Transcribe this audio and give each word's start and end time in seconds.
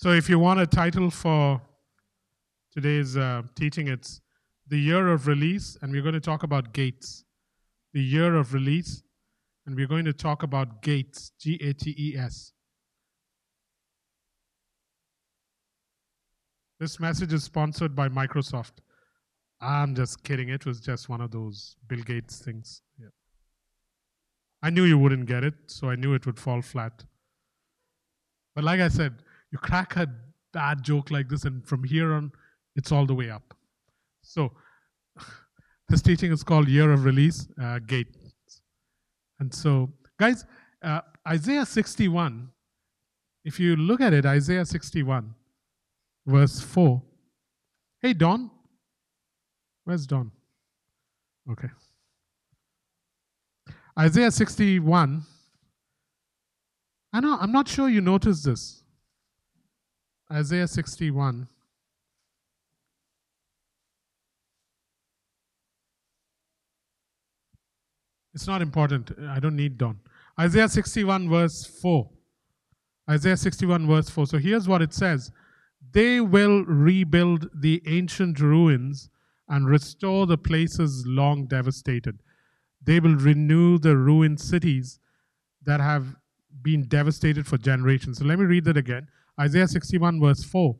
So, 0.00 0.12
if 0.12 0.28
you 0.30 0.38
want 0.38 0.60
a 0.60 0.66
title 0.68 1.10
for 1.10 1.60
today's 2.72 3.16
uh, 3.16 3.42
teaching, 3.56 3.88
it's 3.88 4.20
The 4.68 4.78
Year 4.78 5.08
of 5.08 5.26
Release, 5.26 5.76
and 5.82 5.90
we're 5.90 6.02
going 6.02 6.14
to 6.14 6.20
talk 6.20 6.44
about 6.44 6.72
gates. 6.72 7.24
The 7.94 8.00
Year 8.00 8.36
of 8.36 8.54
Release, 8.54 9.02
and 9.66 9.74
we're 9.74 9.88
going 9.88 10.04
to 10.04 10.12
talk 10.12 10.44
about 10.44 10.82
gates, 10.82 11.32
G 11.40 11.58
A 11.60 11.72
T 11.72 11.96
E 11.98 12.16
S. 12.16 12.52
This 16.78 17.00
message 17.00 17.32
is 17.32 17.42
sponsored 17.42 17.96
by 17.96 18.08
Microsoft. 18.08 18.74
I'm 19.60 19.96
just 19.96 20.22
kidding. 20.22 20.48
It 20.48 20.64
was 20.64 20.78
just 20.78 21.08
one 21.08 21.20
of 21.20 21.32
those 21.32 21.74
Bill 21.88 22.04
Gates 22.04 22.38
things. 22.38 22.82
Yeah. 23.00 23.08
I 24.62 24.70
knew 24.70 24.84
you 24.84 24.96
wouldn't 24.96 25.26
get 25.26 25.42
it, 25.42 25.54
so 25.66 25.90
I 25.90 25.96
knew 25.96 26.14
it 26.14 26.24
would 26.24 26.38
fall 26.38 26.62
flat. 26.62 27.04
But 28.54 28.62
like 28.62 28.78
I 28.78 28.86
said, 28.86 29.24
you 29.50 29.58
crack 29.58 29.96
a 29.96 30.06
bad 30.52 30.82
joke 30.82 31.10
like 31.10 31.28
this, 31.28 31.44
and 31.44 31.66
from 31.66 31.84
here 31.84 32.12
on, 32.12 32.32
it's 32.76 32.92
all 32.92 33.06
the 33.06 33.14
way 33.14 33.30
up. 33.30 33.54
So, 34.22 34.52
this 35.88 36.02
teaching 36.02 36.32
is 36.32 36.42
called 36.42 36.68
Year 36.68 36.92
of 36.92 37.04
Release, 37.04 37.48
uh, 37.60 37.78
Gate. 37.80 38.14
And 39.40 39.52
so, 39.52 39.90
guys, 40.18 40.44
uh, 40.82 41.00
Isaiah 41.26 41.66
61, 41.66 42.48
if 43.44 43.58
you 43.58 43.76
look 43.76 44.00
at 44.00 44.12
it, 44.12 44.26
Isaiah 44.26 44.64
61, 44.64 45.34
verse 46.26 46.60
4. 46.60 47.02
Hey, 48.02 48.12
Don. 48.12 48.50
Where's 49.84 50.06
Don? 50.06 50.30
Okay. 51.50 51.68
Isaiah 53.98 54.30
61. 54.30 55.22
I 57.12 57.20
know, 57.20 57.38
I'm 57.40 57.52
not 57.52 57.68
sure 57.68 57.88
you 57.88 58.00
noticed 58.00 58.44
this. 58.44 58.84
Isaiah 60.32 60.68
61. 60.68 61.48
It's 68.34 68.46
not 68.46 68.62
important. 68.62 69.10
I 69.28 69.40
don't 69.40 69.56
need 69.56 69.78
Don. 69.78 69.98
Isaiah 70.38 70.68
61, 70.68 71.28
verse 71.28 71.64
4. 71.64 72.08
Isaiah 73.10 73.36
61, 73.36 73.86
verse 73.86 74.10
4. 74.10 74.26
So 74.26 74.38
here's 74.38 74.68
what 74.68 74.82
it 74.82 74.92
says 74.92 75.32
They 75.92 76.20
will 76.20 76.64
rebuild 76.64 77.48
the 77.54 77.82
ancient 77.86 78.38
ruins 78.38 79.08
and 79.48 79.66
restore 79.66 80.26
the 80.26 80.38
places 80.38 81.04
long 81.06 81.46
devastated. 81.46 82.20
They 82.82 83.00
will 83.00 83.16
renew 83.16 83.78
the 83.78 83.96
ruined 83.96 84.40
cities 84.40 85.00
that 85.64 85.80
have 85.80 86.16
been 86.62 86.86
devastated 86.86 87.46
for 87.46 87.56
generations. 87.56 88.18
So 88.18 88.24
let 88.24 88.38
me 88.38 88.44
read 88.44 88.64
that 88.64 88.76
again. 88.76 89.08
Isaiah 89.40 89.68
61, 89.68 90.20
verse 90.20 90.44
4. 90.44 90.76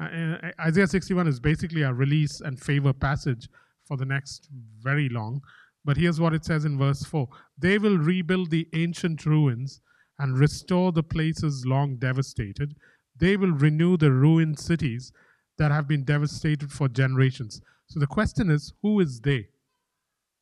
Uh, 0.00 0.04
uh, 0.04 0.50
Isaiah 0.60 0.86
61 0.86 1.28
is 1.28 1.38
basically 1.38 1.82
a 1.82 1.92
release 1.92 2.40
and 2.40 2.58
favor 2.58 2.92
passage 2.92 3.48
for 3.84 3.96
the 3.96 4.06
next 4.06 4.48
very 4.80 5.08
long. 5.08 5.42
But 5.84 5.96
here's 5.96 6.20
what 6.20 6.34
it 6.34 6.44
says 6.44 6.64
in 6.64 6.78
verse 6.78 7.02
4 7.04 7.28
They 7.58 7.78
will 7.78 7.98
rebuild 7.98 8.50
the 8.50 8.68
ancient 8.74 9.26
ruins 9.26 9.80
and 10.18 10.38
restore 10.38 10.92
the 10.92 11.02
places 11.02 11.64
long 11.66 11.96
devastated. 11.96 12.76
They 13.16 13.36
will 13.36 13.52
renew 13.52 13.96
the 13.96 14.12
ruined 14.12 14.58
cities 14.58 15.12
that 15.58 15.70
have 15.70 15.86
been 15.86 16.04
devastated 16.04 16.70
for 16.72 16.88
generations. 16.88 17.60
So 17.86 18.00
the 18.00 18.06
question 18.06 18.50
is 18.50 18.72
who 18.82 19.00
is 19.00 19.20
they? 19.20 19.48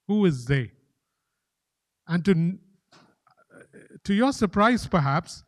Who 0.06 0.24
is 0.26 0.44
they? 0.44 0.72
And 2.06 2.24
to, 2.24 2.58
to 4.04 4.14
your 4.14 4.32
surprise, 4.32 4.86
perhaps, 4.86 5.42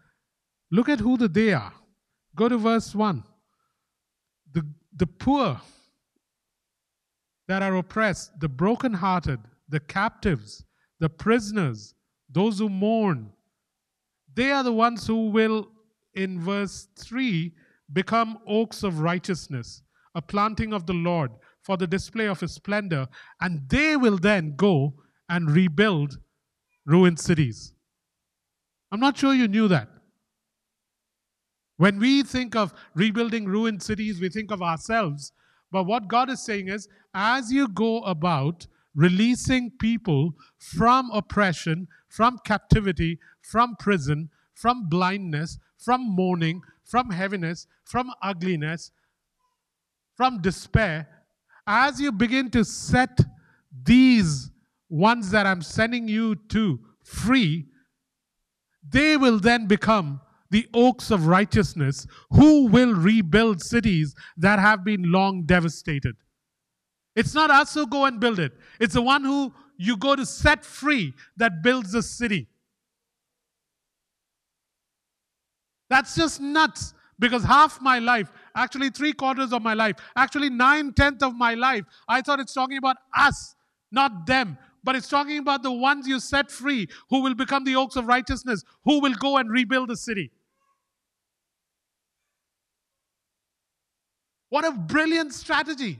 look 0.70 0.88
at 0.88 1.00
who 1.00 1.16
the 1.16 1.28
they 1.28 1.52
are. 1.52 1.72
Go 2.34 2.48
to 2.48 2.58
verse 2.58 2.94
1. 2.94 3.22
The, 4.52 4.66
the 4.94 5.06
poor 5.06 5.60
that 7.48 7.62
are 7.62 7.76
oppressed, 7.76 8.38
the 8.38 8.48
brokenhearted, 8.48 9.40
the 9.68 9.80
captives, 9.80 10.64
the 10.98 11.08
prisoners, 11.08 11.94
those 12.28 12.58
who 12.58 12.68
mourn, 12.68 13.30
they 14.34 14.50
are 14.52 14.62
the 14.62 14.72
ones 14.72 15.06
who 15.06 15.30
will, 15.30 15.68
in 16.14 16.40
verse 16.40 16.88
3, 16.96 17.52
become 17.92 18.38
oaks 18.46 18.82
of 18.82 19.00
righteousness, 19.00 19.82
a 20.14 20.22
planting 20.22 20.72
of 20.72 20.86
the 20.86 20.92
Lord 20.92 21.32
for 21.62 21.76
the 21.76 21.86
display 21.86 22.26
of 22.26 22.40
his 22.40 22.52
splendor, 22.52 23.08
and 23.40 23.68
they 23.68 23.96
will 23.96 24.16
then 24.16 24.54
go 24.56 24.94
and 25.28 25.50
rebuild 25.50 26.18
ruined 26.86 27.18
cities. 27.18 27.74
I'm 28.92 29.00
not 29.00 29.18
sure 29.18 29.34
you 29.34 29.48
knew 29.48 29.68
that. 29.68 29.88
When 31.80 31.98
we 31.98 32.22
think 32.22 32.54
of 32.54 32.74
rebuilding 32.94 33.46
ruined 33.46 33.82
cities, 33.82 34.20
we 34.20 34.28
think 34.28 34.50
of 34.50 34.60
ourselves. 34.60 35.32
But 35.72 35.84
what 35.84 36.08
God 36.08 36.28
is 36.28 36.44
saying 36.44 36.68
is, 36.68 36.86
as 37.14 37.50
you 37.50 37.68
go 37.68 38.02
about 38.02 38.66
releasing 38.94 39.70
people 39.80 40.34
from 40.58 41.10
oppression, 41.10 41.88
from 42.10 42.36
captivity, 42.44 43.18
from 43.40 43.76
prison, 43.76 44.28
from 44.52 44.90
blindness, 44.90 45.58
from 45.78 46.02
mourning, 46.02 46.60
from 46.84 47.08
heaviness, 47.08 47.66
from 47.86 48.10
ugliness, 48.22 48.90
from 50.18 50.42
despair, 50.42 51.08
as 51.66 51.98
you 51.98 52.12
begin 52.12 52.50
to 52.50 52.62
set 52.62 53.20
these 53.84 54.50
ones 54.90 55.30
that 55.30 55.46
I'm 55.46 55.62
sending 55.62 56.08
you 56.08 56.34
to 56.50 56.78
free, 57.02 57.68
they 58.86 59.16
will 59.16 59.38
then 59.38 59.66
become 59.66 60.20
the 60.50 60.66
oaks 60.74 61.10
of 61.10 61.26
righteousness 61.26 62.06
who 62.30 62.66
will 62.66 62.94
rebuild 62.94 63.62
cities 63.62 64.14
that 64.36 64.58
have 64.58 64.84
been 64.84 65.10
long 65.10 65.44
devastated. 65.44 66.16
It's 67.14 67.34
not 67.34 67.50
us 67.50 67.74
who 67.74 67.86
go 67.86 68.04
and 68.04 68.20
build 68.20 68.38
it, 68.38 68.52
it's 68.78 68.94
the 68.94 69.02
one 69.02 69.24
who 69.24 69.52
you 69.76 69.96
go 69.96 70.14
to 70.14 70.26
set 70.26 70.64
free 70.64 71.14
that 71.36 71.62
builds 71.62 71.92
the 71.92 72.02
city. 72.02 72.48
That's 75.88 76.14
just 76.14 76.40
nuts 76.40 76.94
because 77.18 77.44
half 77.44 77.80
my 77.80 77.98
life, 77.98 78.30
actually 78.54 78.90
three 78.90 79.12
quarters 79.12 79.52
of 79.52 79.62
my 79.62 79.74
life, 79.74 79.96
actually 80.16 80.50
nine 80.50 80.92
tenths 80.92 81.22
of 81.22 81.34
my 81.34 81.54
life, 81.54 81.84
I 82.08 82.22
thought 82.22 82.40
it's 82.40 82.54
talking 82.54 82.78
about 82.78 82.96
us, 83.16 83.54
not 83.90 84.26
them. 84.26 84.56
But 84.82 84.96
it's 84.96 85.08
talking 85.08 85.38
about 85.38 85.62
the 85.62 85.72
ones 85.72 86.08
you 86.08 86.20
set 86.20 86.50
free 86.50 86.88
who 87.10 87.20
will 87.22 87.34
become 87.34 87.64
the 87.64 87.76
oaks 87.76 87.96
of 87.96 88.06
righteousness, 88.06 88.64
who 88.84 89.00
will 89.00 89.14
go 89.14 89.36
and 89.36 89.50
rebuild 89.50 89.90
the 89.90 89.96
city. 89.96 90.30
What 94.50 94.66
a 94.66 94.72
brilliant 94.72 95.32
strategy! 95.32 95.98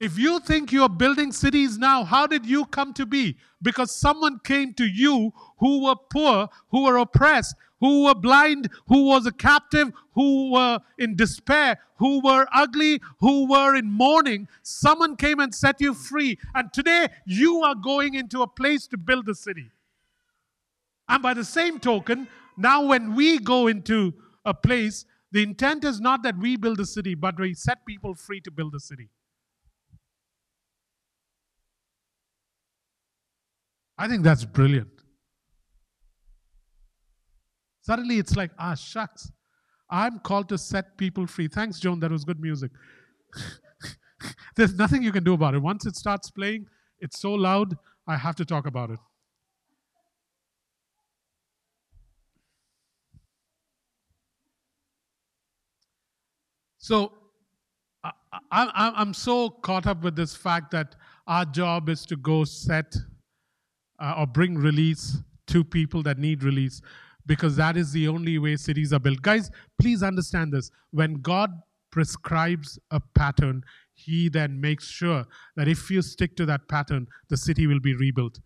If 0.00 0.18
you 0.18 0.40
think 0.40 0.70
you're 0.70 0.88
building 0.88 1.32
cities 1.32 1.78
now, 1.78 2.04
how 2.04 2.26
did 2.26 2.44
you 2.44 2.66
come 2.66 2.92
to 2.94 3.06
be? 3.06 3.36
Because 3.62 3.90
someone 3.90 4.38
came 4.44 4.74
to 4.74 4.84
you 4.84 5.32
who 5.58 5.84
were 5.84 5.94
poor, 6.12 6.48
who 6.68 6.82
were 6.82 6.98
oppressed, 6.98 7.54
who 7.80 8.04
were 8.04 8.14
blind, 8.14 8.68
who 8.88 9.06
was 9.06 9.24
a 9.24 9.32
captive, 9.32 9.92
who 10.12 10.50
were 10.50 10.80
in 10.98 11.16
despair, 11.16 11.78
who 11.96 12.20
were 12.20 12.46
ugly, 12.52 13.00
who 13.20 13.48
were 13.48 13.74
in 13.76 13.86
mourning. 13.86 14.48
Someone 14.62 15.16
came 15.16 15.38
and 15.38 15.54
set 15.54 15.80
you 15.80 15.94
free. 15.94 16.38
And 16.54 16.72
today 16.72 17.08
you 17.24 17.62
are 17.62 17.74
going 17.74 18.14
into 18.14 18.42
a 18.42 18.46
place 18.46 18.86
to 18.88 18.98
build 18.98 19.28
a 19.28 19.34
city. 19.34 19.70
And 21.08 21.22
by 21.22 21.34
the 21.34 21.44
same 21.44 21.78
token, 21.78 22.28
now 22.56 22.84
when 22.86 23.14
we 23.14 23.38
go 23.38 23.66
into 23.66 24.14
a 24.44 24.54
place, 24.54 25.04
the 25.32 25.42
intent 25.42 25.84
is 25.84 26.00
not 26.00 26.22
that 26.22 26.38
we 26.38 26.56
build 26.56 26.78
a 26.80 26.86
city, 26.86 27.14
but 27.14 27.38
we 27.38 27.54
set 27.54 27.84
people 27.86 28.14
free 28.14 28.40
to 28.42 28.50
build 28.50 28.74
a 28.74 28.80
city. 28.80 29.08
I 33.96 34.08
think 34.08 34.22
that's 34.24 34.44
brilliant. 34.44 34.88
Suddenly 37.82 38.18
it's 38.18 38.34
like, 38.36 38.50
ah, 38.58 38.74
shucks. 38.74 39.30
I'm 39.90 40.18
called 40.20 40.48
to 40.48 40.58
set 40.58 40.96
people 40.96 41.26
free. 41.26 41.48
Thanks, 41.48 41.78
Joan. 41.78 42.00
That 42.00 42.10
was 42.10 42.24
good 42.24 42.40
music. 42.40 42.70
There's 44.56 44.74
nothing 44.74 45.02
you 45.02 45.12
can 45.12 45.22
do 45.22 45.34
about 45.34 45.54
it. 45.54 45.58
Once 45.58 45.84
it 45.86 45.94
starts 45.94 46.30
playing, 46.30 46.66
it's 47.00 47.20
so 47.20 47.32
loud, 47.32 47.76
I 48.06 48.16
have 48.16 48.36
to 48.36 48.44
talk 48.44 48.66
about 48.66 48.90
it. 48.90 48.98
So 56.84 57.12
I, 58.52 58.92
am 58.96 59.14
so 59.14 59.48
caught 59.48 59.86
up 59.86 60.02
with 60.02 60.16
this 60.16 60.36
fact 60.36 60.70
that 60.72 60.96
our 61.26 61.46
job 61.46 61.88
is 61.88 62.04
to 62.04 62.16
go 62.16 62.44
set 62.44 62.94
uh, 63.98 64.16
or 64.18 64.26
bring 64.26 64.58
release 64.58 65.16
to 65.46 65.64
people 65.64 66.02
that 66.02 66.18
need 66.18 66.42
release 66.42 66.82
because 67.24 67.56
that 67.56 67.78
is 67.78 67.92
the 67.92 68.06
only 68.06 68.38
way 68.38 68.56
cities 68.56 68.92
are 68.92 68.98
built. 68.98 69.22
Guys, 69.22 69.50
please 69.80 70.02
understand 70.02 70.52
this. 70.52 70.70
When 70.90 71.22
God 71.22 71.52
prescribes 71.90 72.78
a 72.90 73.00
pattern, 73.14 73.64
He 73.94 74.28
then 74.28 74.60
makes 74.60 74.86
sure 74.86 75.24
that 75.56 75.68
if 75.68 75.90
you 75.90 76.02
stick 76.02 76.36
to 76.36 76.44
that 76.44 76.68
pattern, 76.68 77.06
the 77.30 77.38
city 77.38 77.66
will 77.66 77.80
be 77.80 77.94
rebuilt. 77.94 78.40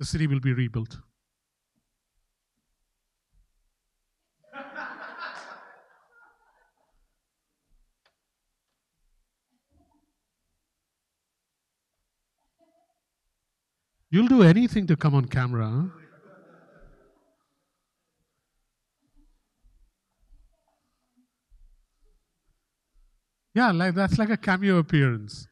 The 0.00 0.06
city 0.06 0.26
will 0.26 0.40
be 0.40 0.54
rebuilt. 0.54 0.96
You'll 14.10 14.26
do 14.26 14.42
anything 14.42 14.86
to 14.88 14.96
come 14.96 15.14
on 15.14 15.26
camera. 15.26 15.68
Huh? 15.68 16.00
Yeah, 23.54 23.72
like 23.72 23.94
that's 23.94 24.18
like 24.18 24.30
a 24.30 24.36
cameo 24.36 24.78
appearance. 24.78 25.46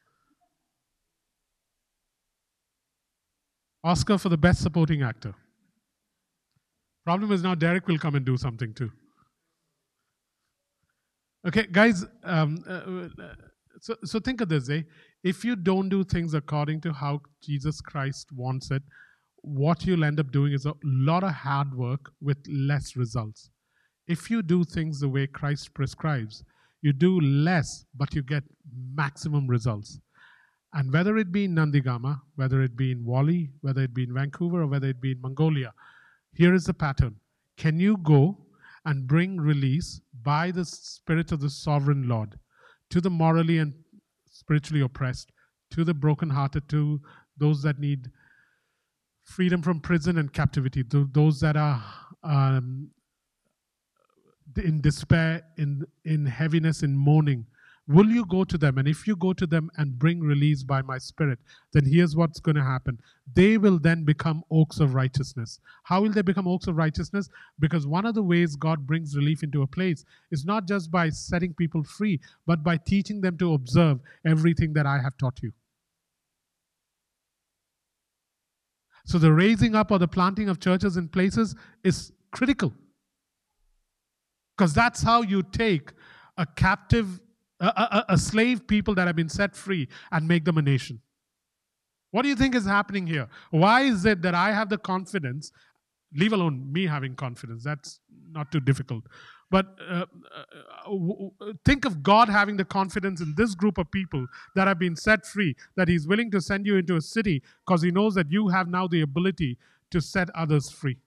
Oscar 3.84 4.18
for 4.18 4.28
the 4.28 4.36
best 4.36 4.60
supporting 4.62 5.02
actor. 5.02 5.34
Problem 7.04 7.32
is 7.32 7.42
now 7.42 7.54
Derek 7.54 7.86
will 7.86 7.98
come 7.98 8.14
and 8.16 8.24
do 8.24 8.36
something 8.36 8.74
too. 8.74 8.90
Okay, 11.46 11.66
guys. 11.70 12.04
Um, 12.24 12.64
uh, 12.68 12.72
uh, 12.72 13.34
so, 13.80 13.96
so 14.04 14.18
think 14.20 14.40
of 14.40 14.48
this, 14.48 14.68
eh? 14.68 14.82
If 15.24 15.44
you 15.44 15.56
don't 15.56 15.88
do 15.88 16.04
things 16.04 16.34
according 16.34 16.80
to 16.82 16.92
how 16.92 17.20
Jesus 17.42 17.80
Christ 17.80 18.28
wants 18.32 18.70
it, 18.70 18.82
what 19.42 19.84
you'll 19.84 20.04
end 20.04 20.20
up 20.20 20.30
doing 20.30 20.52
is 20.52 20.66
a 20.66 20.74
lot 20.84 21.24
of 21.24 21.32
hard 21.32 21.74
work 21.74 22.10
with 22.20 22.38
less 22.48 22.96
results. 22.96 23.50
If 24.06 24.30
you 24.30 24.42
do 24.42 24.64
things 24.64 25.00
the 25.00 25.08
way 25.08 25.26
Christ 25.26 25.74
prescribes, 25.74 26.44
you 26.82 26.92
do 26.92 27.20
less, 27.20 27.84
but 27.96 28.14
you 28.14 28.22
get 28.22 28.44
maximum 28.94 29.48
results. 29.48 29.98
And 30.74 30.92
whether 30.92 31.16
it 31.16 31.32
be 31.32 31.44
in 31.44 31.54
Nandigama, 31.54 32.20
whether 32.36 32.62
it 32.62 32.76
be 32.76 32.92
in 32.92 33.04
Whalley, 33.04 33.50
whether 33.62 33.82
it 33.82 33.94
be 33.94 34.04
in 34.04 34.14
Vancouver, 34.14 34.62
or 34.62 34.66
whether 34.66 34.88
it 34.88 35.00
be 35.00 35.12
in 35.12 35.20
Mongolia, 35.20 35.72
here 36.32 36.54
is 36.54 36.64
the 36.64 36.74
pattern. 36.74 37.16
Can 37.56 37.80
you 37.80 37.96
go 37.98 38.38
and 38.84 39.06
bring 39.06 39.40
release 39.40 40.00
by 40.22 40.50
the 40.50 40.64
Spirit 40.64 41.32
of 41.32 41.40
the 41.40 41.50
Sovereign 41.50 42.08
Lord 42.08 42.38
to 42.90 43.00
the 43.00 43.10
morally 43.10 43.58
and 43.58 43.74
spiritually 44.38 44.82
oppressed, 44.82 45.32
to 45.72 45.84
the 45.84 45.94
brokenhearted, 45.94 46.68
to 46.68 47.00
those 47.36 47.62
that 47.62 47.78
need 47.78 48.10
freedom 49.24 49.60
from 49.62 49.80
prison 49.80 50.16
and 50.18 50.32
captivity, 50.32 50.84
to 50.84 51.08
those 51.12 51.40
that 51.40 51.56
are 51.56 51.82
um, 52.22 52.90
in 54.56 54.80
despair, 54.80 55.42
in, 55.56 55.84
in 56.04 56.24
heaviness, 56.24 56.82
in 56.82 56.96
mourning, 56.96 57.46
Will 57.88 58.10
you 58.10 58.26
go 58.26 58.44
to 58.44 58.58
them? 58.58 58.76
And 58.76 58.86
if 58.86 59.06
you 59.06 59.16
go 59.16 59.32
to 59.32 59.46
them 59.46 59.70
and 59.78 59.98
bring 59.98 60.20
release 60.20 60.62
by 60.62 60.82
my 60.82 60.98
spirit, 60.98 61.38
then 61.72 61.86
here's 61.86 62.14
what's 62.14 62.38
going 62.38 62.56
to 62.56 62.62
happen. 62.62 63.00
They 63.34 63.56
will 63.56 63.78
then 63.78 64.04
become 64.04 64.44
oaks 64.50 64.78
of 64.78 64.94
righteousness. 64.94 65.58
How 65.84 66.02
will 66.02 66.12
they 66.12 66.20
become 66.20 66.46
oaks 66.46 66.66
of 66.66 66.76
righteousness? 66.76 67.30
Because 67.58 67.86
one 67.86 68.04
of 68.04 68.14
the 68.14 68.22
ways 68.22 68.56
God 68.56 68.86
brings 68.86 69.16
relief 69.16 69.42
into 69.42 69.62
a 69.62 69.66
place 69.66 70.04
is 70.30 70.44
not 70.44 70.68
just 70.68 70.90
by 70.90 71.08
setting 71.08 71.54
people 71.54 71.82
free, 71.82 72.20
but 72.46 72.62
by 72.62 72.76
teaching 72.76 73.22
them 73.22 73.38
to 73.38 73.54
observe 73.54 74.00
everything 74.26 74.74
that 74.74 74.84
I 74.84 74.98
have 74.98 75.16
taught 75.16 75.40
you. 75.42 75.52
So 79.06 79.16
the 79.16 79.32
raising 79.32 79.74
up 79.74 79.90
or 79.90 79.98
the 79.98 80.06
planting 80.06 80.50
of 80.50 80.60
churches 80.60 80.98
in 80.98 81.08
places 81.08 81.56
is 81.84 82.12
critical. 82.32 82.74
Because 84.58 84.74
that's 84.74 85.02
how 85.02 85.22
you 85.22 85.42
take 85.42 85.92
a 86.36 86.44
captive 86.44 87.18
a, 87.60 87.66
a, 87.66 88.04
a 88.10 88.18
slave 88.18 88.66
people 88.66 88.94
that 88.94 89.06
have 89.06 89.16
been 89.16 89.28
set 89.28 89.56
free 89.56 89.88
and 90.12 90.26
make 90.26 90.44
them 90.44 90.58
a 90.58 90.62
nation. 90.62 91.00
What 92.10 92.22
do 92.22 92.28
you 92.28 92.36
think 92.36 92.54
is 92.54 92.64
happening 92.64 93.06
here? 93.06 93.28
Why 93.50 93.82
is 93.82 94.04
it 94.04 94.22
that 94.22 94.34
I 94.34 94.52
have 94.52 94.68
the 94.68 94.78
confidence, 94.78 95.52
leave 96.14 96.32
alone 96.32 96.72
me 96.72 96.86
having 96.86 97.14
confidence, 97.14 97.64
that's 97.64 98.00
not 98.30 98.50
too 98.50 98.60
difficult. 98.60 99.04
But 99.50 99.66
uh, 99.88 100.04
uh, 100.86 101.52
think 101.64 101.86
of 101.86 102.02
God 102.02 102.28
having 102.28 102.56
the 102.56 102.64
confidence 102.64 103.20
in 103.20 103.34
this 103.36 103.54
group 103.54 103.78
of 103.78 103.90
people 103.90 104.26
that 104.54 104.68
have 104.68 104.78
been 104.78 104.94
set 104.94 105.24
free, 105.24 105.54
that 105.76 105.88
He's 105.88 106.06
willing 106.06 106.30
to 106.32 106.40
send 106.40 106.66
you 106.66 106.76
into 106.76 106.96
a 106.96 107.00
city 107.00 107.42
because 107.66 107.82
He 107.82 107.90
knows 107.90 108.14
that 108.14 108.30
you 108.30 108.48
have 108.48 108.68
now 108.68 108.86
the 108.86 109.00
ability 109.00 109.58
to 109.90 110.00
set 110.00 110.28
others 110.34 110.70
free. 110.70 110.98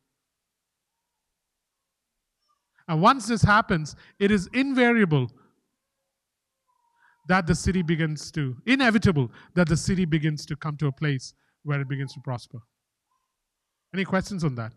And 2.88 3.00
once 3.00 3.28
this 3.28 3.44
happens, 3.44 3.96
it 4.20 4.32
is 4.32 4.50
invariable 4.54 5.32
that 7.28 7.48
the 7.48 7.56
city 7.56 7.82
begins 7.82 8.32
to, 8.32 8.56
inevitable 8.66 9.32
that 9.54 9.68
the 9.68 9.78
city 9.78 10.06
begins 10.06 10.46
to 10.46 10.56
come 10.56 10.78
to 10.78 10.88
a 10.88 10.92
place 10.92 11.34
where 11.64 11.80
it 11.80 11.88
begins 11.88 12.14
to 12.14 12.20
prosper. 12.22 12.60
Any 13.94 14.06
questions 14.06 14.44
on 14.44 14.56
that? 14.56 14.74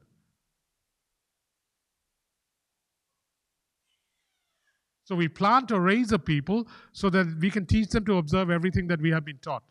So 5.05 5.15
we 5.15 5.29
plant 5.29 5.71
or 5.71 5.81
raise 5.81 6.13
a 6.13 6.19
people 6.19 6.67
so 6.93 7.11
that 7.11 7.27
we 7.39 7.51
can 7.51 7.67
teach 7.67 7.91
them 7.91 8.07
to 8.07 8.17
observe 8.17 8.51
everything 8.51 8.87
that 8.89 9.01
we 9.01 9.11
have 9.11 9.25
been 9.25 9.39
taught. 9.39 9.63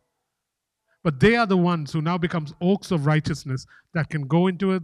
But 1.03 1.19
they 1.19 1.35
are 1.35 1.45
the 1.45 1.57
ones 1.57 1.91
who 1.91 2.01
now 2.01 2.17
becomes 2.17 2.53
oaks 2.61 2.89
of 2.89 3.05
righteousness 3.05 3.65
that 3.93 4.09
can 4.09 4.25
go 4.25 4.47
into 4.47 4.75
a, 4.75 4.81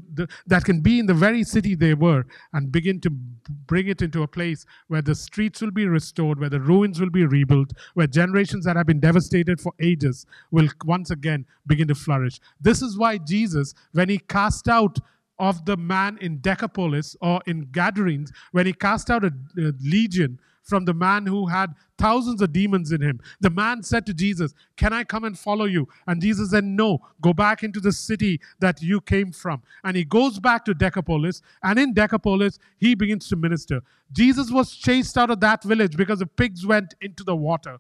that 0.48 0.66
can 0.66 0.82
be 0.82 1.00
in 1.00 1.06
the 1.06 1.14
very 1.14 1.44
city 1.44 1.76
they 1.76 1.94
were 1.94 2.26
and 2.54 2.72
begin 2.72 3.00
to 3.02 3.10
bring 3.10 3.88
it 3.88 4.02
into 4.02 4.24
a 4.24 4.28
place 4.28 4.66
where 4.90 5.02
the 5.02 5.16
streets 5.16 5.62
will 5.62 5.72
be 5.72 5.88
restored, 5.88 6.40
where 6.40 6.50
the 6.50 6.60
ruins 6.60 7.00
will 7.00 7.10
be 7.10 7.26
rebuilt, 7.26 7.72
where 7.94 8.06
generations 8.06 8.66
that 8.66 8.76
have 8.76 8.86
been 8.86 9.00
devastated 9.00 9.62
for 9.62 9.74
ages 9.80 10.26
will 10.52 10.68
once 10.84 11.10
again 11.10 11.46
begin 11.68 11.88
to 11.88 11.96
flourish. 11.96 12.40
This 12.60 12.82
is 12.82 12.98
why 12.98 13.18
Jesus, 13.18 13.74
when 13.94 14.10
he 14.10 14.20
cast 14.20 14.68
out 14.68 15.00
of 15.40 15.64
the 15.64 15.78
man 15.78 16.18
in 16.20 16.42
Decapolis 16.42 17.16
or 17.22 17.42
in 17.48 17.66
Gadarenes, 17.72 18.34
when 18.52 18.66
he 18.66 18.74
cast 18.74 19.10
out 19.10 19.24
a, 19.24 19.32
a 19.58 19.72
legion 19.82 20.38
from 20.70 20.86
the 20.86 20.94
man 20.94 21.26
who 21.26 21.48
had 21.48 21.74
thousands 21.98 22.42
of 22.42 22.54
demons 22.54 22.92
in 22.92 23.02
him. 23.02 23.20
The 23.42 23.50
man 23.50 23.84
said 23.84 24.06
to 24.06 24.14
Jesus, 24.14 24.54
Can 24.78 24.94
I 24.94 25.04
come 25.04 25.26
and 25.26 25.38
follow 25.38 25.66
you? 25.66 25.88
And 26.08 26.22
Jesus 26.22 26.52
said, 26.52 26.64
No, 26.64 27.00
go 27.22 27.34
back 27.34 27.64
into 27.64 27.80
the 27.80 27.92
city 27.92 28.40
that 28.60 28.82
you 28.82 29.02
came 29.02 29.32
from. 29.32 29.62
And 29.84 29.98
he 29.98 30.06
goes 30.06 30.40
back 30.40 30.64
to 30.66 30.74
Decapolis, 30.74 31.42
and 31.64 31.78
in 31.78 31.94
Decapolis, 31.94 32.60
he 32.78 32.96
begins 32.96 33.28
to 33.30 33.36
minister. 33.36 33.82
Jesus 34.12 34.52
was 34.52 34.76
chased 34.76 35.18
out 35.18 35.30
of 35.30 35.40
that 35.42 35.64
village 35.64 35.98
because 35.98 36.20
the 36.20 36.28
pigs 36.28 36.66
went 36.66 36.94
into 37.02 37.24
the 37.24 37.36
water. 37.36 37.80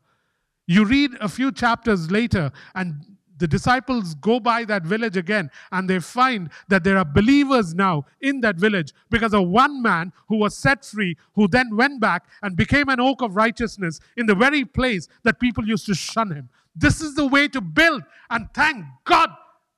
You 0.68 0.86
read 0.86 1.12
a 1.20 1.30
few 1.30 1.52
chapters 1.52 2.12
later, 2.12 2.52
and 2.76 3.18
the 3.40 3.48
disciples 3.48 4.14
go 4.16 4.40
by 4.40 4.66
that 4.66 4.84
village 4.84 5.18
again 5.18 5.50
and 5.72 5.90
they 5.90 6.00
find 6.00 6.50
that 6.68 6.84
there 6.84 6.98
are 6.98 7.06
believers 7.06 7.74
now 7.74 8.06
in 8.22 8.42
that 8.42 8.58
village 8.58 8.94
because 9.10 9.34
of 9.34 9.48
one 9.48 9.82
man 9.82 10.14
who 10.28 10.38
was 10.38 10.56
set 10.56 10.86
free, 10.86 11.18
who 11.36 11.48
then 11.48 11.76
went 11.76 12.00
back 12.00 12.26
and 12.44 12.56
became 12.56 12.90
an 12.90 13.00
oak 13.00 13.22
of 13.22 13.36
righteousness 13.36 14.00
in 14.18 14.26
the 14.26 14.36
very 14.36 14.66
place 14.66 15.08
that 15.24 15.40
people 15.40 15.66
used 15.68 15.86
to 15.86 15.96
shun 15.96 16.32
him. 16.32 16.50
This 16.76 17.02
is 17.02 17.16
the 17.16 17.26
way 17.26 17.48
to 17.48 17.62
build, 17.62 18.04
and 18.30 18.48
thank 18.54 18.86
God 19.04 19.30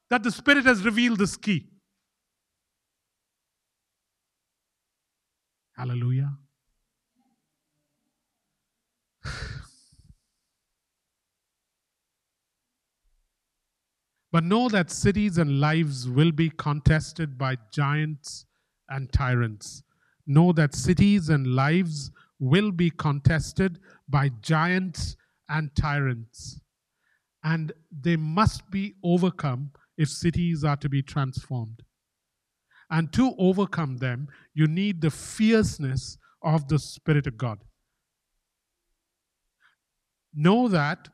that 0.10 0.24
the 0.24 0.32
Spirit 0.32 0.66
has 0.66 0.84
revealed 0.84 1.20
this 1.20 1.38
key. 1.38 1.68
Hallelujah. 5.76 6.34
But 14.32 14.46
know 14.46 14.70
that 14.70 14.90
cities 14.90 15.38
and 15.38 15.60
lives 15.60 16.08
will 16.08 16.32
be 16.32 16.50
contested 16.50 17.38
by 17.38 17.58
giants 17.72 18.46
and 18.90 19.12
tyrants. 19.12 19.84
Know 20.26 20.54
that 20.54 20.74
cities 20.74 21.30
and 21.30 21.48
lives 21.48 22.12
will 22.40 22.72
be 22.72 22.90
contested 22.90 23.80
by 24.08 24.30
giants 24.42 25.18
and 25.50 25.76
tyrants. 25.76 26.62
And 27.44 27.74
they 27.92 28.16
must 28.16 28.70
be 28.72 28.96
overcome 29.04 29.72
if 29.98 30.10
cities 30.10 30.64
are 30.64 30.78
to 30.78 30.88
be 30.88 31.02
transformed. 31.02 31.84
And 32.90 33.12
to 33.14 33.34
overcome 33.38 33.98
them, 33.98 34.28
you 34.54 34.68
need 34.68 35.02
the 35.02 35.12
fierceness 35.12 36.18
of 36.42 36.68
the 36.68 36.80
Spirit 36.80 37.28
of 37.28 37.38
God. 37.38 37.60
Know 40.34 40.68
that 40.70 41.10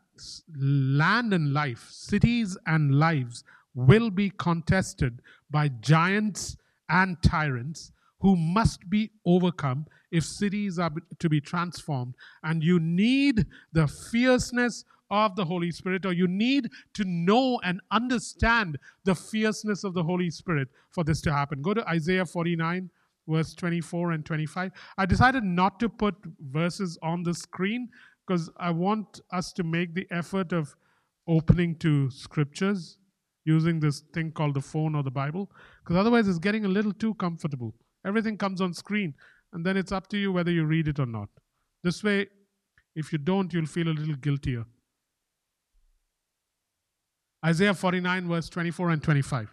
land 0.56 1.34
and 1.34 1.54
life, 1.54 1.88
cities 1.90 2.58
and 2.66 2.96
lives 2.96 3.44
will 3.76 4.10
be 4.10 4.32
contested 4.32 5.22
by 5.50 5.68
giants 5.68 6.58
and 6.90 7.22
tyrants 7.22 7.92
who 8.20 8.36
must 8.36 8.90
be 8.90 9.12
overcome 9.26 9.86
if 10.12 10.24
cities 10.24 10.80
are 10.80 10.92
to 11.20 11.30
be 11.30 11.40
transformed. 11.40 12.16
And 12.44 12.64
you 12.64 12.80
need 12.80 13.46
the 13.74 13.88
fierceness 13.88 14.86
of 15.10 15.36
the 15.36 15.46
Holy 15.46 15.72
Spirit, 15.72 16.06
or 16.06 16.14
you 16.14 16.28
need 16.28 16.70
to 16.94 17.06
know 17.06 17.60
and 17.64 17.80
understand 17.92 18.78
the 19.06 19.16
fierceness 19.16 19.84
of 19.84 19.94
the 19.94 20.04
Holy 20.04 20.30
Spirit 20.30 20.68
for 20.90 21.04
this 21.04 21.22
to 21.22 21.32
happen. 21.32 21.62
Go 21.62 21.74
to 21.74 21.88
Isaiah 21.88 22.26
49, 22.26 22.90
verse 23.28 23.54
24 23.54 24.12
and 24.12 24.26
25. 24.26 24.72
I 24.98 25.06
decided 25.06 25.44
not 25.44 25.80
to 25.80 25.90
put 25.90 26.16
verses 26.40 26.98
on 27.02 27.24
the 27.24 27.34
screen 27.34 27.90
because 28.28 28.50
I 28.58 28.72
want 28.72 29.22
us 29.32 29.54
to 29.54 29.64
make 29.64 29.94
the 29.94 30.06
effort 30.12 30.52
of 30.52 30.76
opening 31.28 31.76
to 31.78 32.10
scriptures 32.12 32.98
using 33.46 33.80
this 33.80 34.02
thing 34.14 34.32
called 34.32 34.56
the 34.56 34.62
phone 34.62 34.94
or 34.94 35.04
the 35.04 35.12
Bible, 35.12 35.50
because 35.80 35.96
otherwise 35.96 36.28
it's 36.28 36.38
getting 36.38 36.66
a 36.66 36.68
little 36.68 36.92
too 36.92 37.14
comfortable. 37.16 37.74
Everything 38.06 38.38
comes 38.38 38.60
on 38.60 38.74
screen, 38.74 39.14
and 39.54 39.66
then 39.66 39.78
it's 39.78 39.94
up 39.94 40.08
to 40.10 40.18
you 40.18 40.32
whether 40.34 40.52
you 40.52 40.66
read 40.66 40.88
it 40.90 41.00
or 41.00 41.06
not. 41.06 41.30
This 41.84 42.04
way, 42.04 42.28
if 42.96 43.14
you 43.14 43.18
don't, 43.18 43.54
you'll 43.54 43.66
feel 43.66 43.88
a 43.88 43.90
little 43.90 44.16
guiltier. 44.16 44.66
Isaiah 47.46 47.74
49, 47.74 48.28
verse 48.28 48.50
24 48.50 48.90
and 48.90 49.04
25. 49.04 49.50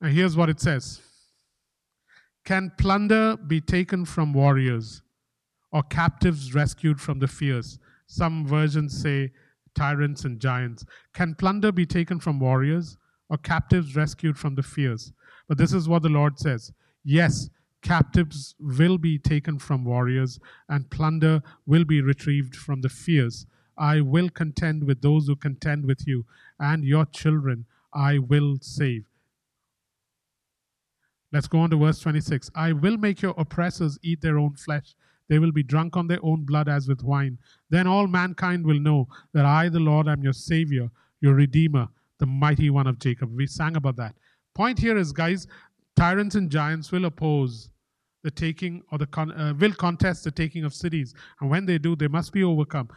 And 0.00 0.12
here's 0.12 0.36
what 0.36 0.48
it 0.48 0.58
says 0.58 1.00
Can 2.44 2.72
plunder 2.76 3.36
be 3.36 3.60
taken 3.60 4.04
from 4.04 4.32
warriors, 4.32 5.02
or 5.72 5.82
captives 5.82 6.54
rescued 6.54 7.00
from 7.00 7.18
the 7.18 7.28
fierce? 7.28 7.78
Some 8.06 8.46
versions 8.46 9.00
say 9.00 9.32
tyrants 9.74 10.24
and 10.24 10.40
giants. 10.40 10.84
Can 11.14 11.34
plunder 11.34 11.72
be 11.72 11.86
taken 11.86 12.20
from 12.20 12.38
warriors, 12.38 12.98
or 13.30 13.38
captives 13.38 13.96
rescued 13.96 14.38
from 14.38 14.54
the 14.54 14.62
fierce? 14.62 15.12
But 15.48 15.58
this 15.58 15.72
is 15.72 15.88
what 15.88 16.02
the 16.02 16.08
Lord 16.08 16.38
says 16.38 16.72
Yes, 17.04 17.48
captives 17.82 18.54
will 18.60 18.98
be 18.98 19.18
taken 19.18 19.58
from 19.58 19.84
warriors, 19.84 20.38
and 20.68 20.90
plunder 20.90 21.42
will 21.66 21.84
be 21.84 22.00
retrieved 22.00 22.54
from 22.54 22.80
the 22.80 22.88
fierce. 22.88 23.46
I 23.76 24.00
will 24.00 24.28
contend 24.28 24.84
with 24.84 25.00
those 25.00 25.26
who 25.26 25.36
contend 25.36 25.86
with 25.86 26.06
you, 26.06 26.26
and 26.58 26.84
your 26.84 27.06
children 27.06 27.66
I 27.92 28.18
will 28.18 28.58
save. 28.60 29.04
Let's 31.32 31.48
go 31.48 31.60
on 31.60 31.70
to 31.70 31.76
verse 31.76 31.98
26. 31.98 32.50
I 32.54 32.72
will 32.72 32.98
make 32.98 33.22
your 33.22 33.34
oppressors 33.38 33.98
eat 34.02 34.20
their 34.20 34.38
own 34.38 34.54
flesh. 34.54 34.94
They 35.28 35.38
will 35.38 35.52
be 35.52 35.62
drunk 35.62 35.96
on 35.96 36.06
their 36.06 36.18
own 36.22 36.44
blood 36.44 36.68
as 36.68 36.88
with 36.88 37.02
wine. 37.02 37.38
Then 37.70 37.86
all 37.86 38.06
mankind 38.06 38.66
will 38.66 38.80
know 38.80 39.08
that 39.32 39.44
I, 39.44 39.68
the 39.68 39.80
Lord, 39.80 40.08
am 40.08 40.22
your 40.22 40.32
Savior, 40.32 40.90
your 41.20 41.34
Redeemer, 41.34 41.88
the 42.18 42.26
mighty 42.26 42.70
one 42.70 42.86
of 42.86 42.98
Jacob. 42.98 43.34
We 43.34 43.46
sang 43.46 43.76
about 43.76 43.96
that. 43.96 44.14
Point 44.54 44.78
here 44.78 44.98
is, 44.98 45.12
guys, 45.12 45.46
tyrants 45.96 46.34
and 46.34 46.50
giants 46.50 46.92
will 46.92 47.06
oppose 47.06 47.70
the 48.22 48.30
taking 48.30 48.82
or 48.92 48.98
the 48.98 49.06
con- 49.06 49.32
uh, 49.32 49.54
will 49.58 49.72
contest 49.72 50.24
the 50.24 50.30
taking 50.30 50.64
of 50.64 50.74
cities, 50.74 51.14
and 51.40 51.50
when 51.50 51.66
they 51.66 51.78
do, 51.78 51.96
they 51.96 52.08
must 52.08 52.32
be 52.32 52.44
overcome 52.44 52.88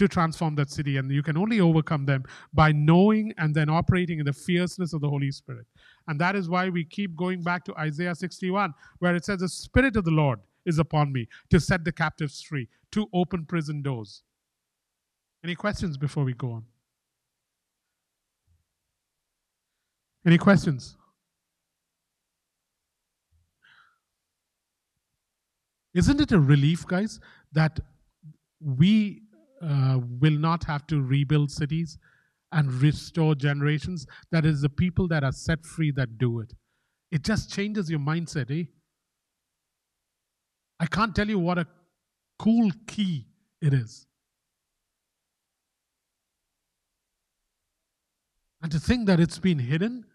to 0.00 0.08
transform 0.08 0.54
that 0.54 0.70
city. 0.70 0.96
And 0.96 1.10
you 1.12 1.22
can 1.22 1.36
only 1.36 1.60
overcome 1.60 2.06
them 2.06 2.24
by 2.54 2.72
knowing 2.72 3.34
and 3.36 3.54
then 3.54 3.68
operating 3.68 4.18
in 4.18 4.24
the 4.24 4.32
fierceness 4.32 4.94
of 4.94 5.02
the 5.02 5.08
Holy 5.08 5.30
Spirit. 5.30 5.66
And 6.08 6.18
that 6.18 6.34
is 6.34 6.48
why 6.48 6.70
we 6.70 6.84
keep 6.84 7.14
going 7.16 7.42
back 7.42 7.64
to 7.66 7.74
Isaiah 7.76 8.14
61, 8.14 8.72
where 9.00 9.14
it 9.14 9.26
says, 9.26 9.40
The 9.40 9.48
Spirit 9.48 9.96
of 9.96 10.04
the 10.06 10.10
Lord 10.10 10.40
is 10.70 10.78
upon 10.78 11.12
me 11.12 11.28
to 11.50 11.60
set 11.60 11.84
the 11.84 11.92
captives 11.92 12.40
free, 12.42 12.68
to 12.92 13.06
open 13.12 13.44
prison 13.44 13.82
doors. 13.82 14.22
Any 15.44 15.54
questions 15.54 15.98
before 15.98 16.24
we 16.24 16.32
go 16.32 16.52
on? 16.52 16.64
Any 20.26 20.38
questions? 20.38 20.96
Isn't 25.92 26.20
it 26.20 26.32
a 26.32 26.38
relief, 26.38 26.86
guys, 26.86 27.20
that 27.52 27.80
we 28.60 29.22
uh, 29.62 29.98
will 30.20 30.38
not 30.38 30.64
have 30.64 30.86
to 30.86 31.02
rebuild 31.02 31.50
cities 31.50 31.98
and 32.52 32.72
restore 32.82 33.34
generations. 33.34 34.06
That 34.32 34.44
is 34.44 34.62
the 34.62 34.68
people 34.68 35.06
that 35.08 35.22
are 35.22 35.32
set 35.32 35.64
free 35.64 35.92
that 35.92 36.18
do 36.18 36.40
it. 36.40 36.52
It 37.10 37.22
just 37.22 37.52
changes 37.52 37.90
your 37.90 38.00
mindset, 38.00 38.50
eh? 38.50 38.64
I 40.80 40.86
can't 40.86 41.14
tell 41.14 41.28
you 41.28 41.38
what 41.38 41.58
a 41.58 41.66
cool 42.38 42.70
key 42.86 43.26
it 43.60 43.74
is. 43.74 44.06
And 48.62 48.72
to 48.72 48.80
think 48.80 49.06
that 49.06 49.20
it's 49.20 49.38
been 49.38 49.58
hidden, 49.58 50.06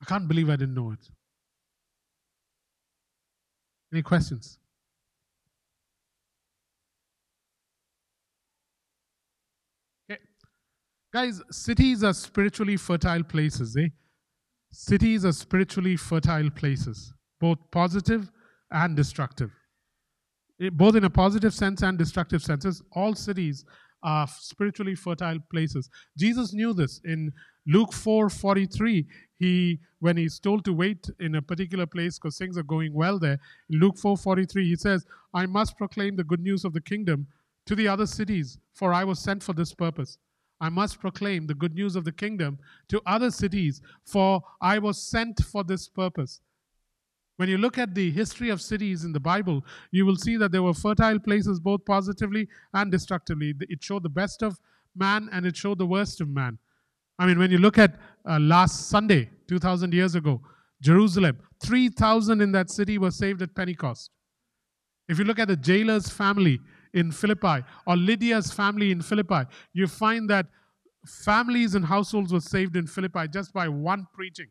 I 0.00 0.04
can't 0.04 0.28
believe 0.28 0.48
I 0.48 0.54
didn't 0.56 0.74
know 0.74 0.92
it. 0.92 1.10
Any 3.92 4.02
questions? 4.02 4.58
Okay. 10.08 10.20
Guys, 11.12 11.42
cities 11.50 12.04
are 12.04 12.14
spiritually 12.14 12.76
fertile 12.76 13.24
places, 13.24 13.76
eh? 13.76 13.88
Cities 14.70 15.24
are 15.24 15.32
spiritually 15.32 15.96
fertile 15.96 16.50
places, 16.50 17.12
both 17.40 17.58
positive 17.70 18.30
and 18.70 18.96
destructive. 18.96 19.52
Eh, 20.60 20.70
both 20.70 20.96
in 20.96 21.04
a 21.04 21.10
positive 21.10 21.54
sense 21.54 21.82
and 21.82 21.98
destructive 21.98 22.42
senses, 22.42 22.82
all 22.92 23.14
cities 23.14 23.64
are 24.02 24.26
spiritually 24.28 24.94
fertile 24.94 25.38
places. 25.50 25.90
Jesus 26.16 26.52
knew 26.52 26.72
this 26.72 27.00
in 27.04 27.32
Luke 27.66 27.92
4:43. 27.92 29.06
He, 29.38 29.80
when 29.98 30.16
he's 30.16 30.38
told 30.38 30.64
to 30.64 30.72
wait 30.72 31.10
in 31.20 31.34
a 31.34 31.42
particular 31.42 31.86
place 31.86 32.18
because 32.18 32.38
things 32.38 32.56
are 32.56 32.62
going 32.62 32.94
well 32.94 33.18
there, 33.18 33.38
in 33.68 33.80
Luke 33.80 33.96
4:43, 33.96 34.64
he 34.64 34.76
says, 34.76 35.04
"I 35.34 35.46
must 35.46 35.76
proclaim 35.76 36.16
the 36.16 36.24
good 36.24 36.40
news 36.40 36.64
of 36.64 36.72
the 36.72 36.80
kingdom 36.80 37.26
to 37.66 37.74
the 37.74 37.88
other 37.88 38.06
cities, 38.06 38.58
for 38.72 38.92
I 38.92 39.04
was 39.04 39.18
sent 39.18 39.42
for 39.42 39.52
this 39.52 39.74
purpose." 39.74 40.18
I 40.58 40.70
must 40.70 41.00
proclaim 41.00 41.46
the 41.46 41.54
good 41.54 41.74
news 41.74 41.96
of 41.96 42.04
the 42.04 42.12
kingdom 42.12 42.58
to 42.88 43.02
other 43.04 43.30
cities, 43.30 43.82
for 44.04 44.42
I 44.60 44.78
was 44.78 45.02
sent 45.02 45.44
for 45.44 45.62
this 45.62 45.86
purpose. 45.86 46.40
When 47.36 47.48
you 47.48 47.58
look 47.58 47.76
at 47.76 47.94
the 47.94 48.10
history 48.10 48.48
of 48.48 48.62
cities 48.62 49.04
in 49.04 49.12
the 49.12 49.20
Bible, 49.20 49.64
you 49.90 50.06
will 50.06 50.16
see 50.16 50.36
that 50.38 50.52
there 50.52 50.62
were 50.62 50.74
fertile 50.74 51.18
places 51.18 51.60
both 51.60 51.84
positively 51.84 52.48
and 52.72 52.90
destructively. 52.90 53.54
It 53.60 53.82
showed 53.82 54.02
the 54.02 54.08
best 54.08 54.42
of 54.42 54.58
man 54.94 55.28
and 55.32 55.44
it 55.44 55.56
showed 55.56 55.78
the 55.78 55.86
worst 55.86 56.20
of 56.20 56.28
man. 56.28 56.58
I 57.18 57.26
mean, 57.26 57.38
when 57.38 57.50
you 57.50 57.58
look 57.58 57.78
at 57.78 57.96
uh, 58.28 58.38
last 58.38 58.88
Sunday, 58.88 59.30
2,000 59.48 59.92
years 59.92 60.14
ago, 60.14 60.40
Jerusalem, 60.82 61.38
3,000 61.62 62.40
in 62.40 62.52
that 62.52 62.70
city 62.70 62.98
were 62.98 63.10
saved 63.10 63.42
at 63.42 63.54
Pentecost. 63.54 64.10
If 65.08 65.18
you 65.18 65.24
look 65.24 65.38
at 65.38 65.48
the 65.48 65.56
jailer's 65.56 66.08
family, 66.08 66.60
in 66.96 67.12
Philippi 67.12 67.62
or 67.86 67.96
Lydia's 67.96 68.50
family 68.50 68.90
in 68.90 69.02
Philippi, 69.02 69.42
you 69.74 69.86
find 69.86 70.28
that 70.30 70.46
families 71.06 71.74
and 71.74 71.84
households 71.84 72.32
were 72.32 72.40
saved 72.40 72.74
in 72.74 72.86
Philippi 72.86 73.28
just 73.28 73.52
by 73.52 73.68
one 73.68 74.06
preaching. 74.12 74.48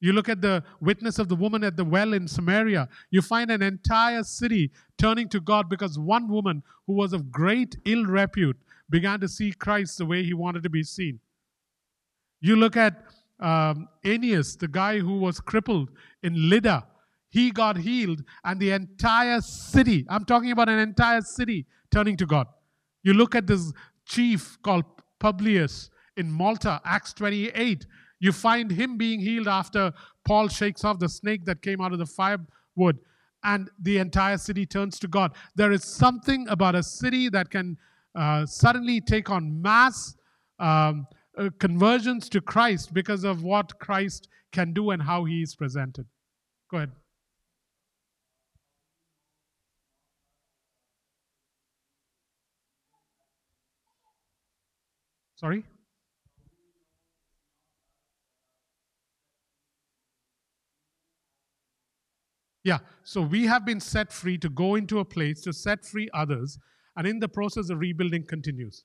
You 0.00 0.12
look 0.12 0.28
at 0.28 0.40
the 0.40 0.62
witness 0.80 1.18
of 1.18 1.28
the 1.28 1.34
woman 1.34 1.64
at 1.64 1.76
the 1.76 1.84
well 1.84 2.12
in 2.12 2.28
Samaria, 2.28 2.88
you 3.10 3.20
find 3.20 3.50
an 3.50 3.62
entire 3.62 4.22
city 4.22 4.70
turning 4.96 5.28
to 5.30 5.40
God 5.40 5.68
because 5.68 5.98
one 5.98 6.28
woman 6.28 6.62
who 6.86 6.92
was 6.92 7.12
of 7.12 7.32
great 7.32 7.76
ill 7.84 8.04
repute 8.04 8.56
began 8.90 9.18
to 9.20 9.28
see 9.28 9.52
Christ 9.52 9.98
the 9.98 10.06
way 10.06 10.22
he 10.22 10.34
wanted 10.34 10.62
to 10.62 10.70
be 10.70 10.84
seen. 10.84 11.18
You 12.40 12.56
look 12.56 12.76
at 12.76 13.02
um, 13.40 13.88
Aeneas, 14.04 14.56
the 14.56 14.68
guy 14.68 14.98
who 14.98 15.18
was 15.18 15.40
crippled 15.40 15.90
in 16.22 16.48
Lydda, 16.48 16.86
he 17.30 17.50
got 17.50 17.76
healed, 17.76 18.22
and 18.44 18.58
the 18.58 18.70
entire 18.70 19.40
city, 19.40 20.06
I'm 20.08 20.24
talking 20.24 20.50
about 20.50 20.68
an 20.68 20.78
entire 20.78 21.20
city, 21.20 21.66
turning 21.90 22.16
to 22.18 22.26
God. 22.26 22.46
You 23.02 23.14
look 23.14 23.34
at 23.34 23.46
this 23.46 23.72
chief 24.06 24.58
called 24.62 24.84
Publius 25.20 25.90
in 26.16 26.30
Malta, 26.32 26.80
Acts 26.84 27.12
28. 27.12 27.86
You 28.20 28.32
find 28.32 28.70
him 28.70 28.96
being 28.96 29.20
healed 29.20 29.48
after 29.48 29.92
Paul 30.26 30.48
shakes 30.48 30.84
off 30.84 30.98
the 30.98 31.08
snake 31.08 31.44
that 31.44 31.62
came 31.62 31.80
out 31.80 31.92
of 31.92 31.98
the 31.98 32.06
firewood, 32.06 32.98
and 33.44 33.70
the 33.80 33.98
entire 33.98 34.38
city 34.38 34.66
turns 34.66 34.98
to 35.00 35.08
God. 35.08 35.32
There 35.54 35.72
is 35.72 35.84
something 35.84 36.48
about 36.48 36.74
a 36.74 36.82
city 36.82 37.28
that 37.28 37.50
can 37.50 37.76
uh, 38.14 38.46
suddenly 38.46 39.00
take 39.00 39.30
on 39.30 39.62
mass 39.62 40.16
um, 40.58 41.06
uh, 41.38 41.50
conversions 41.60 42.28
to 42.30 42.40
Christ 42.40 42.92
because 42.92 43.22
of 43.22 43.44
what 43.44 43.78
Christ 43.78 44.28
can 44.50 44.72
do 44.72 44.90
and 44.90 45.00
how 45.00 45.24
he 45.24 45.42
is 45.42 45.54
presented. 45.54 46.06
Go 46.70 46.78
ahead. 46.78 46.90
Sorry? 55.36 55.62
Yeah, 62.68 62.80
so 63.02 63.22
we 63.22 63.46
have 63.46 63.64
been 63.64 63.80
set 63.80 64.12
free 64.12 64.36
to 64.36 64.50
go 64.50 64.74
into 64.74 64.98
a 64.98 65.04
place 65.04 65.40
to 65.44 65.54
set 65.54 65.86
free 65.86 66.10
others, 66.12 66.58
and 66.96 67.06
in 67.06 67.18
the 67.18 67.26
process, 67.26 67.68
the 67.68 67.76
rebuilding 67.76 68.26
continues. 68.26 68.84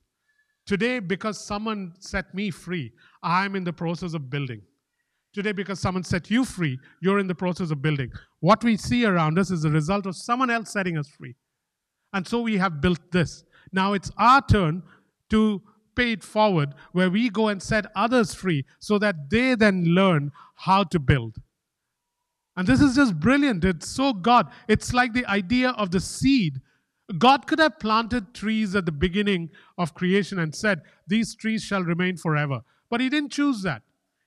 Today, 0.64 1.00
because 1.00 1.38
someone 1.38 1.92
set 1.98 2.34
me 2.34 2.50
free, 2.50 2.92
I'm 3.22 3.54
in 3.54 3.62
the 3.62 3.74
process 3.74 4.14
of 4.14 4.30
building. 4.30 4.62
Today, 5.34 5.52
because 5.52 5.80
someone 5.80 6.02
set 6.02 6.30
you 6.30 6.46
free, 6.46 6.78
you're 7.02 7.18
in 7.18 7.26
the 7.26 7.34
process 7.34 7.70
of 7.70 7.82
building. 7.82 8.10
What 8.40 8.64
we 8.64 8.78
see 8.78 9.04
around 9.04 9.38
us 9.38 9.50
is 9.50 9.60
the 9.60 9.70
result 9.70 10.06
of 10.06 10.16
someone 10.16 10.48
else 10.48 10.72
setting 10.72 10.96
us 10.96 11.08
free. 11.08 11.34
And 12.14 12.26
so 12.26 12.40
we 12.40 12.56
have 12.56 12.80
built 12.80 13.12
this. 13.12 13.44
Now 13.70 13.92
it's 13.92 14.10
our 14.16 14.40
turn 14.46 14.82
to 15.28 15.60
pay 15.94 16.12
it 16.12 16.24
forward 16.24 16.70
where 16.92 17.10
we 17.10 17.28
go 17.28 17.48
and 17.48 17.62
set 17.62 17.84
others 17.94 18.32
free 18.32 18.64
so 18.78 18.98
that 18.98 19.28
they 19.28 19.54
then 19.54 19.84
learn 19.84 20.32
how 20.54 20.84
to 20.84 20.98
build. 20.98 21.36
And 22.56 22.66
this 22.66 22.80
is 22.80 22.94
just 22.94 23.18
brilliant. 23.18 23.64
It's 23.64 23.88
so 23.88 24.12
God. 24.12 24.50
It's 24.68 24.92
like 24.92 25.12
the 25.12 25.26
idea 25.26 25.70
of 25.70 25.90
the 25.90 26.00
seed. 26.00 26.60
God 27.18 27.46
could 27.46 27.58
have 27.58 27.78
planted 27.78 28.32
trees 28.32 28.74
at 28.74 28.86
the 28.86 28.92
beginning 28.92 29.50
of 29.76 29.94
creation 29.94 30.38
and 30.38 30.54
said, 30.54 30.82
These 31.06 31.34
trees 31.34 31.62
shall 31.62 31.82
remain 31.82 32.16
forever. 32.16 32.60
But 32.90 33.00
He 33.00 33.08
didn't 33.08 33.32
choose 33.32 33.62
that. 33.62 33.82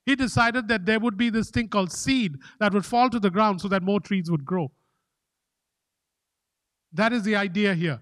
He 0.05 0.15
decided 0.15 0.67
that 0.67 0.85
there 0.85 0.99
would 0.99 1.17
be 1.17 1.29
this 1.29 1.49
thing 1.49 1.67
called 1.67 1.91
seed 1.91 2.35
that 2.59 2.73
would 2.73 2.85
fall 2.85 3.09
to 3.09 3.19
the 3.19 3.29
ground 3.29 3.61
so 3.61 3.67
that 3.67 3.83
more 3.83 3.99
trees 3.99 4.29
would 4.29 4.45
grow. 4.45 4.71
That 6.93 7.11
is 7.11 7.23
the 7.23 7.35
idea 7.35 7.73
here. 7.73 7.99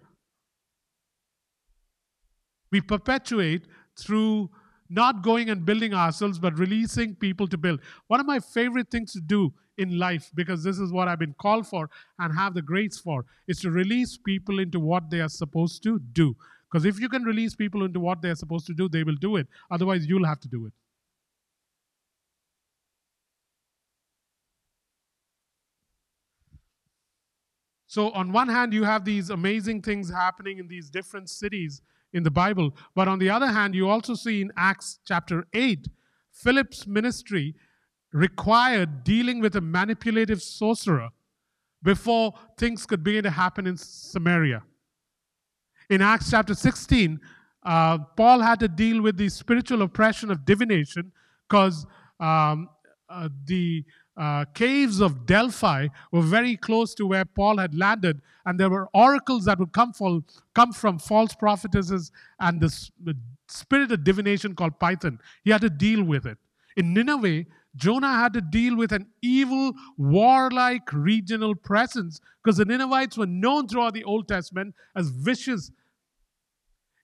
We 2.71 2.81
perpetuate 2.81 3.65
through 3.97 4.49
not 4.89 5.23
going 5.23 5.49
and 5.49 5.65
building 5.65 5.93
ourselves, 5.93 6.39
but 6.39 6.57
releasing 6.57 7.15
people 7.15 7.47
to 7.47 7.57
build. 7.57 7.79
One 8.07 8.19
of 8.19 8.25
my 8.25 8.39
favorite 8.39 8.91
things 8.91 9.13
to 9.13 9.21
do 9.21 9.53
in 9.77 9.97
life, 9.97 10.31
because 10.35 10.63
this 10.63 10.79
is 10.79 10.91
what 10.91 11.07
I've 11.07 11.19
been 11.19 11.35
called 11.39 11.67
for 11.67 11.89
and 12.19 12.37
have 12.37 12.53
the 12.53 12.61
grace 12.61 12.97
for, 12.97 13.25
is 13.47 13.59
to 13.61 13.71
release 13.71 14.17
people 14.17 14.59
into 14.59 14.79
what 14.79 15.09
they 15.09 15.21
are 15.21 15.29
supposed 15.29 15.83
to 15.83 15.99
do. 15.99 16.35
Because 16.71 16.85
if 16.85 16.99
you 16.99 17.09
can 17.09 17.23
release 17.23 17.55
people 17.55 17.83
into 17.83 17.99
what 17.99 18.21
they 18.21 18.29
are 18.29 18.35
supposed 18.35 18.67
to 18.67 18.73
do, 18.73 18.89
they 18.89 19.03
will 19.03 19.15
do 19.15 19.37
it. 19.37 19.47
Otherwise, 19.71 20.05
you'll 20.05 20.25
have 20.25 20.39
to 20.41 20.47
do 20.47 20.65
it. 20.65 20.73
So, 27.87 28.11
on 28.11 28.33
one 28.33 28.49
hand, 28.49 28.73
you 28.73 28.83
have 28.83 29.05
these 29.05 29.29
amazing 29.29 29.81
things 29.81 30.11
happening 30.11 30.57
in 30.57 30.67
these 30.67 30.89
different 30.89 31.29
cities 31.29 31.81
in 32.15 32.23
the 32.23 32.31
Bible. 32.31 32.73
But 32.95 33.07
on 33.07 33.19
the 33.19 33.29
other 33.29 33.47
hand, 33.47 33.75
you 33.75 33.89
also 33.89 34.15
see 34.15 34.41
in 34.41 34.51
Acts 34.55 34.99
chapter 35.05 35.45
8, 35.53 35.89
Philip's 36.31 36.87
ministry 36.87 37.55
required 38.13 39.03
dealing 39.03 39.41
with 39.41 39.55
a 39.57 39.61
manipulative 39.61 40.41
sorcerer 40.41 41.09
before 41.83 42.33
things 42.57 42.85
could 42.85 43.03
begin 43.03 43.23
to 43.23 43.29
happen 43.29 43.67
in 43.67 43.75
Samaria. 43.75 44.63
In 45.89 46.01
Acts 46.01 46.31
chapter 46.31 46.55
16, 46.55 47.19
uh, 47.65 47.97
Paul 48.15 48.39
had 48.39 48.61
to 48.61 48.69
deal 48.69 49.01
with 49.01 49.17
the 49.17 49.27
spiritual 49.27 49.81
oppression 49.81 50.31
of 50.31 50.45
divination 50.45 51.11
because 51.47 51.85
um, 52.21 52.69
uh, 53.09 53.27
the 53.43 53.83
uh, 54.17 54.45
caves 54.53 55.01
of 55.01 55.25
Delphi 55.25 55.87
were 56.11 56.21
very 56.21 56.55
close 56.55 56.93
to 56.95 57.05
where 57.05 57.25
Paul 57.25 57.57
had 57.57 57.75
landed, 57.75 58.21
and 58.45 58.59
there 58.59 58.69
were 58.69 58.87
oracles 58.93 59.45
that 59.45 59.59
would 59.59 59.73
come, 59.73 59.93
from, 59.93 60.25
come 60.53 60.71
from 60.71 60.99
false 60.99 61.35
prophetesses 61.35 62.11
and 62.39 62.61
the, 62.61 62.89
the 63.03 63.17
spirit 63.47 63.91
of 63.91 64.03
divination 64.03 64.55
called 64.55 64.79
Python. 64.79 65.19
He 65.43 65.51
had 65.51 65.61
to 65.61 65.69
deal 65.69 66.03
with 66.03 66.25
it. 66.25 66.37
In 66.77 66.93
Nineveh, 66.93 67.45
Jonah 67.75 68.13
had 68.13 68.33
to 68.33 68.41
deal 68.41 68.77
with 68.77 68.91
an 68.91 69.07
evil, 69.21 69.73
warlike 69.97 70.91
regional 70.93 71.55
presence 71.55 72.21
because 72.43 72.57
the 72.57 72.65
Ninevites 72.65 73.17
were 73.17 73.25
known 73.25 73.67
throughout 73.67 73.93
the 73.93 74.03
Old 74.03 74.27
Testament 74.27 74.73
as 74.95 75.09
vicious. 75.09 75.71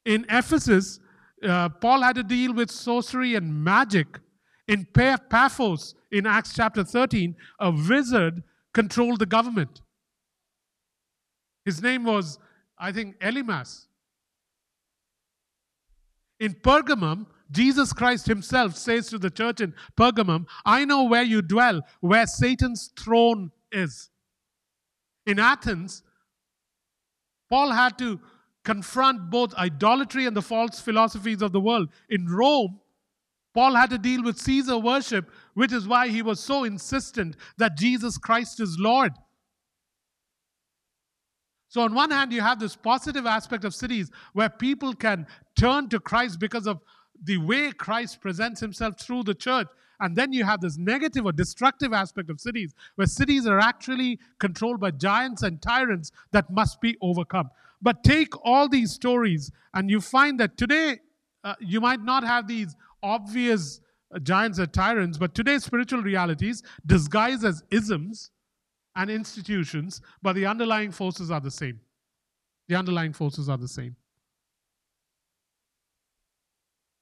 In 0.05 0.25
Ephesus, 0.29 0.99
uh, 1.43 1.69
Paul 1.69 2.01
had 2.01 2.15
to 2.15 2.23
deal 2.23 2.53
with 2.53 2.71
sorcery 2.71 3.35
and 3.35 3.63
magic. 3.63 4.19
In 4.67 4.85
Paphos, 4.85 5.95
in 6.11 6.25
Acts 6.25 6.53
chapter 6.53 6.83
13, 6.83 7.35
a 7.59 7.71
wizard 7.71 8.43
controlled 8.73 9.19
the 9.19 9.25
government. 9.25 9.81
His 11.65 11.81
name 11.81 12.03
was, 12.03 12.39
I 12.77 12.91
think, 12.91 13.19
Elymas. 13.19 13.85
In 16.39 16.53
Pergamum, 16.55 17.27
Jesus 17.51 17.93
Christ 17.93 18.27
himself 18.27 18.75
says 18.75 19.07
to 19.09 19.17
the 19.17 19.29
church 19.29 19.61
in 19.61 19.73
Pergamum, 19.97 20.47
I 20.65 20.85
know 20.85 21.03
where 21.03 21.23
you 21.23 21.41
dwell, 21.41 21.81
where 21.99 22.25
Satan's 22.25 22.91
throne 22.99 23.51
is. 23.71 24.09
In 25.25 25.37
Athens, 25.37 26.01
Paul 27.49 27.71
had 27.71 27.97
to 27.99 28.19
confront 28.63 29.29
both 29.29 29.53
idolatry 29.55 30.25
and 30.25 30.35
the 30.35 30.41
false 30.41 30.79
philosophies 30.79 31.41
of 31.41 31.51
the 31.51 31.59
world. 31.59 31.89
In 32.09 32.27
Rome, 32.27 32.79
Paul 33.53 33.75
had 33.75 33.89
to 33.89 33.97
deal 33.97 34.23
with 34.23 34.39
Caesar 34.39 34.77
worship, 34.77 35.29
which 35.53 35.73
is 35.73 35.87
why 35.87 36.07
he 36.07 36.21
was 36.21 36.39
so 36.39 36.63
insistent 36.63 37.35
that 37.57 37.77
Jesus 37.77 38.17
Christ 38.17 38.59
is 38.59 38.77
Lord. 38.79 39.13
So, 41.67 41.81
on 41.81 41.93
one 41.93 42.11
hand, 42.11 42.33
you 42.33 42.41
have 42.41 42.59
this 42.59 42.75
positive 42.75 43.25
aspect 43.25 43.63
of 43.63 43.73
cities 43.73 44.11
where 44.33 44.49
people 44.49 44.93
can 44.93 45.25
turn 45.55 45.87
to 45.89 45.99
Christ 46.01 46.39
because 46.39 46.67
of 46.67 46.81
the 47.23 47.37
way 47.37 47.71
Christ 47.71 48.19
presents 48.19 48.59
himself 48.59 48.99
through 48.99 49.23
the 49.23 49.33
church. 49.35 49.67
And 50.01 50.15
then 50.15 50.33
you 50.33 50.43
have 50.43 50.61
this 50.61 50.77
negative 50.77 51.25
or 51.25 51.31
destructive 51.31 51.93
aspect 51.93 52.29
of 52.29 52.41
cities 52.41 52.73
where 52.95 53.07
cities 53.07 53.45
are 53.45 53.59
actually 53.59 54.19
controlled 54.39 54.79
by 54.79 54.91
giants 54.91 55.43
and 55.43 55.61
tyrants 55.61 56.11
that 56.31 56.49
must 56.49 56.81
be 56.81 56.97
overcome. 57.01 57.51
But 57.81 58.03
take 58.03 58.33
all 58.45 58.67
these 58.67 58.91
stories, 58.91 59.51
and 59.73 59.89
you 59.89 60.01
find 60.01 60.39
that 60.39 60.57
today 60.57 60.99
uh, 61.43 61.55
you 61.59 61.79
might 61.79 62.01
not 62.01 62.23
have 62.23 62.47
these 62.47 62.75
obvious 63.01 63.79
giants 64.19 64.59
are 64.59 64.67
tyrants, 64.67 65.17
but 65.17 65.33
today's 65.33 65.63
spiritual 65.63 66.01
realities 66.01 66.63
disguised 66.85 67.45
as 67.45 67.63
isms 67.71 68.31
and 68.95 69.09
institutions, 69.09 70.01
but 70.21 70.33
the 70.33 70.45
underlying 70.45 70.91
forces 70.91 71.31
are 71.31 71.39
the 71.39 71.51
same. 71.51 71.79
The 72.67 72.75
underlying 72.75 73.13
forces 73.13 73.49
are 73.49 73.57
the 73.57 73.67
same. 73.67 73.95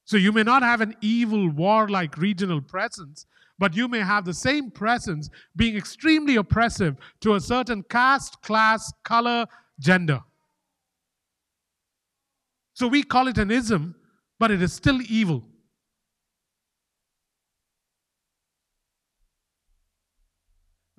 So 0.06 0.18
you 0.18 0.32
may 0.32 0.44
not 0.44 0.64
have 0.64 0.82
an 0.82 0.96
evil, 1.02 1.50
warlike 1.50 2.18
regional 2.18 2.62
presence, 2.62 3.28
but 3.60 3.76
you 3.76 3.88
may 3.88 4.00
have 4.00 4.26
the 4.26 4.34
same 4.34 4.72
presence 4.72 5.30
being 5.56 5.76
extremely 5.76 6.38
oppressive 6.38 6.96
to 7.22 7.36
a 7.36 7.40
certain 7.40 7.84
caste, 7.84 8.42
class, 8.42 8.92
color, 9.04 9.46
gender. 9.80 10.22
So 12.74 12.88
we 12.88 13.04
call 13.04 13.28
it 13.28 13.38
an 13.38 13.52
ism, 13.52 13.94
but 14.40 14.50
it 14.50 14.62
is 14.62 14.74
still 14.74 15.00
evil. 15.10 15.44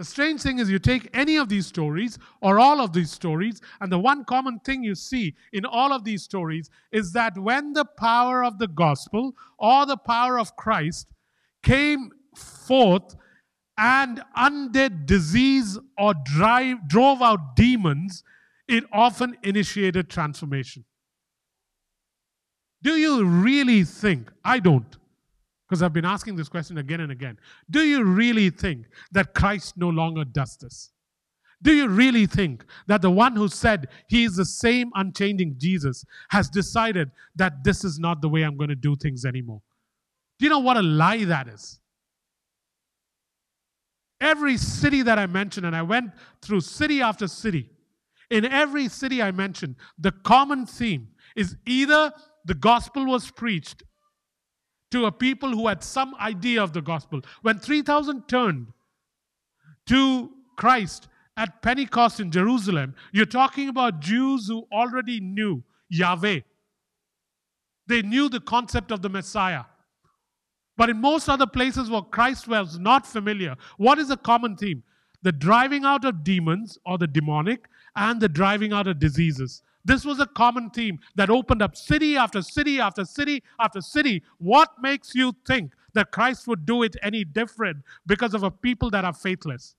The 0.00 0.06
strange 0.06 0.40
thing 0.40 0.60
is, 0.60 0.70
you 0.70 0.78
take 0.78 1.10
any 1.12 1.36
of 1.36 1.50
these 1.50 1.66
stories 1.66 2.18
or 2.40 2.58
all 2.58 2.80
of 2.80 2.94
these 2.94 3.10
stories, 3.10 3.60
and 3.82 3.92
the 3.92 3.98
one 3.98 4.24
common 4.24 4.58
thing 4.60 4.82
you 4.82 4.94
see 4.94 5.34
in 5.52 5.66
all 5.66 5.92
of 5.92 6.04
these 6.04 6.22
stories 6.22 6.70
is 6.90 7.12
that 7.12 7.36
when 7.36 7.74
the 7.74 7.84
power 7.84 8.42
of 8.42 8.58
the 8.58 8.66
gospel 8.66 9.34
or 9.58 9.84
the 9.84 9.98
power 9.98 10.38
of 10.38 10.56
Christ 10.56 11.12
came 11.62 12.12
forth 12.34 13.14
and 13.76 14.22
undid 14.36 15.04
disease 15.04 15.78
or 15.98 16.14
drive, 16.24 16.88
drove 16.88 17.20
out 17.20 17.54
demons, 17.54 18.24
it 18.68 18.84
often 18.94 19.36
initiated 19.42 20.08
transformation. 20.08 20.86
Do 22.82 22.96
you 22.96 23.22
really 23.22 23.84
think? 23.84 24.32
I 24.42 24.60
don't. 24.60 24.96
Because 25.70 25.84
I've 25.84 25.92
been 25.92 26.04
asking 26.04 26.34
this 26.34 26.48
question 26.48 26.78
again 26.78 26.98
and 26.98 27.12
again. 27.12 27.38
Do 27.70 27.82
you 27.82 28.02
really 28.02 28.50
think 28.50 28.86
that 29.12 29.34
Christ 29.34 29.76
no 29.76 29.88
longer 29.88 30.24
does 30.24 30.56
this? 30.56 30.90
Do 31.62 31.72
you 31.72 31.86
really 31.86 32.26
think 32.26 32.64
that 32.88 33.02
the 33.02 33.10
one 33.10 33.36
who 33.36 33.46
said 33.46 33.86
he 34.08 34.24
is 34.24 34.34
the 34.34 34.44
same 34.44 34.90
unchanging 34.96 35.54
Jesus 35.58 36.04
has 36.30 36.50
decided 36.50 37.12
that 37.36 37.62
this 37.62 37.84
is 37.84 38.00
not 38.00 38.20
the 38.20 38.28
way 38.28 38.42
I'm 38.42 38.56
going 38.56 38.70
to 38.70 38.74
do 38.74 38.96
things 38.96 39.24
anymore? 39.24 39.62
Do 40.40 40.46
you 40.46 40.50
know 40.50 40.58
what 40.58 40.76
a 40.76 40.82
lie 40.82 41.22
that 41.22 41.46
is? 41.46 41.78
Every 44.20 44.56
city 44.56 45.02
that 45.02 45.20
I 45.20 45.26
mentioned, 45.26 45.66
and 45.66 45.76
I 45.76 45.82
went 45.82 46.10
through 46.42 46.62
city 46.62 47.00
after 47.00 47.28
city, 47.28 47.70
in 48.28 48.44
every 48.44 48.88
city 48.88 49.22
I 49.22 49.30
mentioned, 49.30 49.76
the 49.96 50.10
common 50.10 50.66
theme 50.66 51.10
is 51.36 51.54
either 51.64 52.12
the 52.44 52.54
gospel 52.54 53.06
was 53.06 53.30
preached 53.30 53.84
to 54.90 55.06
a 55.06 55.12
people 55.12 55.50
who 55.50 55.68
had 55.68 55.82
some 55.82 56.14
idea 56.16 56.62
of 56.62 56.72
the 56.72 56.82
gospel. 56.82 57.20
When 57.42 57.58
3,000 57.58 58.28
turned 58.28 58.68
to 59.86 60.30
Christ 60.56 61.08
at 61.36 61.62
Pentecost 61.62 62.20
in 62.20 62.30
Jerusalem, 62.30 62.94
you're 63.12 63.26
talking 63.26 63.68
about 63.68 64.00
Jews 64.00 64.48
who 64.48 64.66
already 64.72 65.20
knew 65.20 65.62
Yahweh. 65.88 66.40
They 67.86 68.02
knew 68.02 68.28
the 68.28 68.40
concept 68.40 68.90
of 68.90 69.02
the 69.02 69.08
Messiah. 69.08 69.64
But 70.76 70.90
in 70.90 71.00
most 71.00 71.28
other 71.28 71.46
places 71.46 71.90
where 71.90 72.02
Christ 72.02 72.48
was 72.48 72.78
not 72.78 73.06
familiar, 73.06 73.56
what 73.76 73.98
is 73.98 74.10
a 74.10 74.16
common 74.16 74.56
theme? 74.56 74.82
The 75.22 75.32
driving 75.32 75.84
out 75.84 76.04
of 76.04 76.24
demons 76.24 76.78
or 76.86 76.96
the 76.98 77.06
demonic 77.06 77.66
and 77.96 78.20
the 78.20 78.28
driving 78.28 78.72
out 78.72 78.86
of 78.86 78.98
diseases. 78.98 79.62
This 79.90 80.04
was 80.04 80.20
a 80.20 80.26
common 80.26 80.70
theme 80.70 81.00
that 81.16 81.30
opened 81.30 81.62
up 81.62 81.74
city 81.74 82.16
after 82.16 82.42
city 82.42 82.78
after 82.78 83.04
city 83.04 83.42
after 83.58 83.80
city. 83.80 84.22
What 84.38 84.68
makes 84.80 85.16
you 85.16 85.34
think 85.44 85.72
that 85.94 86.12
Christ 86.12 86.46
would 86.46 86.64
do 86.64 86.84
it 86.84 86.94
any 87.02 87.24
different 87.24 87.78
because 88.06 88.32
of 88.32 88.44
a 88.44 88.52
people 88.52 88.88
that 88.90 89.04
are 89.04 89.12
faithless? 89.12 89.74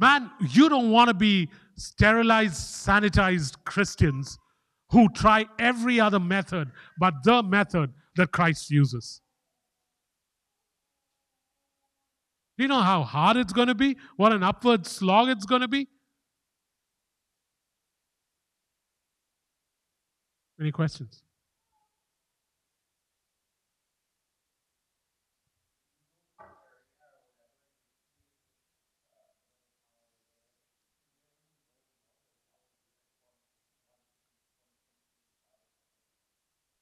Man, 0.00 0.28
you 0.50 0.68
don't 0.68 0.90
want 0.90 1.06
to 1.06 1.14
be 1.14 1.50
sterilized, 1.76 2.54
sanitized 2.54 3.54
Christians 3.64 4.36
who 4.90 5.08
try 5.10 5.46
every 5.60 6.00
other 6.00 6.18
method 6.18 6.72
but 6.98 7.14
the 7.22 7.44
method 7.44 7.92
that 8.16 8.32
Christ 8.32 8.72
uses. 8.72 9.20
Do 12.58 12.64
you 12.64 12.68
know 12.68 12.80
how 12.80 13.04
hard 13.04 13.36
it's 13.36 13.52
going 13.52 13.68
to 13.68 13.74
be? 13.76 13.96
What 14.16 14.32
an 14.32 14.42
upward 14.42 14.84
slog 14.84 15.28
it's 15.28 15.46
going 15.46 15.60
to 15.60 15.68
be? 15.68 15.86
Any 20.60 20.72
questions? 20.72 21.22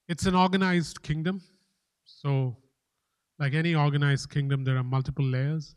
It's 0.08 0.24
an 0.24 0.34
organized 0.34 1.02
kingdom. 1.02 1.42
So 2.06 2.56
like 3.38 3.54
any 3.54 3.74
organized 3.74 4.30
kingdom, 4.30 4.64
there 4.64 4.76
are 4.76 4.84
multiple 4.84 5.24
layers. 5.24 5.74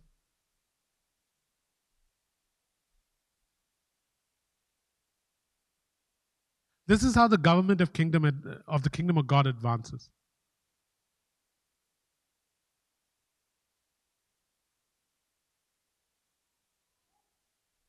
This 6.87 7.03
is 7.03 7.13
how 7.13 7.27
the 7.27 7.37
government 7.37 7.81
of 7.81 7.93
kingdom 7.93 8.25
of 8.67 8.83
the 8.83 8.89
kingdom 8.89 9.17
of 9.17 9.27
God 9.27 9.45
advances. 9.45 10.09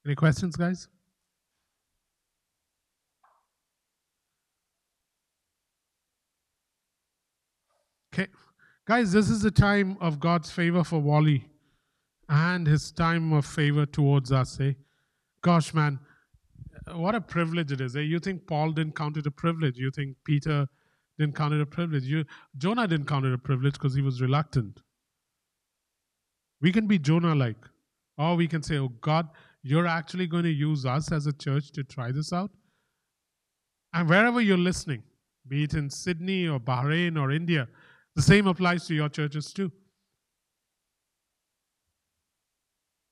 Any 0.04 0.14
questions, 0.14 0.56
guys? 0.56 0.88
Okay. 8.12 8.26
Guys, 8.86 9.12
this 9.12 9.28
is 9.28 9.42
the 9.42 9.50
time 9.50 9.96
of 10.00 10.18
God's 10.18 10.50
favor 10.50 10.82
for 10.82 11.00
Whalley 11.00 11.44
and 12.28 12.66
his 12.66 12.90
time 12.90 13.32
of 13.32 13.44
favor 13.44 13.86
towards 13.86 14.32
us, 14.32 14.58
eh? 14.60 14.72
Gosh, 15.42 15.74
man, 15.74 15.98
what 16.94 17.14
a 17.14 17.20
privilege 17.20 17.72
it 17.72 17.80
is. 17.80 17.94
Eh? 17.94 18.00
You 18.00 18.18
think 18.18 18.46
Paul 18.46 18.72
didn't 18.72 18.96
count 18.96 19.16
it 19.16 19.26
a 19.26 19.30
privilege. 19.30 19.76
You 19.76 19.90
think 19.90 20.16
Peter 20.24 20.66
didn't 21.18 21.36
count 21.36 21.54
it 21.54 21.60
a 21.60 21.66
privilege. 21.66 22.04
You, 22.04 22.24
Jonah 22.56 22.88
didn't 22.88 23.06
count 23.06 23.26
it 23.26 23.32
a 23.32 23.38
privilege 23.38 23.74
because 23.74 23.94
he 23.94 24.02
was 24.02 24.20
reluctant. 24.20 24.80
We 26.60 26.72
can 26.72 26.86
be 26.86 26.98
Jonah 26.98 27.34
like. 27.34 27.64
Or 28.18 28.36
we 28.36 28.48
can 28.48 28.62
say, 28.62 28.78
oh, 28.78 28.88
God, 29.00 29.28
you're 29.62 29.86
actually 29.86 30.26
going 30.26 30.44
to 30.44 30.50
use 30.50 30.84
us 30.84 31.12
as 31.12 31.26
a 31.26 31.32
church 31.32 31.72
to 31.72 31.84
try 31.84 32.12
this 32.12 32.32
out. 32.32 32.50
And 33.92 34.08
wherever 34.08 34.40
you're 34.40 34.58
listening, 34.58 35.02
be 35.48 35.64
it 35.64 35.74
in 35.74 35.90
Sydney 35.90 36.46
or 36.46 36.60
Bahrain 36.60 37.20
or 37.20 37.30
India, 37.30 37.68
the 38.16 38.22
same 38.22 38.46
applies 38.46 38.86
to 38.86 38.94
your 38.94 39.08
churches 39.08 39.52
too. 39.52 39.70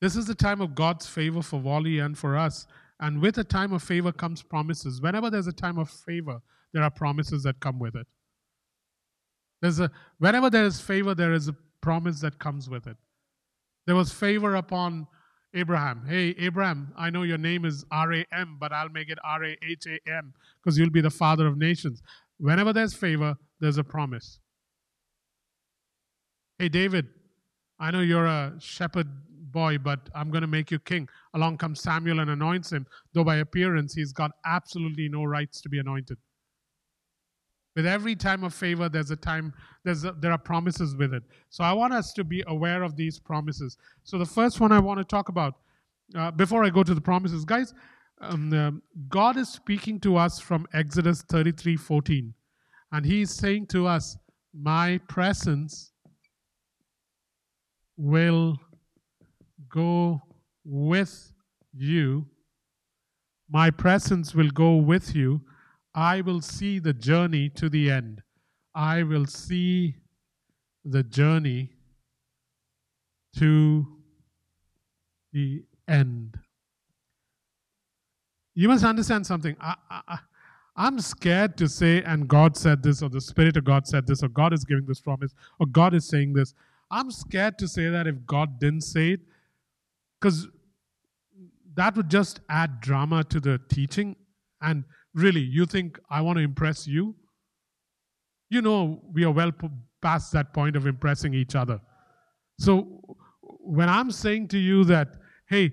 This 0.00 0.16
is 0.16 0.26
the 0.26 0.34
time 0.34 0.60
of 0.60 0.74
God's 0.74 1.06
favor 1.06 1.42
for 1.42 1.60
Whalley 1.60 1.98
and 1.98 2.16
for 2.16 2.36
us. 2.36 2.66
And 3.00 3.20
with 3.20 3.38
a 3.38 3.44
time 3.44 3.72
of 3.72 3.82
favor 3.82 4.12
comes 4.12 4.42
promises. 4.42 5.00
Whenever 5.00 5.30
there's 5.30 5.46
a 5.46 5.52
time 5.52 5.78
of 5.78 5.88
favor, 5.90 6.40
there 6.72 6.82
are 6.82 6.90
promises 6.90 7.42
that 7.44 7.60
come 7.60 7.78
with 7.78 7.94
it. 7.96 8.06
There's 9.60 9.80
a 9.80 9.90
whenever 10.18 10.50
there 10.50 10.64
is 10.64 10.80
favor, 10.80 11.14
there 11.14 11.32
is 11.32 11.48
a 11.48 11.56
promise 11.80 12.20
that 12.20 12.38
comes 12.38 12.68
with 12.68 12.86
it. 12.86 12.96
There 13.86 13.96
was 13.96 14.12
favor 14.12 14.56
upon 14.56 15.06
Abraham. 15.54 16.04
Hey, 16.06 16.34
Abraham, 16.38 16.92
I 16.96 17.10
know 17.10 17.22
your 17.22 17.38
name 17.38 17.64
is 17.64 17.84
R 17.90 18.12
A 18.12 18.24
M, 18.32 18.56
but 18.60 18.72
I'll 18.72 18.90
make 18.90 19.08
it 19.08 19.18
R 19.24 19.44
A 19.44 19.56
H 19.68 19.86
A 19.86 20.10
M 20.10 20.34
because 20.62 20.78
you'll 20.78 20.90
be 20.90 21.00
the 21.00 21.10
father 21.10 21.46
of 21.46 21.56
nations. 21.56 22.02
Whenever 22.38 22.72
there's 22.72 22.94
favor, 22.94 23.36
there's 23.60 23.78
a 23.78 23.84
promise. 23.84 24.38
Hey, 26.60 26.68
David, 26.68 27.06
I 27.78 27.92
know 27.92 28.00
you're 28.00 28.26
a 28.26 28.52
shepherd 28.58 29.06
boy, 29.52 29.78
but 29.78 30.10
I'm 30.12 30.28
going 30.28 30.40
to 30.42 30.48
make 30.48 30.72
you 30.72 30.80
king. 30.80 31.08
Along 31.34 31.56
comes 31.56 31.80
Samuel 31.80 32.18
and 32.18 32.30
anoints 32.30 32.72
him, 32.72 32.84
though 33.12 33.22
by 33.22 33.36
appearance 33.36 33.94
he's 33.94 34.12
got 34.12 34.32
absolutely 34.44 35.08
no 35.08 35.22
rights 35.22 35.60
to 35.60 35.68
be 35.68 35.78
anointed. 35.78 36.18
With 37.76 37.86
every 37.86 38.16
time 38.16 38.42
of 38.42 38.52
favor, 38.52 38.88
there's 38.88 39.12
a 39.12 39.16
time, 39.16 39.54
there's 39.84 40.02
a, 40.02 40.10
there 40.18 40.32
are 40.32 40.38
promises 40.38 40.96
with 40.96 41.14
it. 41.14 41.22
So 41.48 41.62
I 41.62 41.72
want 41.72 41.94
us 41.94 42.12
to 42.14 42.24
be 42.24 42.42
aware 42.48 42.82
of 42.82 42.96
these 42.96 43.20
promises. 43.20 43.76
So 44.02 44.18
the 44.18 44.26
first 44.26 44.58
one 44.58 44.72
I 44.72 44.80
want 44.80 44.98
to 44.98 45.04
talk 45.04 45.28
about, 45.28 45.54
uh, 46.16 46.32
before 46.32 46.64
I 46.64 46.70
go 46.70 46.82
to 46.82 46.92
the 46.92 47.00
promises, 47.00 47.44
guys, 47.44 47.72
um, 48.20 48.82
God 49.08 49.36
is 49.36 49.48
speaking 49.48 50.00
to 50.00 50.16
us 50.16 50.40
from 50.40 50.66
Exodus 50.74 51.22
33 51.22 51.76
14. 51.76 52.34
And 52.90 53.06
He's 53.06 53.30
saying 53.30 53.66
to 53.66 53.86
us, 53.86 54.16
My 54.52 54.98
presence 55.06 55.92
will 57.98 58.56
go 59.68 60.22
with 60.64 61.32
you. 61.74 62.24
My 63.50 63.70
presence 63.70 64.34
will 64.34 64.50
go 64.50 64.76
with 64.76 65.14
you. 65.14 65.42
I 65.94 66.20
will 66.20 66.40
see 66.40 66.78
the 66.78 66.92
journey 66.92 67.50
to 67.50 67.68
the 67.68 67.90
end. 67.90 68.22
I 68.74 69.02
will 69.02 69.26
see 69.26 69.96
the 70.84 71.02
journey 71.02 71.72
to 73.36 73.86
the 75.32 75.64
end. 75.88 76.38
You 78.54 78.68
must 78.68 78.84
understand 78.84 79.26
something. 79.26 79.56
I, 79.60 79.74
I, 79.90 80.18
I'm 80.76 81.00
scared 81.00 81.56
to 81.56 81.68
say, 81.68 82.02
and 82.02 82.28
God 82.28 82.56
said 82.56 82.82
this, 82.82 83.02
or 83.02 83.08
the 83.08 83.20
Spirit 83.20 83.56
of 83.56 83.64
God 83.64 83.86
said 83.86 84.06
this, 84.06 84.22
or 84.22 84.28
God 84.28 84.52
is 84.52 84.64
giving 84.64 84.86
this 84.86 85.00
promise, 85.00 85.34
or 85.58 85.66
God 85.66 85.94
is 85.94 86.08
saying 86.08 86.34
this. 86.34 86.54
I'm 86.90 87.10
scared 87.10 87.58
to 87.58 87.68
say 87.68 87.88
that 87.88 88.06
if 88.06 88.26
God 88.26 88.58
didn't 88.58 88.82
say 88.82 89.10
it, 89.10 89.20
because 90.20 90.48
that 91.74 91.96
would 91.96 92.10
just 92.10 92.40
add 92.48 92.80
drama 92.80 93.24
to 93.24 93.40
the 93.40 93.60
teaching. 93.68 94.16
And 94.60 94.84
really, 95.14 95.40
you 95.40 95.66
think 95.66 95.98
I 96.10 96.20
want 96.22 96.38
to 96.38 96.42
impress 96.42 96.86
you? 96.86 97.14
You 98.50 98.62
know, 98.62 99.02
we 99.12 99.24
are 99.24 99.30
well 99.30 99.52
past 100.00 100.32
that 100.32 100.52
point 100.52 100.76
of 100.76 100.86
impressing 100.86 101.34
each 101.34 101.54
other. 101.54 101.80
So 102.58 103.00
when 103.60 103.88
I'm 103.88 104.10
saying 104.10 104.48
to 104.48 104.58
you 104.58 104.84
that, 104.84 105.08
hey, 105.48 105.72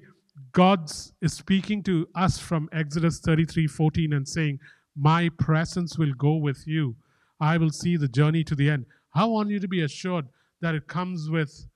God 0.51 0.91
is 1.21 1.33
speaking 1.33 1.81
to 1.83 2.07
us 2.13 2.37
from 2.37 2.69
Exodus 2.71 3.19
33 3.19 3.67
14 3.67 4.13
and 4.13 4.27
saying, 4.27 4.59
My 4.95 5.29
presence 5.39 5.97
will 5.97 6.13
go 6.17 6.35
with 6.35 6.67
you. 6.67 6.95
I 7.39 7.57
will 7.57 7.71
see 7.71 7.97
the 7.97 8.07
journey 8.07 8.43
to 8.43 8.55
the 8.55 8.69
end. 8.69 8.85
I 9.13 9.25
want 9.25 9.49
you 9.49 9.59
to 9.59 9.67
be 9.67 9.81
assured 9.81 10.25
that 10.61 10.75
it 10.75 10.87
comes 10.87 11.29
with 11.29 11.67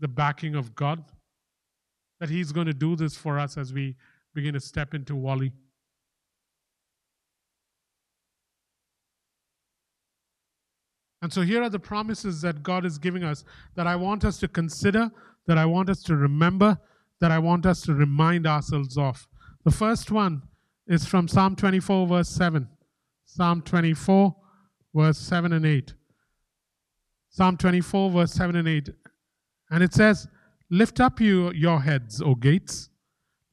the 0.00 0.08
backing 0.08 0.54
of 0.54 0.74
God, 0.74 1.04
that 2.20 2.30
He's 2.30 2.52
going 2.52 2.66
to 2.66 2.74
do 2.74 2.96
this 2.96 3.16
for 3.16 3.38
us 3.38 3.56
as 3.56 3.72
we 3.72 3.96
begin 4.34 4.54
to 4.54 4.60
step 4.60 4.94
into 4.94 5.14
Whalley. 5.14 5.52
And 11.22 11.32
so 11.32 11.40
here 11.40 11.62
are 11.62 11.70
the 11.70 11.78
promises 11.78 12.42
that 12.42 12.62
God 12.62 12.84
is 12.84 12.98
giving 12.98 13.24
us 13.24 13.44
that 13.76 13.86
I 13.86 13.96
want 13.96 14.26
us 14.26 14.36
to 14.40 14.48
consider, 14.48 15.10
that 15.46 15.56
I 15.56 15.64
want 15.64 15.88
us 15.88 16.02
to 16.02 16.16
remember, 16.16 16.78
that 17.22 17.30
I 17.30 17.38
want 17.38 17.64
us 17.64 17.80
to 17.82 17.94
remind 17.94 18.46
ourselves 18.46 18.98
of. 18.98 19.26
The 19.64 19.70
first 19.70 20.10
one 20.10 20.42
is 20.86 21.06
from 21.06 21.26
Psalm 21.26 21.56
24, 21.56 22.06
verse 22.08 22.28
7. 22.28 22.68
Psalm 23.24 23.62
24, 23.62 24.36
verse 24.94 25.16
7 25.16 25.54
and 25.54 25.64
8. 25.64 25.94
Psalm 27.36 27.56
24, 27.56 28.10
verse 28.12 28.32
7 28.32 28.54
and 28.54 28.68
8. 28.68 28.90
And 29.72 29.82
it 29.82 29.92
says, 29.92 30.28
Lift 30.70 31.00
up 31.00 31.20
you, 31.20 31.50
your 31.50 31.80
heads, 31.80 32.22
O 32.22 32.36
gates. 32.36 32.90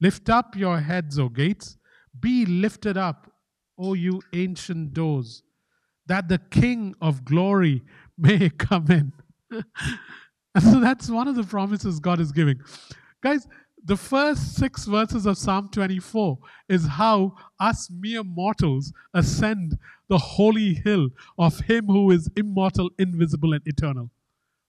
Lift 0.00 0.30
up 0.30 0.54
your 0.54 0.78
heads, 0.78 1.18
O 1.18 1.28
gates. 1.28 1.78
Be 2.20 2.46
lifted 2.46 2.96
up, 2.96 3.32
O 3.76 3.94
you 3.94 4.22
ancient 4.34 4.94
doors, 4.94 5.42
that 6.06 6.28
the 6.28 6.38
King 6.38 6.94
of 7.00 7.24
glory 7.24 7.82
may 8.18 8.50
come 8.50 8.88
in. 8.88 9.12
and 10.54 10.62
so 10.62 10.78
that's 10.78 11.10
one 11.10 11.26
of 11.26 11.34
the 11.34 11.42
promises 11.42 11.98
God 11.98 12.20
is 12.20 12.30
giving. 12.30 12.60
Guys, 13.20 13.48
the 13.84 13.96
first 13.96 14.54
six 14.54 14.84
verses 14.84 15.26
of 15.26 15.36
Psalm 15.36 15.68
24 15.72 16.38
is 16.68 16.86
how 16.86 17.34
us 17.58 17.90
mere 17.90 18.22
mortals 18.22 18.92
ascend 19.12 19.76
the 20.08 20.18
holy 20.18 20.74
hill 20.74 21.08
of 21.38 21.58
Him 21.60 21.86
who 21.86 22.10
is 22.10 22.30
immortal, 22.36 22.90
invisible, 22.98 23.52
and 23.54 23.62
eternal. 23.66 24.10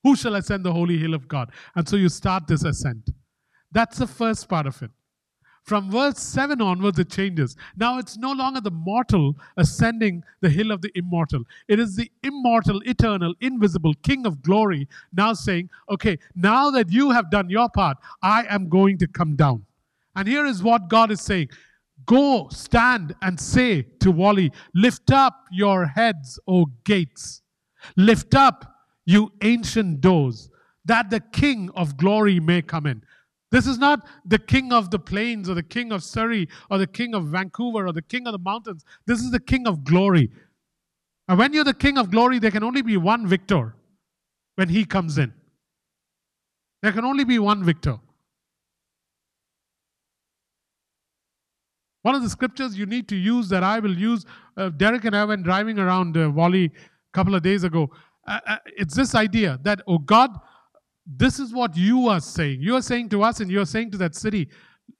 Who 0.03 0.15
shall 0.15 0.35
ascend 0.35 0.65
the 0.65 0.73
holy 0.73 0.97
hill 0.97 1.13
of 1.13 1.27
God? 1.27 1.51
And 1.75 1.87
so 1.87 1.95
you 1.95 2.09
start 2.09 2.47
this 2.47 2.63
ascent. 2.63 3.09
That's 3.71 3.97
the 3.97 4.07
first 4.07 4.49
part 4.49 4.67
of 4.67 4.81
it. 4.81 4.91
From 5.63 5.89
verse 5.89 6.19
7 6.19 6.61
onwards, 6.61 6.99
it 6.99 7.09
changes. 7.09 7.55
Now 7.77 7.97
it's 7.97 8.17
no 8.17 8.33
longer 8.33 8.59
the 8.59 8.71
mortal 8.71 9.35
ascending 9.55 10.23
the 10.41 10.49
hill 10.49 10.71
of 10.71 10.81
the 10.81 10.91
immortal. 10.95 11.43
It 11.69 11.79
is 11.79 11.95
the 11.95 12.11
immortal, 12.21 12.81
eternal, 12.81 13.33
invisible 13.39 13.93
King 14.03 14.25
of 14.25 14.41
glory 14.41 14.89
now 15.13 15.33
saying, 15.33 15.69
Okay, 15.89 16.19
now 16.35 16.69
that 16.71 16.91
you 16.91 17.11
have 17.11 17.31
done 17.31 17.49
your 17.49 17.69
part, 17.69 17.97
I 18.21 18.45
am 18.49 18.67
going 18.67 18.97
to 18.99 19.07
come 19.07 19.37
down. 19.37 19.65
And 20.17 20.27
here 20.27 20.45
is 20.45 20.61
what 20.61 20.89
God 20.89 21.11
is 21.11 21.21
saying 21.21 21.49
Go, 22.05 22.49
stand, 22.49 23.15
and 23.21 23.39
say 23.39 23.83
to 24.01 24.11
Whalley, 24.11 24.51
Lift 24.75 25.11
up 25.11 25.45
your 25.49 25.85
heads, 25.85 26.39
O 26.45 26.65
gates. 26.83 27.41
Lift 27.95 28.35
up, 28.35 28.65
you 29.05 29.31
ancient 29.41 30.01
doors, 30.01 30.49
that 30.83 31.09
the 31.09 31.21
King 31.21 31.69
of 31.75 31.95
glory 31.95 32.41
may 32.41 32.61
come 32.61 32.85
in. 32.85 33.03
This 33.53 33.67
is 33.67 33.77
not 33.77 34.07
the 34.25 34.39
king 34.39 34.73
of 34.73 34.89
the 34.89 34.97
plains 34.97 35.47
or 35.47 35.53
the 35.53 35.61
king 35.61 35.91
of 35.91 36.03
Surrey 36.03 36.49
or 36.71 36.79
the 36.79 36.87
king 36.87 37.13
of 37.13 37.27
Vancouver 37.27 37.85
or 37.85 37.93
the 37.93 38.01
king 38.01 38.25
of 38.25 38.33
the 38.33 38.39
mountains. 38.39 38.83
This 39.05 39.19
is 39.19 39.29
the 39.29 39.39
king 39.39 39.67
of 39.67 39.83
glory. 39.83 40.31
And 41.27 41.37
when 41.37 41.53
you're 41.53 41.63
the 41.63 41.75
king 41.75 41.99
of 41.99 42.09
glory, 42.09 42.39
there 42.39 42.49
can 42.49 42.63
only 42.63 42.81
be 42.81 42.97
one 42.97 43.27
victor 43.27 43.75
when 44.55 44.69
he 44.69 44.85
comes 44.85 45.19
in. 45.19 45.31
There 46.81 46.91
can 46.91 47.05
only 47.05 47.25
be 47.25 47.37
one 47.37 47.63
victor. 47.63 47.99
One 52.01 52.15
of 52.15 52.23
the 52.23 52.29
scriptures 52.31 52.75
you 52.75 52.87
need 52.87 53.07
to 53.09 53.15
use 53.15 53.49
that 53.49 53.63
I 53.63 53.77
will 53.77 53.95
use, 53.95 54.25
uh, 54.57 54.69
Derek 54.69 55.05
and 55.05 55.15
I, 55.15 55.25
when 55.25 55.43
driving 55.43 55.77
around 55.77 56.17
uh, 56.17 56.27
Whalley 56.29 56.65
a 56.65 56.71
couple 57.13 57.35
of 57.35 57.43
days 57.43 57.63
ago. 57.63 57.91
Uh, 58.25 58.39
uh, 58.47 58.57
it's 58.65 58.95
this 58.95 59.13
idea 59.13 59.59
that, 59.61 59.81
oh 59.87 59.99
God, 59.99 60.31
this 61.05 61.39
is 61.39 61.53
what 61.53 61.75
you 61.75 62.07
are 62.07 62.21
saying. 62.21 62.61
You 62.61 62.75
are 62.75 62.81
saying 62.81 63.09
to 63.09 63.23
us 63.23 63.39
and 63.39 63.51
you 63.51 63.61
are 63.61 63.65
saying 63.65 63.91
to 63.91 63.97
that 63.97 64.15
city, 64.15 64.49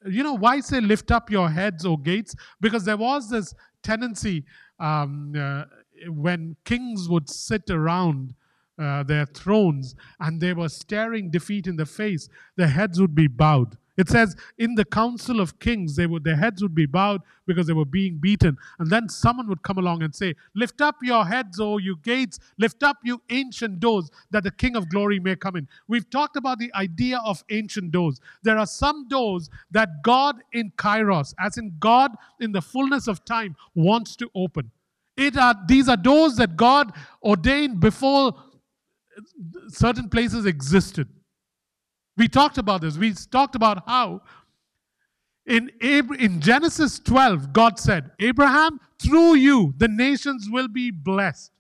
you 0.06 0.24
know, 0.24 0.34
why 0.34 0.60
say 0.60 0.80
lift 0.82 1.12
up 1.12 1.30
your 1.30 1.50
heads, 1.50 1.86
O 1.86 1.98
gates? 1.98 2.36
Because 2.60 2.84
there 2.86 2.98
was 2.98 3.30
this 3.30 3.54
tendency 3.82 4.44
um, 4.80 5.34
uh, 5.38 5.63
when 6.08 6.56
kings 6.66 7.08
would 7.08 7.30
sit 7.30 7.70
around 7.70 8.34
uh, 8.80 9.04
their 9.04 9.26
thrones 9.26 9.96
and 10.20 10.42
they 10.42 10.54
were 10.54 10.70
staring 10.70 11.30
defeat 11.30 11.68
in 11.68 11.76
the 11.76 11.86
face, 11.86 12.28
their 12.56 12.68
heads 12.68 13.00
would 13.00 13.16
be 13.16 13.28
bowed. 13.28 13.78
It 13.95 14.10
says 14.10 14.36
in 14.58 14.73
the 14.75 14.86
council 14.86 15.39
of 15.39 15.60
kings, 15.60 15.95
they 15.95 16.08
would, 16.08 16.23
their 16.23 16.36
heads 16.36 16.63
would 16.63 16.73
be 16.73 16.88
bowed 16.88 17.21
because 17.45 17.67
they 17.67 17.73
were 17.73 17.86
being 17.86 18.17
beaten. 18.17 18.58
And 18.79 18.89
then 18.89 19.08
someone 19.08 19.47
would 19.47 19.62
come 19.62 19.77
along 19.77 20.01
and 20.01 20.13
say, 20.15 20.36
Lift 20.56 20.82
up 20.82 20.95
your 21.03 21.25
heads, 21.25 21.60
O 21.60 21.77
you 21.77 21.97
gates, 22.03 22.39
lift 22.58 22.82
up 22.82 22.97
you 23.03 23.21
ancient 23.29 23.79
doors, 23.79 24.10
that 24.32 24.43
the 24.43 24.51
King 24.51 24.75
of 24.75 24.89
glory 24.89 25.19
may 25.19 25.36
come 25.36 25.56
in. 25.56 25.67
We've 25.88 26.10
talked 26.10 26.38
about 26.38 26.58
the 26.58 26.73
idea 26.73 27.19
of 27.23 27.43
ancient 27.51 27.91
doors. 27.91 28.19
There 28.41 28.58
are 28.58 28.65
some 28.65 29.08
doors 29.08 29.49
that 29.71 30.01
God 30.03 30.38
in 30.53 30.71
Kairos, 30.71 31.36
as 31.39 31.58
in 31.58 31.75
God 31.79 32.12
in 32.39 32.51
the 32.51 32.62
fullness 32.62 33.08
of 33.08 33.23
time, 33.25 33.56
wants 33.75 34.15
to 34.17 34.29
open. 34.34 34.71
It 35.15 35.38
are, 35.38 35.56
these 35.67 35.88
are 35.88 35.97
doors 35.97 36.38
that 36.38 36.56
God 36.56 36.91
ordained 37.21 37.79
before 37.79 38.34
certain 39.67 40.10
places 40.10 40.47
existed. 40.47 41.08
We 42.17 42.28
talked 42.28 42.58
about 42.58 42.82
this. 42.82 42.97
We 42.97 43.13
talked 43.13 43.56
about 43.56 43.88
how 43.88 44.21
in, 45.45 45.71
Ab- 45.82 46.13
in 46.19 46.39
Genesis 46.39 46.99
12, 46.99 47.52
God 47.52 47.80
said, 47.80 48.12
Abraham, 48.19 48.80
through 48.99 49.36
you, 49.36 49.73
the 49.78 49.88
nations 49.88 50.47
will 50.49 50.67
be 50.67 50.91
blessed. 50.91 51.52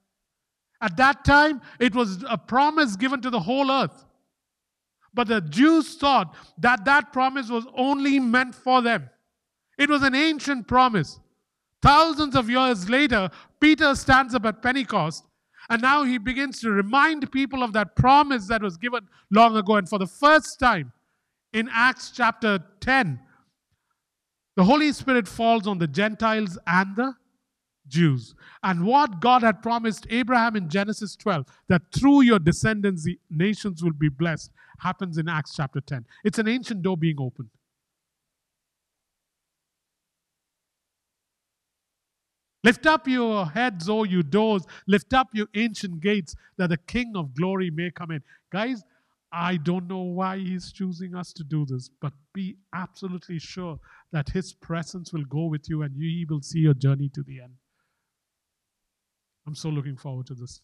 At 0.81 0.97
that 0.97 1.25
time, 1.25 1.61
it 1.79 1.95
was 1.95 2.23
a 2.29 2.37
promise 2.37 2.95
given 2.95 3.21
to 3.21 3.29
the 3.29 3.39
whole 3.39 3.71
earth. 3.71 4.05
But 5.13 5.27
the 5.27 5.41
Jews 5.41 5.95
thought 5.95 6.35
that 6.57 6.85
that 6.85 7.13
promise 7.13 7.49
was 7.49 7.65
only 7.75 8.19
meant 8.19 8.55
for 8.55 8.81
them. 8.81 9.09
It 9.77 9.89
was 9.89 10.01
an 10.03 10.15
ancient 10.15 10.67
promise. 10.67 11.19
Thousands 11.81 12.35
of 12.35 12.49
years 12.49 12.89
later, 12.89 13.29
Peter 13.59 13.95
stands 13.95 14.33
up 14.33 14.45
at 14.45 14.61
Pentecost 14.61 15.25
and 15.69 15.81
now 15.81 16.03
he 16.03 16.17
begins 16.17 16.59
to 16.61 16.71
remind 16.71 17.31
people 17.31 17.63
of 17.63 17.73
that 17.73 17.95
promise 17.95 18.47
that 18.47 18.61
was 18.61 18.77
given 18.77 19.07
long 19.31 19.55
ago. 19.55 19.75
And 19.75 19.87
for 19.87 19.99
the 19.99 20.07
first 20.07 20.59
time 20.59 20.91
in 21.53 21.69
Acts 21.71 22.11
chapter 22.11 22.59
10, 22.81 23.19
the 24.55 24.63
Holy 24.63 24.91
Spirit 24.91 25.27
falls 25.27 25.67
on 25.67 25.79
the 25.79 25.87
Gentiles 25.87 26.57
and 26.67 26.95
the 26.95 27.13
Jews. 27.87 28.35
And 28.61 28.85
what 28.85 29.19
God 29.19 29.43
had 29.43 29.61
promised 29.61 30.07
Abraham 30.09 30.55
in 30.55 30.69
Genesis 30.69 31.15
12, 31.15 31.45
that 31.69 31.81
through 31.93 32.21
your 32.21 32.39
descendants 32.39 33.03
the 33.03 33.19
nations 33.29 33.83
will 33.83 33.93
be 33.93 34.09
blessed, 34.09 34.51
happens 34.79 35.17
in 35.17 35.27
Acts 35.27 35.55
chapter 35.55 35.81
10. 35.81 36.05
It's 36.23 36.39
an 36.39 36.47
ancient 36.47 36.81
door 36.81 36.97
being 36.97 37.17
opened. 37.19 37.49
Lift 42.63 42.85
up 42.85 43.07
your 43.07 43.45
heads, 43.45 43.89
O 43.89 44.03
you 44.03 44.23
doors. 44.23 44.63
Lift 44.87 45.13
up 45.13 45.29
your 45.33 45.47
ancient 45.53 45.99
gates, 45.99 46.35
that 46.57 46.69
the 46.69 46.77
King 46.77 47.13
of 47.15 47.35
glory 47.35 47.69
may 47.69 47.91
come 47.91 48.11
in. 48.11 48.23
Guys, 48.51 48.83
I 49.31 49.57
don't 49.57 49.87
know 49.87 50.01
why 50.01 50.37
he's 50.37 50.71
choosing 50.71 51.15
us 51.15 51.33
to 51.33 51.43
do 51.43 51.65
this, 51.65 51.89
but 52.01 52.13
be 52.33 52.55
absolutely 52.73 53.39
sure 53.39 53.79
that 54.11 54.29
his 54.29 54.53
presence 54.53 55.11
will 55.11 55.25
go 55.25 55.45
with 55.45 55.67
you 55.67 55.81
and 55.81 55.95
you 55.97 56.25
will 56.29 56.41
see 56.41 56.59
your 56.59 56.75
journey 56.75 57.09
to 57.15 57.23
the 57.23 57.41
end. 57.41 57.53
I'm 59.45 59.55
so 59.55 59.69
looking 59.69 59.97
forward 59.97 60.27
to 60.27 60.35
this. 60.35 60.61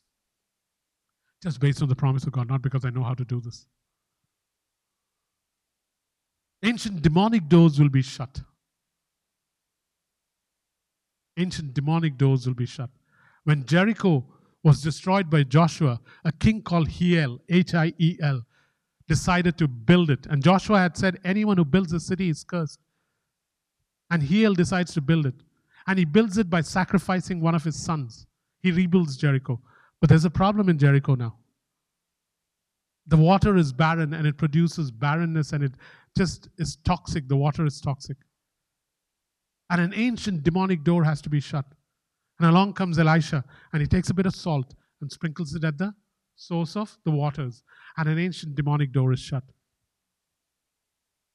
Just 1.42 1.60
based 1.60 1.82
on 1.82 1.90
the 1.90 1.96
promise 1.96 2.26
of 2.26 2.32
God, 2.32 2.48
not 2.48 2.62
because 2.62 2.86
I 2.86 2.92
know 2.92 3.04
how 3.04 3.14
to 3.16 3.26
do 3.26 3.42
this. 3.42 3.66
Ancient 6.64 7.02
demonic 7.02 7.50
doors 7.50 7.80
will 7.80 7.90
be 7.90 8.02
shut 8.02 8.42
ancient 11.40 11.74
demonic 11.74 12.18
doors 12.18 12.46
will 12.46 12.54
be 12.54 12.66
shut. 12.66 12.90
When 13.46 13.66
Jericho 13.66 14.26
was 14.64 14.82
destroyed 14.82 15.30
by 15.30 15.44
Joshua, 15.44 16.02
a 16.26 16.32
king 16.32 16.62
called 16.62 16.90
Hiel, 16.90 17.40
H 17.50 17.74
I 17.74 17.94
E 17.98 18.18
L, 18.22 18.42
decided 19.08 19.58
to 19.58 19.68
build 19.68 20.10
it. 20.10 20.26
And 20.28 20.44
Joshua 20.44 20.80
had 20.80 20.98
said, 20.98 21.20
Anyone 21.24 21.58
who 21.58 21.66
builds 21.66 21.94
a 21.94 22.00
city 22.00 22.30
is 22.30 22.44
cursed. 22.44 22.80
And 24.12 24.22
Hiel 24.22 24.56
decides 24.56 24.94
to 24.94 25.02
build 25.02 25.26
it. 25.26 25.36
And 25.88 25.98
he 25.98 26.06
builds 26.06 26.38
it 26.38 26.50
by 26.50 26.62
sacrificing 26.62 27.42
one 27.42 27.56
of 27.56 27.64
his 27.64 27.76
sons. 27.76 28.28
He 28.62 28.72
rebuilds 28.72 29.18
Jericho. 29.18 29.60
But 30.00 30.10
there's 30.10 30.26
a 30.26 30.30
problem 30.30 30.70
in 30.70 30.78
Jericho 30.78 31.16
now. 31.16 31.38
The 33.08 33.18
water 33.18 33.58
is 33.58 33.74
barren 33.74 34.14
and 34.14 34.28
it 34.28 34.38
produces 34.38 34.92
barrenness 34.92 35.54
and 35.54 35.64
it 35.64 35.72
just 36.16 36.50
is 36.58 36.76
toxic. 36.86 37.28
The 37.28 37.36
water 37.36 37.66
is 37.66 37.82
toxic 37.82 38.18
and 39.70 39.82
an 39.82 39.94
ancient 39.96 40.44
demonic 40.44 40.84
door 40.84 41.04
has 41.04 41.22
to 41.22 41.30
be 41.30 41.40
shut. 41.40 41.66
And 42.40 42.50
along 42.50 42.74
comes 42.74 42.98
Elisha, 42.98 43.44
and 43.74 43.82
he 43.82 43.88
takes 43.88 44.10
a 44.10 44.14
bit 44.14 44.26
of 44.26 44.36
salt 44.36 44.74
and 45.02 45.12
sprinkles 45.12 45.54
it 45.54 45.64
at 45.64 45.78
the 45.78 45.94
source 46.36 46.76
of 46.76 46.98
the 47.04 47.12
waters, 47.12 47.64
and 47.98 48.08
an 48.08 48.18
ancient 48.18 48.56
demonic 48.56 48.92
door 48.92 49.12
is 49.12 49.20
shut. 49.20 49.44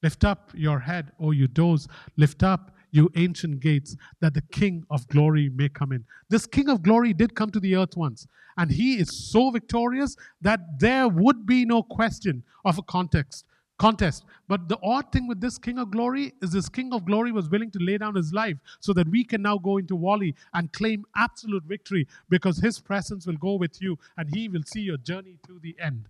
Lift 0.03 0.25
up 0.25 0.51
your 0.55 0.81
head, 0.81 1.13
O 1.21 1.31
you 1.31 1.47
doors, 1.47 1.87
lift 2.17 2.43
up 2.43 2.75
you 2.91 3.11
ancient 3.17 3.61
gates, 3.61 3.97
that 4.21 4.35
the 4.35 4.43
King 4.53 4.85
of 4.91 5.07
glory 5.09 5.51
may 5.51 5.69
come 5.69 5.93
in. 5.93 6.05
This 6.31 6.47
King 6.47 6.69
of 6.69 6.83
glory 6.83 7.13
did 7.13 7.35
come 7.35 7.51
to 7.51 7.61
the 7.61 7.75
earth 7.75 7.97
once, 7.97 8.27
and 8.57 8.71
he 8.71 8.99
is 8.99 9.31
so 9.31 9.51
victorious 9.51 10.17
that 10.41 10.61
there 10.79 11.09
would 11.09 11.45
be 11.45 11.65
no 11.65 11.83
question 11.83 12.45
of 12.65 12.79
a 12.79 12.83
context 12.83 13.45
contest. 13.79 14.25
But 14.49 14.69
the 14.69 14.79
odd 14.83 15.11
thing 15.13 15.27
with 15.27 15.41
this 15.41 15.59
King 15.59 15.79
of 15.79 15.91
Glory 15.91 16.33
is 16.43 16.53
this 16.53 16.69
King 16.69 16.93
of 16.93 17.05
Glory 17.05 17.33
was 17.33 17.49
willing 17.49 17.71
to 17.73 17.79
lay 17.81 17.99
down 17.99 18.15
his 18.15 18.33
life 18.33 18.57
so 18.81 18.93
that 18.93 19.09
we 19.09 19.25
can 19.25 19.43
now 19.43 19.59
go 19.59 19.79
into 19.79 19.97
Whalley 19.97 20.35
and 20.53 20.73
claim 20.73 21.05
absolute 21.17 21.65
victory 21.65 22.07
because 22.29 22.59
his 22.59 22.79
presence 22.79 23.27
will 23.27 23.37
go 23.37 23.55
with 23.55 23.81
you 23.81 23.99
and 24.17 24.29
he 24.35 24.49
will 24.49 24.63
see 24.65 24.81
your 24.81 24.99
journey 24.99 25.39
to 25.47 25.59
the 25.63 25.77
end. 25.81 26.09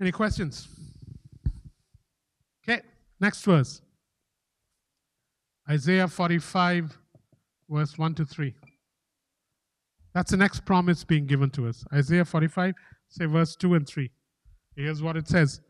Any 0.00 0.12
questions? 0.12 0.68
Okay, 2.66 2.82
next 3.20 3.44
verse. 3.44 3.80
Isaiah 5.68 6.08
45, 6.08 6.98
verse 7.68 7.96
1 7.96 8.14
to 8.16 8.24
3. 8.24 8.54
That's 10.12 10.30
the 10.30 10.36
next 10.36 10.64
promise 10.64 11.04
being 11.04 11.26
given 11.26 11.50
to 11.50 11.68
us. 11.68 11.84
Isaiah 11.92 12.24
45, 12.24 12.74
say 13.08 13.26
verse 13.26 13.56
2 13.56 13.74
and 13.74 13.86
3. 13.86 14.10
Here's 14.76 15.02
what 15.02 15.16
it 15.16 15.28
says. 15.28 15.60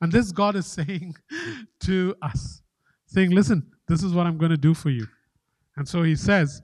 And 0.00 0.10
this 0.12 0.32
God 0.32 0.56
is 0.56 0.66
saying 0.78 1.14
to 1.80 2.14
us, 2.22 2.62
saying, 3.06 3.30
Listen, 3.30 3.70
this 3.88 4.02
is 4.02 4.12
what 4.12 4.26
I'm 4.26 4.38
going 4.38 4.50
to 4.50 4.56
do 4.56 4.74
for 4.74 4.90
you. 4.90 5.06
And 5.76 5.88
so 5.88 6.02
he 6.02 6.16
says, 6.16 6.62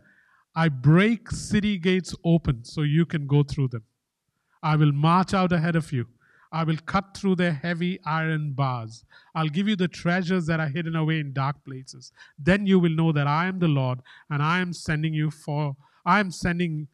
I 0.54 0.68
break 0.68 1.30
city 1.30 1.78
gates 1.78 2.14
open 2.24 2.64
so 2.64 2.82
you 2.82 3.06
can 3.06 3.26
go 3.26 3.42
through 3.42 3.68
them. 3.68 3.84
I 4.62 4.76
will 4.76 4.92
march 4.92 5.32
out 5.34 5.52
ahead 5.52 5.76
of 5.76 5.92
you. 5.92 6.06
I 6.52 6.64
will 6.64 6.76
cut 6.84 7.16
through 7.16 7.36
their 7.36 7.52
heavy 7.52 8.00
iron 8.04 8.52
bars. 8.52 9.04
I'll 9.36 9.48
give 9.48 9.68
you 9.68 9.76
the 9.76 9.86
treasures 9.86 10.46
that 10.46 10.58
are 10.58 10.68
hidden 10.68 10.96
away 10.96 11.20
in 11.20 11.32
dark 11.32 11.64
places. 11.64 12.12
Then 12.38 12.66
you 12.66 12.80
will 12.80 12.90
know 12.90 13.12
that 13.12 13.28
I 13.28 13.46
am 13.46 13.60
the 13.60 13.68
Lord 13.68 14.00
and 14.28 14.42
I 14.42 14.58
am 14.58 14.72
sending 14.72 15.14
you 15.14 15.30
for 15.30 15.76
I 16.04 16.20
am 16.20 16.30
sending 16.30 16.88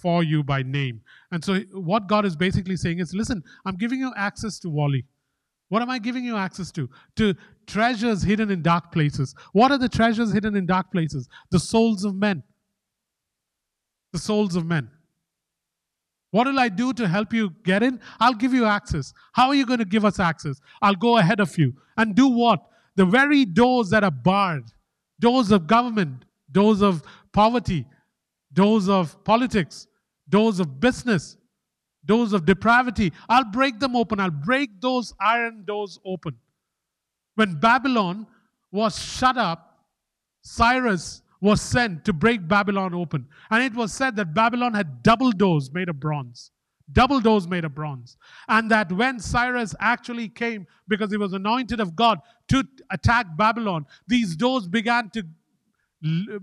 for 0.00 0.22
you 0.22 0.42
by 0.42 0.62
name. 0.62 1.00
And 1.30 1.44
so, 1.44 1.60
what 1.72 2.06
God 2.06 2.24
is 2.24 2.36
basically 2.36 2.76
saying 2.76 2.98
is 2.98 3.14
listen, 3.14 3.42
I'm 3.64 3.76
giving 3.76 4.00
you 4.00 4.12
access 4.16 4.58
to 4.60 4.68
Whalley. 4.68 5.04
What 5.68 5.82
am 5.82 5.90
I 5.90 5.98
giving 5.98 6.24
you 6.24 6.36
access 6.36 6.72
to? 6.72 6.88
To 7.16 7.34
treasures 7.66 8.22
hidden 8.22 8.50
in 8.50 8.62
dark 8.62 8.90
places. 8.90 9.34
What 9.52 9.70
are 9.70 9.78
the 9.78 9.88
treasures 9.88 10.32
hidden 10.32 10.56
in 10.56 10.66
dark 10.66 10.90
places? 10.90 11.28
The 11.50 11.60
souls 11.60 12.04
of 12.04 12.14
men. 12.16 12.42
The 14.12 14.18
souls 14.18 14.56
of 14.56 14.66
men. 14.66 14.90
What 16.32 16.46
will 16.46 16.58
I 16.58 16.68
do 16.68 16.92
to 16.94 17.08
help 17.08 17.32
you 17.32 17.50
get 17.64 17.82
in? 17.82 18.00
I'll 18.18 18.34
give 18.34 18.52
you 18.52 18.64
access. 18.64 19.12
How 19.32 19.48
are 19.48 19.54
you 19.54 19.66
going 19.66 19.78
to 19.78 19.84
give 19.84 20.04
us 20.04 20.18
access? 20.18 20.60
I'll 20.82 20.94
go 20.94 21.18
ahead 21.18 21.40
of 21.40 21.56
you. 21.56 21.74
And 21.96 22.14
do 22.14 22.28
what? 22.28 22.60
The 22.96 23.04
very 23.04 23.44
doors 23.44 23.90
that 23.90 24.04
are 24.04 24.10
barred 24.10 24.64
doors 25.20 25.52
of 25.52 25.66
government, 25.66 26.24
doors 26.50 26.82
of 26.82 27.02
poverty, 27.32 27.86
doors 28.52 28.88
of 28.88 29.22
politics, 29.22 29.86
doors 30.30 30.60
of 30.60 30.80
business, 30.80 31.36
doors 32.04 32.32
of 32.32 32.46
depravity. 32.46 33.12
I'll 33.28 33.44
break 33.44 33.78
them 33.78 33.94
open. 33.94 34.20
I'll 34.20 34.30
break 34.30 34.80
those 34.80 35.12
iron 35.20 35.64
doors 35.66 35.98
open. 36.04 36.36
When 37.34 37.60
Babylon 37.60 38.26
was 38.72 38.98
shut 38.98 39.36
up, 39.36 39.84
Cyrus 40.42 41.22
was 41.40 41.60
sent 41.60 42.04
to 42.04 42.12
break 42.12 42.46
Babylon 42.46 42.94
open. 42.94 43.26
And 43.50 43.62
it 43.62 43.74
was 43.74 43.92
said 43.92 44.16
that 44.16 44.34
Babylon 44.34 44.74
had 44.74 45.02
double 45.02 45.32
doors 45.32 45.72
made 45.72 45.88
of 45.88 45.98
bronze. 45.98 46.50
Double 46.92 47.20
doors 47.20 47.46
made 47.46 47.64
of 47.64 47.74
bronze. 47.74 48.16
And 48.48 48.70
that 48.70 48.90
when 48.90 49.20
Cyrus 49.20 49.74
actually 49.80 50.28
came, 50.28 50.66
because 50.88 51.10
he 51.10 51.16
was 51.16 51.32
anointed 51.32 51.80
of 51.80 51.94
God 51.94 52.18
to 52.48 52.64
attack 52.90 53.26
Babylon, 53.36 53.86
these 54.08 54.34
doors 54.36 54.66
began 54.66 55.08
to 55.10 55.22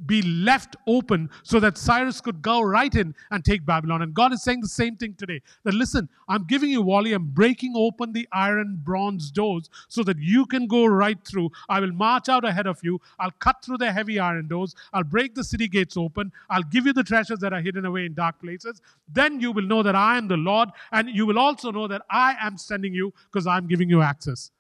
be 0.06 0.22
left 0.22 0.76
open 0.86 1.30
so 1.44 1.60
that 1.60 1.78
Cyrus 1.78 2.22
could 2.22 2.42
go 2.42 2.62
right 2.62 2.94
in 2.94 3.16
and 3.32 3.44
take 3.44 3.66
Babylon. 3.66 4.04
And 4.04 4.14
God 4.14 4.32
is 4.32 4.44
saying 4.44 4.62
the 4.62 4.68
same 4.68 4.96
thing 4.96 5.16
today. 5.16 5.42
That 5.64 5.74
listen, 5.74 6.10
I'm 6.28 6.44
giving 6.44 6.70
you 6.70 6.82
Whalley, 6.82 7.14
I'm 7.14 7.28
breaking 7.28 7.74
open 7.76 8.14
the 8.14 8.28
iron 8.32 8.80
bronze 8.84 9.32
doors 9.32 9.70
so 9.88 10.04
that 10.04 10.20
you 10.20 10.46
can 10.46 10.68
go 10.68 10.86
right 10.86 11.18
through. 11.26 11.50
I 11.70 11.80
will 11.80 11.92
march 11.92 12.30
out 12.30 12.46
ahead 12.46 12.68
of 12.68 12.80
you. 12.84 13.02
I'll 13.20 13.32
cut 13.32 13.64
through 13.64 13.80
the 13.80 13.92
heavy 13.92 14.20
iron 14.20 14.48
doors. 14.48 14.76
I'll 14.94 15.04
break 15.04 15.34
the 15.34 15.44
city 15.44 15.68
gates 15.68 15.98
open. 15.98 16.32
I'll 16.50 16.64
give 16.64 16.86
you 16.86 16.94
the 16.94 17.04
treasures 17.04 17.40
that 17.40 17.54
are 17.54 17.62
hidden 17.62 17.86
away 17.86 18.06
in 18.06 18.14
dark 18.14 18.40
places. 18.40 18.82
Then 19.12 19.40
you 19.40 19.52
will 19.52 19.64
know 19.64 19.82
that 19.82 19.96
I 19.96 20.18
am 20.18 20.28
the 20.28 20.38
Lord, 20.38 20.70
and 20.92 21.10
you 21.10 21.26
will 21.26 21.40
also 21.40 21.72
know 21.72 21.88
that 21.88 22.04
I 22.10 22.36
am 22.42 22.58
sending 22.58 22.94
you 22.94 23.14
because 23.32 23.48
I'm 23.48 23.68
giving 23.68 23.90
you 23.90 24.02
access. 24.02 24.52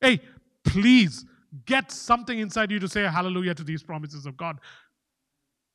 Hey, 0.00 0.20
please 0.64 1.24
get 1.66 1.90
something 1.90 2.38
inside 2.38 2.70
you 2.70 2.78
to 2.78 2.88
say 2.88 3.02
hallelujah 3.02 3.54
to 3.54 3.64
these 3.64 3.82
promises 3.82 4.26
of 4.26 4.36
God. 4.36 4.58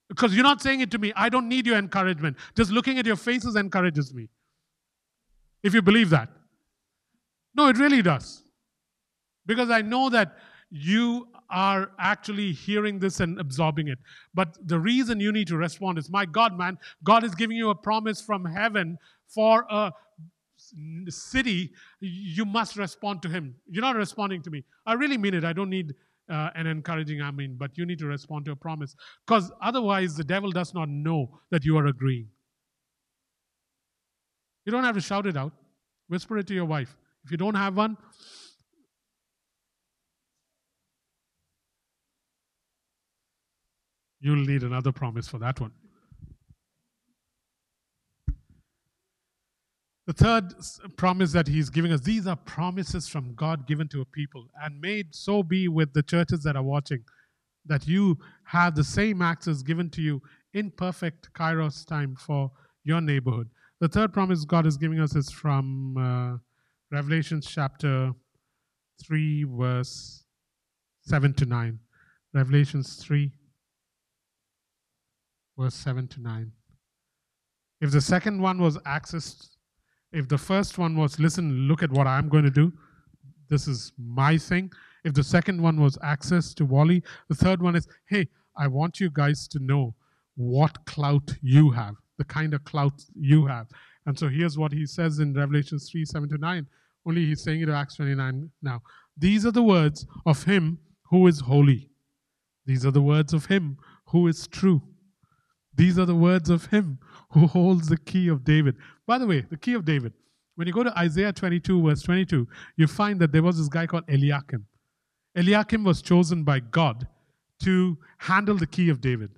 Because 0.08 0.36
you're 0.36 0.44
not 0.44 0.62
saying 0.62 0.82
it 0.82 0.92
to 0.92 1.00
me. 1.00 1.12
I 1.16 1.30
don't 1.30 1.50
need 1.50 1.66
your 1.66 1.78
encouragement. 1.78 2.38
Just 2.56 2.72
looking 2.72 3.00
at 3.00 3.06
your 3.06 3.16
faces 3.16 3.56
encourages 3.56 4.14
me. 4.14 4.30
If 5.64 5.74
you 5.74 5.82
believe 5.82 6.12
that. 6.12 6.30
No, 7.56 7.68
it 7.68 7.78
really 7.78 8.02
does. 8.02 8.44
Because 9.46 9.70
I 9.70 9.82
know 9.82 10.10
that 10.10 10.38
you 10.70 11.28
are 11.50 11.92
actually 12.00 12.52
hearing 12.52 13.00
this 13.00 13.20
and 13.20 13.40
absorbing 13.40 13.88
it. 13.88 14.00
But 14.34 14.58
the 14.68 14.80
reason 14.80 15.20
you 15.20 15.32
need 15.32 15.48
to 15.48 15.58
respond 15.58 15.98
is 15.98 16.10
my 16.10 16.26
God, 16.26 16.58
man, 16.58 16.78
God 17.04 17.24
is 17.24 17.36
giving 17.36 17.56
you 17.58 17.70
a 17.70 17.76
promise 17.76 18.22
from 18.22 18.46
heaven 18.46 18.98
for 19.28 19.66
a 19.70 19.92
city, 21.10 21.72
you 22.00 22.46
must 22.46 22.78
respond 22.78 23.22
to 23.24 23.30
him. 23.30 23.56
You're 23.68 23.82
not 23.82 23.96
responding 23.96 24.42
to 24.44 24.50
me. 24.50 24.64
I 24.86 24.94
really 24.94 25.18
mean 25.18 25.34
it. 25.34 25.44
I 25.44 25.54
don't 25.54 25.70
need 25.70 25.94
uh, 26.30 26.50
an 26.56 26.68
encouraging 26.68 27.22
I 27.22 27.32
mean, 27.32 27.56
but 27.58 27.78
you 27.78 27.86
need 27.86 28.00
to 28.00 28.08
respond 28.08 28.46
to 28.46 28.52
a 28.52 28.56
promise. 28.56 28.96
Because 29.26 29.52
otherwise, 29.62 30.16
the 30.16 30.24
devil 30.24 30.52
does 30.52 30.74
not 30.74 30.90
know 30.90 31.40
that 31.52 31.64
you 31.64 31.78
are 31.78 31.88
agreeing. 31.88 32.28
You 34.66 34.72
don't 34.72 34.84
have 34.84 34.96
to 34.96 35.02
shout 35.02 35.28
it 35.28 35.38
out, 35.38 35.54
whisper 36.08 36.38
it 36.40 36.48
to 36.48 36.54
your 36.54 36.66
wife. 36.66 36.96
If 37.24 37.32
you 37.32 37.38
don't 37.38 37.56
have 37.56 37.78
one, 37.78 37.98
you'll 44.20 44.46
need 44.46 44.64
another 44.64 44.92
promise 44.92 45.28
for 45.28 45.38
that 45.40 45.60
one. 45.60 45.72
The 50.08 50.14
third 50.14 50.54
promise 50.98 51.32
that 51.32 51.48
he's 51.48 51.70
giving 51.70 51.92
us, 51.92 52.02
these 52.02 52.28
are 52.28 52.36
promises 52.36 53.08
from 53.08 53.34
God 53.34 53.68
given 53.68 53.88
to 53.90 54.02
a 54.02 54.06
people. 54.06 54.48
And 54.64 54.84
it 54.86 55.08
so 55.12 55.42
be 55.42 55.68
with 55.68 55.94
the 55.94 56.04
churches 56.04 56.44
that 56.44 56.56
are 56.56 56.64
watching 56.64 57.04
that 57.66 57.88
you 57.88 58.18
have 58.44 58.76
the 58.76 58.84
same 58.84 59.24
access 59.24 59.64
given 59.64 59.90
to 59.90 60.02
you 60.02 60.22
in 60.54 60.70
perfect 60.70 61.34
kairos 61.34 61.86
time 61.86 62.16
for 62.16 62.52
your 62.84 63.02
neighborhood. 63.02 63.50
The 63.80 63.88
third 63.88 64.14
promise 64.14 64.46
God 64.46 64.68
is 64.68 64.78
giving 64.78 65.00
us 65.00 65.16
is 65.16 65.32
from 65.32 65.98
uh, 65.98 66.38
Revelation 66.96 67.42
chapter 67.42 68.12
3, 69.04 69.44
verse 69.46 70.24
7 71.02 71.34
to 71.34 71.46
9. 71.46 71.80
Revelations 72.34 72.96
3, 72.96 73.32
verse 75.58 75.74
7 75.74 76.08
to 76.10 76.22
9. 76.22 76.52
If 77.82 77.92
the 77.92 78.02
second 78.02 78.42
one 78.42 78.62
was 78.62 78.78
access 78.86 79.55
if 80.16 80.30
the 80.30 80.38
first 80.38 80.78
one 80.78 80.96
was, 80.96 81.20
listen, 81.20 81.68
look 81.68 81.84
at 81.84 81.92
what 81.92 82.08
I'm 82.08 82.30
going 82.30 82.46
to 82.46 82.50
do, 82.50 82.72
this 83.50 83.68
is 83.68 83.92
my 83.98 84.38
thing. 84.38 84.72
If 85.04 85.14
the 85.14 85.24
second 85.24 85.62
one 85.62 85.80
was 85.80 85.98
access 86.02 86.54
to 86.56 86.66
Whalley, 86.66 87.04
the 87.28 87.36
third 87.36 87.62
one 87.62 87.76
is, 87.76 87.88
hey, 88.10 88.28
I 88.58 88.68
want 88.68 89.00
you 89.00 89.10
guys 89.10 89.48
to 89.50 89.60
know 89.60 89.94
what 90.36 90.84
clout 90.86 91.36
you 91.42 91.70
have, 91.72 91.96
the 92.18 92.24
kind 92.24 92.54
of 92.54 92.64
clout 92.64 93.04
you 93.14 93.46
have. 93.46 93.68
And 94.06 94.18
so 94.18 94.30
here's 94.30 94.58
what 94.58 94.72
he 94.72 94.86
says 94.86 95.20
in 95.20 95.34
Revelation 95.34 95.80
3 95.80 96.06
7 96.06 96.30
to 96.30 96.38
9. 96.38 96.68
Only 97.06 97.26
he's 97.26 97.44
saying 97.44 97.62
it 97.62 97.66
to 97.66 97.74
Acts 97.74 97.98
29 97.98 98.50
now. 98.62 98.82
These 99.18 99.46
are 99.46 99.52
the 99.52 99.64
words 99.64 100.06
of 100.26 100.44
him 100.44 100.80
who 101.10 101.28
is 101.28 101.42
holy. 101.42 101.90
These 102.66 102.86
are 102.86 102.92
the 102.92 103.02
words 103.02 103.34
of 103.34 103.46
him 103.46 103.78
who 104.08 104.28
is 104.28 104.48
true. 104.48 104.82
These 105.76 106.00
are 106.00 106.06
the 106.06 106.16
words 106.16 106.50
of 106.50 106.68
him 106.68 107.00
who 107.32 107.48
holds 107.48 107.90
the 107.90 107.98
key 107.98 108.28
of 108.28 108.44
David. 108.44 108.76
By 109.08 109.18
the 109.18 109.28
way, 109.28 109.46
the 109.50 109.58
key 109.58 109.74
of 109.74 109.86
David. 109.86 110.14
When 110.56 110.68
you 110.68 110.74
go 110.74 110.84
to 110.84 110.98
Isaiah 110.98 111.34
22, 111.34 111.82
verse 111.84 112.02
22, 112.02 112.48
you 112.78 112.88
find 112.88 113.20
that 113.20 113.32
there 113.32 113.44
was 113.44 113.58
this 113.58 113.68
guy 113.68 113.86
called 113.86 114.06
Eliakim. 114.10 114.66
Eliakim 115.36 115.84
was 115.84 116.02
chosen 116.02 116.44
by 116.44 116.60
God 116.60 117.08
to 117.64 117.98
handle 118.20 118.56
the 118.56 118.68
key 118.68 118.90
of 118.90 119.02
David. 119.02 119.32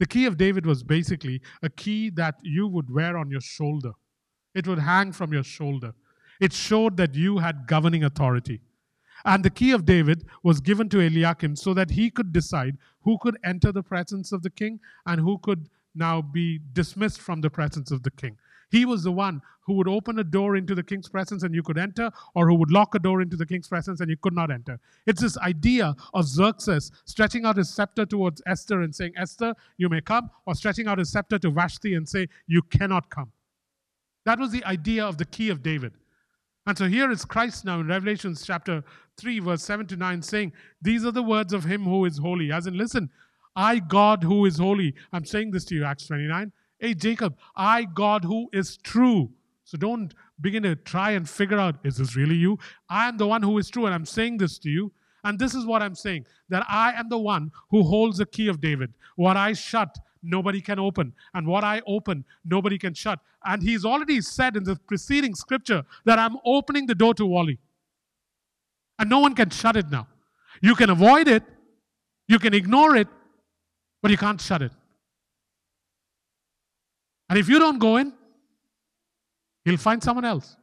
The 0.00 0.06
key 0.06 0.26
of 0.26 0.36
David 0.36 0.66
was 0.66 0.82
basically 0.82 1.40
a 1.62 1.70
key 1.70 2.10
that 2.10 2.34
you 2.42 2.66
would 2.66 2.92
wear 2.92 3.16
on 3.16 3.30
your 3.30 3.40
shoulder, 3.40 3.92
it 4.54 4.66
would 4.66 4.78
hang 4.78 5.12
from 5.12 5.32
your 5.32 5.42
shoulder. 5.42 5.94
It 6.40 6.52
showed 6.52 6.96
that 6.96 7.14
you 7.14 7.38
had 7.38 7.66
governing 7.66 8.04
authority. 8.04 8.60
And 9.24 9.44
the 9.44 9.50
key 9.50 9.70
of 9.70 9.84
David 9.84 10.26
was 10.42 10.60
given 10.60 10.88
to 10.90 11.00
Eliakim 11.00 11.56
so 11.56 11.72
that 11.74 11.90
he 11.90 12.10
could 12.10 12.32
decide 12.32 12.76
who 13.02 13.18
could 13.18 13.38
enter 13.44 13.72
the 13.72 13.82
presence 13.82 14.32
of 14.32 14.42
the 14.42 14.50
king 14.50 14.80
and 15.06 15.20
who 15.20 15.38
could 15.38 15.68
now 15.94 16.20
be 16.20 16.60
dismissed 16.72 17.20
from 17.20 17.40
the 17.40 17.50
presence 17.50 17.90
of 17.90 18.02
the 18.02 18.10
king. 18.10 18.36
He 18.74 18.84
was 18.84 19.04
the 19.04 19.12
one 19.12 19.40
who 19.60 19.74
would 19.74 19.86
open 19.86 20.18
a 20.18 20.24
door 20.24 20.56
into 20.56 20.74
the 20.74 20.82
king's 20.82 21.08
presence 21.08 21.44
and 21.44 21.54
you 21.54 21.62
could 21.62 21.78
enter, 21.78 22.10
or 22.34 22.48
who 22.48 22.56
would 22.56 22.72
lock 22.72 22.96
a 22.96 22.98
door 22.98 23.22
into 23.22 23.36
the 23.36 23.46
king's 23.46 23.68
presence 23.68 24.00
and 24.00 24.10
you 24.10 24.16
could 24.16 24.34
not 24.34 24.50
enter. 24.50 24.80
It's 25.06 25.20
this 25.20 25.38
idea 25.38 25.94
of 26.12 26.26
Xerxes 26.26 26.90
stretching 27.04 27.44
out 27.44 27.56
his 27.56 27.72
scepter 27.72 28.04
towards 28.04 28.42
Esther 28.46 28.82
and 28.82 28.92
saying, 28.92 29.12
Esther, 29.16 29.54
you 29.76 29.88
may 29.88 30.00
come, 30.00 30.28
or 30.44 30.56
stretching 30.56 30.88
out 30.88 30.98
his 30.98 31.12
scepter 31.12 31.38
to 31.38 31.50
Vashti 31.50 31.94
and 31.94 32.08
say, 32.08 32.26
You 32.48 32.62
cannot 32.62 33.10
come. 33.10 33.30
That 34.24 34.40
was 34.40 34.50
the 34.50 34.64
idea 34.64 35.04
of 35.06 35.18
the 35.18 35.24
key 35.24 35.50
of 35.50 35.62
David. 35.62 35.92
And 36.66 36.76
so 36.76 36.88
here 36.88 37.12
is 37.12 37.24
Christ 37.24 37.64
now 37.64 37.78
in 37.78 37.86
Revelation 37.86 38.34
chapter 38.34 38.82
3, 39.18 39.38
verse 39.38 39.62
7 39.62 39.86
to 39.86 39.96
9, 39.96 40.20
saying, 40.20 40.52
These 40.82 41.04
are 41.04 41.12
the 41.12 41.22
words 41.22 41.52
of 41.52 41.62
him 41.62 41.84
who 41.84 42.06
is 42.06 42.18
holy. 42.18 42.50
As 42.50 42.66
in, 42.66 42.76
listen, 42.76 43.08
I, 43.54 43.78
God 43.78 44.24
who 44.24 44.46
is 44.46 44.58
holy. 44.58 44.96
I'm 45.12 45.24
saying 45.24 45.52
this 45.52 45.64
to 45.66 45.76
you, 45.76 45.84
Acts 45.84 46.08
29. 46.08 46.50
Hey, 46.84 46.92
Jacob, 46.92 47.38
I, 47.56 47.84
God 47.84 48.24
who 48.24 48.50
is 48.52 48.76
true. 48.76 49.30
So 49.64 49.78
don't 49.78 50.12
begin 50.42 50.64
to 50.64 50.76
try 50.76 51.12
and 51.12 51.26
figure 51.26 51.58
out, 51.58 51.76
is 51.82 51.96
this 51.96 52.14
really 52.14 52.34
you? 52.34 52.58
I 52.90 53.08
am 53.08 53.16
the 53.16 53.26
one 53.26 53.42
who 53.42 53.56
is 53.56 53.70
true, 53.70 53.86
and 53.86 53.94
I'm 53.94 54.04
saying 54.04 54.36
this 54.36 54.58
to 54.58 54.68
you. 54.68 54.92
And 55.24 55.38
this 55.38 55.54
is 55.54 55.64
what 55.64 55.80
I'm 55.80 55.94
saying 55.94 56.26
that 56.50 56.62
I 56.68 56.92
am 56.92 57.08
the 57.08 57.16
one 57.16 57.52
who 57.70 57.84
holds 57.84 58.18
the 58.18 58.26
key 58.26 58.48
of 58.48 58.60
David. 58.60 58.92
What 59.16 59.38
I 59.38 59.54
shut, 59.54 59.96
nobody 60.22 60.60
can 60.60 60.78
open. 60.78 61.14
And 61.32 61.46
what 61.46 61.64
I 61.64 61.80
open, 61.86 62.22
nobody 62.44 62.76
can 62.76 62.92
shut. 62.92 63.18
And 63.46 63.62
he's 63.62 63.86
already 63.86 64.20
said 64.20 64.54
in 64.54 64.64
the 64.64 64.76
preceding 64.76 65.34
scripture 65.34 65.84
that 66.04 66.18
I'm 66.18 66.36
opening 66.44 66.84
the 66.84 66.94
door 66.94 67.14
to 67.14 67.24
Whalley. 67.24 67.58
And 68.98 69.08
no 69.08 69.20
one 69.20 69.34
can 69.34 69.48
shut 69.48 69.78
it 69.78 69.88
now. 69.90 70.06
You 70.60 70.74
can 70.74 70.90
avoid 70.90 71.28
it, 71.28 71.44
you 72.28 72.38
can 72.38 72.52
ignore 72.52 72.94
it, 72.94 73.08
but 74.02 74.10
you 74.10 74.18
can't 74.18 74.38
shut 74.38 74.60
it. 74.60 74.72
And 77.28 77.38
if 77.38 77.48
you 77.48 77.58
don't 77.58 77.78
go 77.78 77.96
in, 77.96 78.12
he'll 79.64 79.76
find 79.76 80.02
someone 80.02 80.24
else. 80.24 80.56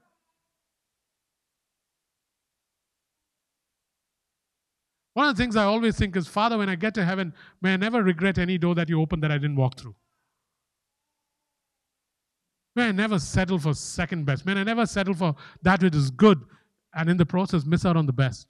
One 5.14 5.28
of 5.28 5.36
the 5.36 5.43
things 5.43 5.55
I 5.55 5.66
always 5.66 5.97
think 5.97 6.16
is, 6.16 6.28
Father, 6.28 6.57
when 6.57 6.70
I 6.70 6.76
get 6.76 6.93
to 6.95 7.03
heaven, 7.03 7.34
may 7.62 7.74
I 7.74 7.78
never 7.78 8.01
regret 8.01 8.38
any 8.38 8.57
door 8.57 8.76
that 8.76 8.88
you 8.88 9.01
opened 9.01 9.24
that 9.24 9.32
I 9.32 9.38
didn't 9.38 9.57
walk 9.57 9.78
through. 9.78 9.95
May 12.76 12.88
I 12.88 12.91
never 12.93 13.20
settle 13.20 13.59
for 13.59 13.74
second 13.74 14.26
best. 14.26 14.45
May 14.45 14.53
I 14.53 14.64
never 14.64 14.86
settle 14.86 15.14
for 15.14 15.36
that 15.62 15.84
which 15.84 15.95
is 15.95 16.09
good 16.09 16.39
and 16.93 17.09
in 17.09 17.18
the 17.18 17.26
process 17.26 17.66
miss 17.66 17.86
out 17.86 17.97
on 17.97 18.05
the 18.05 18.14
best. 18.14 18.47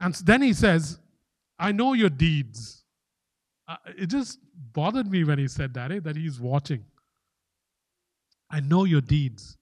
And 0.00 0.14
then 0.14 0.40
he 0.40 0.52
says, 0.54 0.98
I 1.58 1.72
know 1.72 1.92
your 1.92 2.10
deeds. 2.10 2.85
Uh, 3.68 3.76
it 3.98 4.06
just 4.06 4.38
bothered 4.72 5.10
me 5.10 5.24
when 5.24 5.38
he 5.38 5.48
said 5.48 5.74
that, 5.74 5.90
eh, 5.90 6.00
that 6.00 6.16
he's 6.16 6.38
watching. 6.38 6.84
I 8.50 8.60
know 8.60 8.84
your 8.84 9.00
deeds. 9.00 9.56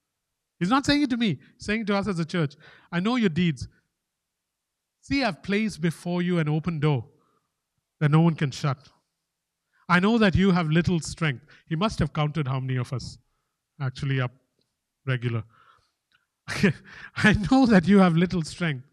He's 0.59 0.69
not 0.69 0.85
saying 0.87 1.03
it 1.03 1.11
to 1.11 1.17
me, 1.17 1.39
he's 1.57 1.67
saying 1.67 1.83
it 1.83 1.87
to 1.89 1.97
us 1.97 2.07
as 2.07 2.19
a 2.19 2.25
church. 2.25 2.55
I 2.93 3.01
know 3.01 3.17
your 3.17 3.31
deeds. 3.31 3.67
See, 5.01 5.23
I've 5.23 5.43
placed 5.43 5.81
before 5.81 6.23
you 6.23 6.39
an 6.39 6.49
open 6.49 6.81
door 6.81 7.05
that 8.01 8.11
no 8.11 8.21
one 8.21 8.35
can 8.35 8.51
shut. 8.51 8.79
I 9.89 10.01
know 10.01 10.19
that 10.19 10.35
you 10.35 10.51
have 10.51 10.69
little 10.69 11.01
strength. 11.01 11.45
He 11.69 11.77
must 11.77 11.99
have 11.99 12.13
counted 12.13 12.49
how 12.49 12.61
many 12.61 12.77
of 12.77 12.93
us 12.93 13.19
actually 13.81 14.21
are 14.21 14.31
regular. 15.07 15.45
I 16.49 17.35
know 17.51 17.67
that 17.67 17.87
you 17.87 17.99
have 17.99 18.17
little 18.17 18.43
strength. 18.43 18.85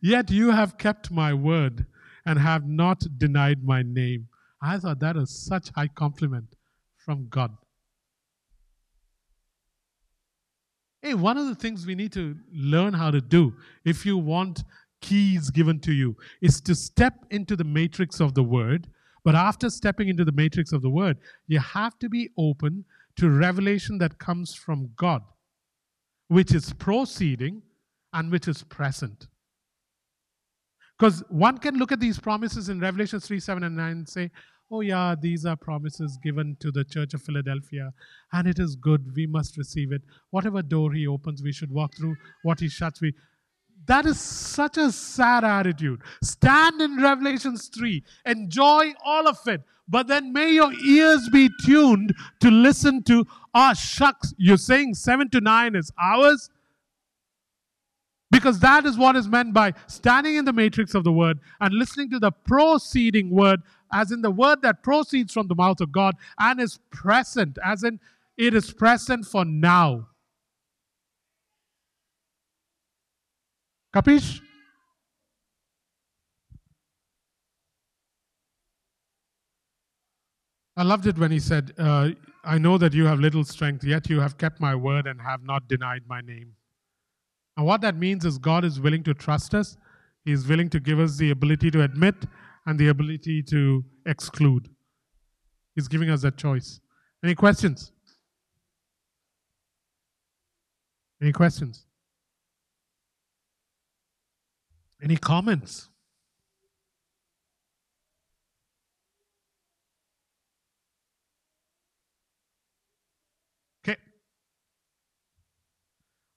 Yet 0.00 0.30
you 0.30 0.50
have 0.50 0.78
kept 0.78 1.10
my 1.10 1.32
word 1.32 1.86
and 2.26 2.38
have 2.38 2.68
not 2.68 3.02
denied 3.18 3.64
my 3.64 3.82
name. 3.82 4.28
I 4.62 4.78
thought 4.78 5.00
that 5.00 5.16
is 5.16 5.30
such 5.30 5.70
high 5.74 5.88
compliment 5.88 6.56
from 6.96 7.28
God. 7.28 7.56
Hey, 11.02 11.14
one 11.14 11.38
of 11.38 11.46
the 11.46 11.54
things 11.54 11.86
we 11.86 11.94
need 11.94 12.12
to 12.12 12.36
learn 12.52 12.92
how 12.92 13.10
to 13.10 13.22
do 13.22 13.54
if 13.84 14.04
you 14.04 14.18
want 14.18 14.64
keys 15.00 15.50
given 15.50 15.80
to 15.80 15.92
you 15.92 16.14
is 16.42 16.60
to 16.60 16.74
step 16.74 17.14
into 17.30 17.56
the 17.56 17.64
matrix 17.64 18.20
of 18.20 18.34
the 18.34 18.42
word. 18.42 18.86
But 19.24 19.34
after 19.34 19.70
stepping 19.70 20.08
into 20.08 20.24
the 20.24 20.32
matrix 20.32 20.72
of 20.72 20.82
the 20.82 20.90
word, 20.90 21.18
you 21.46 21.58
have 21.58 21.98
to 22.00 22.08
be 22.08 22.30
open 22.38 22.84
to 23.16 23.30
revelation 23.30 23.98
that 23.98 24.18
comes 24.18 24.54
from 24.54 24.90
God, 24.96 25.22
which 26.28 26.54
is 26.54 26.72
proceeding 26.74 27.62
and 28.12 28.30
which 28.30 28.48
is 28.48 28.62
present. 28.62 29.26
Because 31.00 31.24
one 31.30 31.56
can 31.56 31.76
look 31.76 31.92
at 31.92 32.00
these 32.00 32.18
promises 32.18 32.68
in 32.68 32.78
Revelation 32.78 33.20
3 33.20 33.40
7 33.40 33.64
and 33.64 33.74
9 33.74 33.90
and 33.90 34.08
say, 34.08 34.30
oh, 34.70 34.82
yeah, 34.82 35.14
these 35.18 35.46
are 35.46 35.56
promises 35.56 36.18
given 36.22 36.58
to 36.60 36.70
the 36.70 36.84
church 36.84 37.14
of 37.14 37.22
Philadelphia, 37.22 37.94
and 38.34 38.46
it 38.46 38.58
is 38.58 38.76
good. 38.76 39.16
We 39.16 39.26
must 39.26 39.56
receive 39.56 39.92
it. 39.92 40.02
Whatever 40.28 40.60
door 40.60 40.92
he 40.92 41.06
opens, 41.06 41.42
we 41.42 41.52
should 41.52 41.72
walk 41.72 41.96
through. 41.96 42.16
What 42.42 42.60
he 42.60 42.68
shuts, 42.68 43.00
we. 43.00 43.14
That 43.86 44.04
is 44.04 44.20
such 44.20 44.76
a 44.76 44.92
sad 44.92 45.42
attitude. 45.42 46.02
Stand 46.22 46.82
in 46.82 47.02
Revelations 47.02 47.70
3, 47.74 48.04
enjoy 48.26 48.92
all 49.02 49.26
of 49.26 49.38
it, 49.46 49.62
but 49.88 50.06
then 50.06 50.34
may 50.34 50.52
your 50.52 50.70
ears 50.86 51.26
be 51.32 51.48
tuned 51.64 52.14
to 52.40 52.50
listen 52.50 53.02
to, 53.04 53.26
ah, 53.54 53.72
shucks, 53.72 54.34
you're 54.36 54.58
saying 54.58 54.94
7 54.94 55.30
to 55.30 55.40
9 55.40 55.76
is 55.76 55.90
ours? 55.98 56.50
Because 58.40 58.58
that 58.60 58.86
is 58.86 58.96
what 58.96 59.16
is 59.16 59.28
meant 59.28 59.52
by 59.52 59.74
standing 59.86 60.36
in 60.36 60.46
the 60.46 60.52
matrix 60.52 60.94
of 60.94 61.04
the 61.04 61.12
word 61.12 61.40
and 61.60 61.74
listening 61.74 62.08
to 62.08 62.18
the 62.18 62.30
proceeding 62.30 63.28
word, 63.28 63.60
as 63.92 64.12
in 64.12 64.22
the 64.22 64.30
word 64.30 64.62
that 64.62 64.82
proceeds 64.82 65.34
from 65.34 65.46
the 65.46 65.54
mouth 65.54 65.82
of 65.82 65.92
God 65.92 66.14
and 66.38 66.58
is 66.58 66.78
present, 66.90 67.58
as 67.62 67.84
in 67.84 68.00
it 68.38 68.54
is 68.54 68.72
present 68.72 69.26
for 69.26 69.44
now. 69.44 70.08
Capish? 73.92 74.40
I 80.78 80.82
loved 80.82 81.06
it 81.06 81.18
when 81.18 81.30
he 81.30 81.40
said, 81.40 81.74
uh, 81.76 82.12
I 82.42 82.56
know 82.56 82.78
that 82.78 82.94
you 82.94 83.04
have 83.04 83.20
little 83.20 83.44
strength, 83.44 83.84
yet 83.84 84.08
you 84.08 84.20
have 84.20 84.38
kept 84.38 84.62
my 84.62 84.74
word 84.74 85.06
and 85.06 85.20
have 85.20 85.42
not 85.42 85.68
denied 85.68 86.04
my 86.08 86.22
name. 86.22 86.54
And 87.60 87.66
what 87.66 87.82
that 87.82 87.94
means 87.94 88.24
is 88.24 88.38
God 88.38 88.64
is 88.64 88.80
willing 88.80 89.02
to 89.02 89.12
trust 89.12 89.54
us. 89.54 89.76
He 90.24 90.32
is 90.32 90.48
willing 90.48 90.70
to 90.70 90.80
give 90.80 90.98
us 90.98 91.18
the 91.18 91.30
ability 91.30 91.70
to 91.72 91.82
admit 91.82 92.14
and 92.64 92.78
the 92.78 92.88
ability 92.88 93.42
to 93.50 93.84
exclude. 94.06 94.66
He's 95.74 95.86
giving 95.86 96.08
us 96.08 96.22
that 96.22 96.38
choice. 96.38 96.80
Any 97.22 97.34
questions? 97.34 97.92
Any 101.20 101.32
questions? 101.32 101.84
Any 105.04 105.18
comments? 105.18 105.89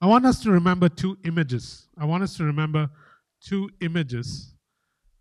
I 0.04 0.06
want 0.06 0.26
us 0.26 0.42
to 0.42 0.52
remember 0.52 0.90
two 0.90 1.18
images. 1.24 1.88
I 1.98 2.04
want 2.04 2.24
us 2.24 2.36
to 2.36 2.44
remember 2.44 2.90
two 3.42 3.70
images 3.80 4.54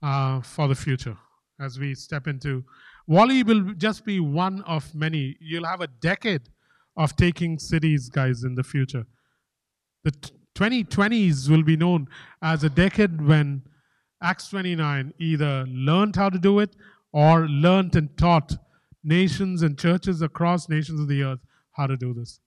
uh, 0.03 0.41
for 0.41 0.67
the 0.67 0.75
future 0.75 1.17
as 1.61 1.79
we 1.79 1.95
step 1.95 2.27
into. 2.27 2.65
Whalley 3.07 3.45
will 3.45 3.75
just 3.75 4.05
be 4.05 4.19
one 4.19 4.61
of 4.63 4.93
many. 4.93 5.37
You'll 5.41 5.67
have 5.67 5.83
a 5.83 5.87
decade 5.87 6.49
of 6.97 7.15
taking 7.15 7.61
cities, 7.61 8.09
guys, 8.09 8.43
in 8.43 8.57
the 8.57 8.65
future. 8.65 9.07
The 10.03 10.11
2020s 10.57 11.49
will 11.49 11.63
be 11.63 11.77
known 11.77 12.09
as 12.43 12.65
a 12.65 12.69
decade 12.69 13.25
when 13.25 13.63
Acts 14.21 14.49
29 14.49 15.15
either 15.21 15.65
learned 15.69 16.17
how 16.17 16.29
to 16.29 16.41
do 16.41 16.59
it 16.59 16.75
or 17.13 17.47
learned 17.47 17.95
and 17.95 18.19
taught 18.19 18.57
nations 19.05 19.63
and 19.63 19.79
churches 19.79 20.23
across 20.23 20.69
nations 20.69 20.99
of 20.99 21.07
the 21.07 21.23
earth 21.23 21.41
how 21.71 21.87
to 21.87 21.97
do 21.97 22.13
this. 22.13 22.41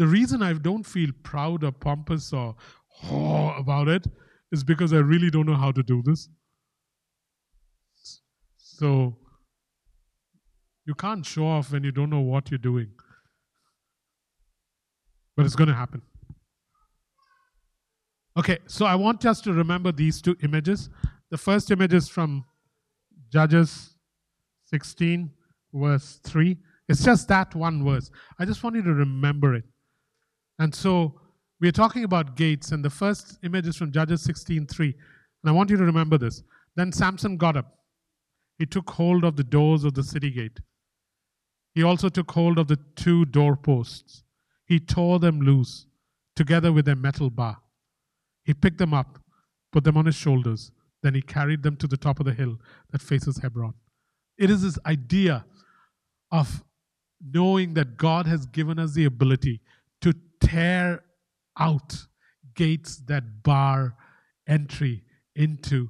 The 0.00 0.06
reason 0.06 0.42
I 0.42 0.54
don't 0.54 0.84
feel 0.84 1.10
proud 1.22 1.62
or 1.62 1.72
pompous 1.72 2.32
or 2.32 2.56
oh, 3.10 3.54
about 3.58 3.86
it 3.86 4.06
is 4.50 4.64
because 4.64 4.94
I 4.94 5.00
really 5.00 5.28
don't 5.28 5.44
know 5.44 5.56
how 5.56 5.72
to 5.72 5.82
do 5.82 6.02
this. 6.02 6.30
So 8.56 9.18
you 10.86 10.94
can't 10.94 11.26
show 11.26 11.46
off 11.46 11.70
when 11.70 11.84
you 11.84 11.92
don't 11.92 12.08
know 12.08 12.20
what 12.20 12.50
you're 12.50 12.56
doing. 12.56 12.88
But 15.36 15.44
it's 15.44 15.54
going 15.54 15.68
to 15.68 15.74
happen. 15.74 16.00
Okay, 18.38 18.56
so 18.66 18.86
I 18.86 18.94
want 18.94 19.26
us 19.26 19.42
to 19.42 19.52
remember 19.52 19.92
these 19.92 20.22
two 20.22 20.34
images. 20.42 20.88
The 21.30 21.36
first 21.36 21.70
image 21.70 21.92
is 21.92 22.08
from 22.08 22.46
Judges 23.30 23.96
16, 24.64 25.30
verse 25.74 26.20
3. 26.24 26.56
It's 26.88 27.04
just 27.04 27.28
that 27.28 27.54
one 27.54 27.84
verse. 27.84 28.10
I 28.38 28.46
just 28.46 28.64
want 28.64 28.76
you 28.76 28.82
to 28.82 28.94
remember 28.94 29.54
it. 29.56 29.64
And 30.60 30.74
so 30.74 31.18
we're 31.58 31.72
talking 31.72 32.04
about 32.04 32.36
gates, 32.36 32.70
and 32.70 32.84
the 32.84 32.90
first 32.90 33.38
image 33.42 33.66
is 33.66 33.76
from 33.76 33.90
Judges 33.90 34.22
16:3. 34.22 34.94
And 35.42 35.50
I 35.50 35.52
want 35.52 35.70
you 35.70 35.76
to 35.78 35.84
remember 35.84 36.18
this. 36.18 36.42
Then 36.76 36.92
Samson 36.92 37.38
got 37.38 37.56
up. 37.56 37.78
He 38.58 38.66
took 38.66 38.90
hold 38.90 39.24
of 39.24 39.36
the 39.36 39.42
doors 39.42 39.84
of 39.84 39.94
the 39.94 40.02
city 40.02 40.30
gate. 40.30 40.60
He 41.74 41.82
also 41.82 42.10
took 42.10 42.30
hold 42.30 42.58
of 42.58 42.68
the 42.68 42.78
two 42.94 43.24
doorposts. 43.24 44.22
He 44.66 44.78
tore 44.78 45.18
them 45.18 45.40
loose, 45.40 45.86
together 46.36 46.72
with 46.72 46.84
their 46.84 46.94
metal 46.94 47.30
bar. 47.30 47.62
He 48.44 48.52
picked 48.52 48.78
them 48.78 48.92
up, 48.92 49.18
put 49.72 49.84
them 49.84 49.96
on 49.96 50.06
his 50.06 50.14
shoulders. 50.14 50.72
Then 51.02 51.14
he 51.14 51.22
carried 51.22 51.62
them 51.62 51.76
to 51.76 51.86
the 51.86 51.96
top 51.96 52.20
of 52.20 52.26
the 52.26 52.34
hill 52.34 52.58
that 52.90 53.00
faces 53.00 53.38
Hebron. 53.38 53.74
It 54.36 54.50
is 54.50 54.60
this 54.60 54.78
idea 54.84 55.46
of 56.30 56.62
knowing 57.22 57.74
that 57.74 57.96
God 57.96 58.26
has 58.26 58.44
given 58.44 58.78
us 58.78 58.92
the 58.92 59.06
ability 59.06 59.62
to 60.00 60.14
tear 60.40 61.02
out 61.58 62.06
gates 62.54 62.98
that 63.06 63.42
bar 63.42 63.96
entry 64.48 65.02
into 65.34 65.88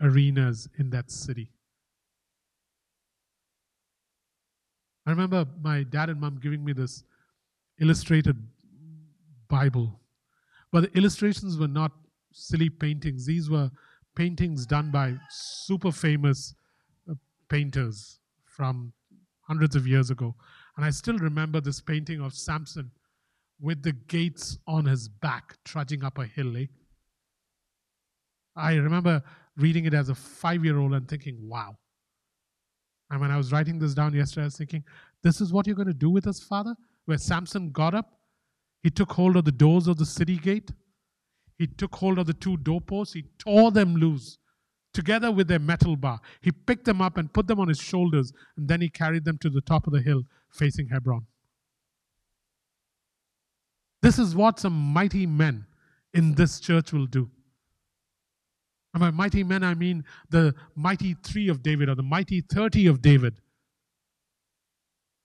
arenas 0.00 0.68
in 0.78 0.90
that 0.90 1.10
city. 1.10 1.50
I 5.06 5.10
remember 5.10 5.46
my 5.60 5.82
dad 5.82 6.08
and 6.08 6.20
mom 6.20 6.38
giving 6.42 6.64
me 6.64 6.72
this 6.72 7.04
illustrated 7.80 8.36
Bible. 9.48 10.00
But 10.72 10.84
the 10.84 10.98
illustrations 10.98 11.58
were 11.58 11.68
not 11.68 11.92
silly 12.32 12.70
paintings, 12.70 13.26
these 13.26 13.50
were 13.50 13.70
paintings 14.16 14.66
done 14.66 14.90
by 14.90 15.14
super 15.30 15.92
famous 15.92 16.54
uh, 17.10 17.14
painters 17.48 18.18
from 18.44 18.92
hundreds 19.42 19.76
of 19.76 19.86
years 19.86 20.10
ago. 20.10 20.34
And 20.76 20.84
I 20.84 20.90
still 20.90 21.18
remember 21.18 21.60
this 21.60 21.80
painting 21.80 22.20
of 22.20 22.32
Samson 22.34 22.90
with 23.64 23.82
the 23.82 23.92
gates 23.92 24.58
on 24.66 24.84
his 24.84 25.08
back, 25.08 25.56
trudging 25.64 26.04
up 26.04 26.18
a 26.18 26.26
hill. 26.26 26.54
Eh? 26.58 26.66
I 28.54 28.74
remember 28.74 29.22
reading 29.56 29.86
it 29.86 29.94
as 29.94 30.10
a 30.10 30.14
five 30.14 30.62
year 30.64 30.78
old 30.78 30.92
and 30.92 31.08
thinking, 31.08 31.38
wow. 31.48 31.78
And 33.10 33.22
when 33.22 33.30
I 33.30 33.38
was 33.38 33.52
writing 33.52 33.78
this 33.78 33.94
down 33.94 34.12
yesterday, 34.12 34.42
I 34.42 34.44
was 34.44 34.58
thinking, 34.58 34.84
this 35.22 35.40
is 35.40 35.50
what 35.50 35.66
you're 35.66 35.76
going 35.76 35.88
to 35.88 35.94
do 35.94 36.10
with 36.10 36.26
us, 36.26 36.40
Father? 36.40 36.74
Where 37.06 37.16
Samson 37.16 37.70
got 37.70 37.94
up, 37.94 38.18
he 38.82 38.90
took 38.90 39.12
hold 39.12 39.36
of 39.36 39.46
the 39.46 39.52
doors 39.52 39.88
of 39.88 39.96
the 39.96 40.06
city 40.06 40.36
gate, 40.36 40.70
he 41.56 41.66
took 41.66 41.94
hold 41.94 42.18
of 42.18 42.26
the 42.26 42.34
two 42.34 42.58
doorposts, 42.58 43.14
he 43.14 43.24
tore 43.38 43.70
them 43.70 43.96
loose 43.96 44.36
together 44.92 45.32
with 45.32 45.48
their 45.48 45.58
metal 45.58 45.96
bar. 45.96 46.20
He 46.42 46.52
picked 46.52 46.84
them 46.84 47.00
up 47.00 47.16
and 47.16 47.32
put 47.32 47.46
them 47.46 47.60
on 47.60 47.68
his 47.68 47.80
shoulders, 47.80 48.30
and 48.58 48.68
then 48.68 48.82
he 48.82 48.90
carried 48.90 49.24
them 49.24 49.38
to 49.38 49.48
the 49.48 49.62
top 49.62 49.86
of 49.86 49.94
the 49.94 50.02
hill 50.02 50.22
facing 50.52 50.88
Hebron. 50.88 51.26
This 54.04 54.18
is 54.18 54.36
what 54.36 54.60
some 54.60 54.74
mighty 54.74 55.24
men 55.24 55.64
in 56.12 56.34
this 56.34 56.60
church 56.60 56.92
will 56.92 57.06
do. 57.06 57.30
And 58.92 59.00
by 59.00 59.10
mighty 59.10 59.42
men, 59.42 59.64
I 59.64 59.72
mean 59.72 60.04
the 60.28 60.54
mighty 60.76 61.16
three 61.22 61.48
of 61.48 61.62
David 61.62 61.88
or 61.88 61.94
the 61.94 62.02
mighty 62.02 62.42
30 62.42 62.86
of 62.88 63.00
David. 63.00 63.40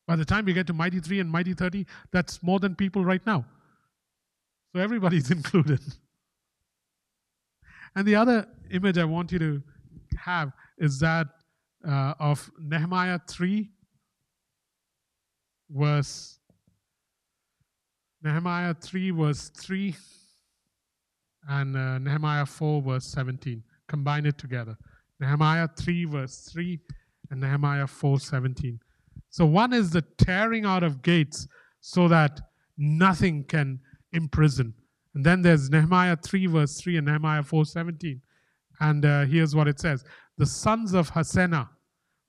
By 0.08 0.16
the 0.16 0.24
time 0.24 0.46
we 0.46 0.54
get 0.54 0.66
to 0.68 0.74
mighty 0.74 1.02
three 1.02 1.20
and 1.20 1.30
mighty 1.30 1.54
30, 1.54 1.86
that's 2.14 2.42
more 2.42 2.58
than 2.58 2.74
people 2.74 3.04
right 3.04 3.20
now. 3.26 3.44
So 4.74 4.80
everybody's 4.82 5.30
included. 5.40 5.82
And 7.98 8.08
the 8.08 8.16
other 8.16 8.48
image 8.72 8.98
I 8.98 9.04
want 9.04 9.34
you 9.34 9.40
to 9.40 9.62
have 10.18 10.54
is 10.78 11.02
that 11.02 11.28
uh, 11.86 12.14
of 12.18 12.50
Nehemiah 12.58 13.20
3, 13.28 13.70
verse 15.70 16.39
Nehemiah 18.24 18.74
3, 18.74 19.12
verse 19.12 19.50
3, 19.50 19.96
and 21.50 21.78
uh, 21.78 21.98
Nehemiah 22.00 22.46
4, 22.46 22.82
verse 22.82 23.06
17. 23.06 23.64
Combine 23.88 24.26
it 24.26 24.38
together. 24.38 24.78
Nehemiah 25.20 25.68
3, 25.78 26.06
verse 26.06 26.50
3, 26.52 26.80
and 27.32 27.42
Nehemiah 27.42 27.88
4, 27.88 28.20
17. 28.20 28.80
So 29.30 29.46
one 29.46 29.74
is 29.74 29.92
the 29.92 30.02
tearing 30.18 30.66
out 30.66 30.84
of 30.84 31.02
gates 31.02 31.48
so 31.82 32.08
that 32.08 32.42
nothing 32.78 33.44
can 33.44 33.80
imprison. 34.14 34.74
And 35.16 35.26
then 35.26 35.42
there's 35.42 35.70
Nehemiah 35.70 36.18
3, 36.18 36.48
verse 36.48 36.80
3, 36.80 36.98
and 36.98 37.08
Nehemiah 37.08 37.44
4, 37.44 37.66
17. 37.66 38.22
And 38.80 39.06
uh, 39.06 39.26
here's 39.26 39.56
what 39.56 39.68
it 39.68 39.80
says 39.80 40.04
The 40.38 40.46
sons 40.46 40.94
of 40.94 41.12
Hassenaah 41.12 41.70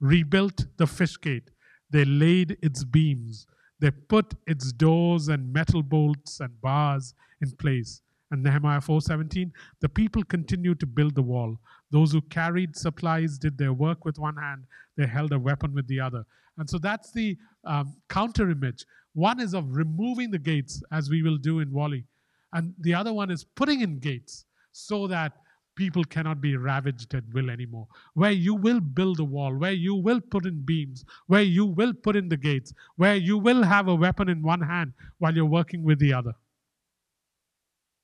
rebuilt 0.00 0.66
the 0.76 0.86
fish 0.86 1.20
gate, 1.20 1.50
they 1.90 2.04
laid 2.04 2.56
its 2.62 2.84
beams, 2.84 3.46
they 3.80 3.90
put 3.90 4.34
its 4.46 4.72
doors 4.72 5.28
and 5.28 5.52
metal 5.52 5.82
bolts 5.82 6.40
and 6.40 6.60
bars 6.60 7.14
in 7.40 7.50
place. 7.52 8.02
And 8.30 8.42
Nehemiah 8.42 8.80
4:17, 8.80 9.52
the 9.80 9.88
people 9.88 10.22
continued 10.22 10.78
to 10.80 10.86
build 10.86 11.14
the 11.14 11.22
wall. 11.22 11.58
Those 11.90 12.12
who 12.12 12.20
carried 12.20 12.76
supplies 12.76 13.38
did 13.38 13.58
their 13.58 13.72
work 13.72 14.04
with 14.04 14.18
one 14.18 14.36
hand, 14.36 14.66
they 14.96 15.06
held 15.06 15.32
a 15.32 15.38
weapon 15.38 15.74
with 15.74 15.88
the 15.88 15.98
other. 15.98 16.24
And 16.56 16.68
so 16.68 16.78
that's 16.78 17.10
the 17.12 17.36
um, 17.64 17.96
counter 18.08 18.50
image. 18.50 18.84
One 19.14 19.40
is 19.40 19.54
of 19.54 19.74
removing 19.74 20.30
the 20.30 20.38
gates, 20.38 20.82
as 20.92 21.10
we 21.10 21.22
will 21.22 21.38
do 21.38 21.58
in 21.60 21.72
Whalley, 21.72 22.04
and 22.52 22.74
the 22.78 22.94
other 22.94 23.12
one 23.12 23.30
is 23.30 23.44
putting 23.44 23.80
in 23.80 23.98
gates 23.98 24.44
so 24.72 25.06
that 25.08 25.32
people 25.76 26.04
cannot 26.04 26.40
be 26.40 26.56
ravaged 26.56 27.14
at 27.14 27.24
will 27.32 27.50
anymore. 27.50 27.86
Where 28.14 28.30
you 28.32 28.54
will 28.54 28.80
build 28.80 29.20
a 29.20 29.24
wall, 29.24 29.54
where 29.54 29.72
you 29.72 29.94
will 29.94 30.20
put 30.20 30.46
in 30.46 30.62
beams, 30.62 31.04
where 31.26 31.42
you 31.42 31.66
will 31.66 31.94
put 31.94 32.16
in 32.16 32.28
the 32.28 32.36
gates, 32.36 32.72
where 32.96 33.16
you 33.16 33.38
will 33.38 33.62
have 33.62 33.88
a 33.88 33.94
weapon 33.94 34.28
in 34.28 34.42
one 34.42 34.60
hand 34.60 34.92
while 35.18 35.34
you're 35.34 35.44
working 35.44 35.82
with 35.82 35.98
the 35.98 36.12
other. 36.12 36.34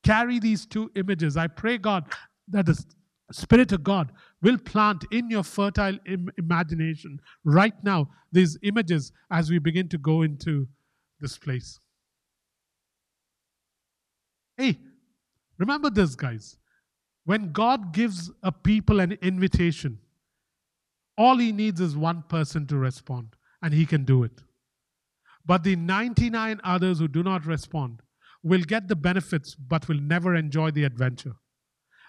Carry 0.05 0.39
these 0.39 0.67
two 0.67 0.91
images. 0.95 1.37
I 1.37 1.49
pray, 1.49 1.79
God, 1.79 2.05
that 2.49 2.67
the 2.67 2.83
Spirit 3.33 3.73
of 3.73 3.83
God 3.83 4.13
will 4.41 4.59
plant 4.59 5.05
in 5.11 5.29
your 5.31 5.43
fertile 5.43 5.99
Im- 6.07 6.31
imagination 6.39 7.21
right 7.45 7.75
now 7.83 8.09
these 8.31 8.57
images 8.63 9.13
as 9.31 9.51
we 9.51 9.59
begin 9.59 9.89
to 9.89 9.99
go 9.99 10.23
into 10.23 10.69
this 11.21 11.37
place. 11.37 11.81
Hey, 14.57 14.79
remember 15.59 15.91
this, 15.91 16.15
guys. 16.15 16.57
When 17.27 17.51
God 17.51 17.93
gives 17.93 18.31
a 18.45 18.53
people 18.53 19.01
an 19.01 19.19
invitation, 19.21 19.99
all 21.19 21.37
he 21.39 21.51
needs 21.51 21.81
is 21.81 21.97
one 21.97 22.23
person 22.29 22.69
to 22.69 22.77
respond, 22.77 23.35
and 23.61 23.75
he 23.75 23.85
can 23.85 24.05
do 24.05 24.23
it. 24.23 24.43
But 25.45 25.65
the 25.65 25.75
99 25.75 26.61
others 26.63 27.01
who 27.01 27.09
do 27.09 27.25
not 27.25 27.45
respond 27.45 28.01
will 28.45 28.63
get 28.63 28.87
the 28.87 28.95
benefits 28.95 29.57
but 29.57 29.89
will 29.89 30.01
never 30.01 30.37
enjoy 30.37 30.71
the 30.71 30.85
adventure. 30.85 31.35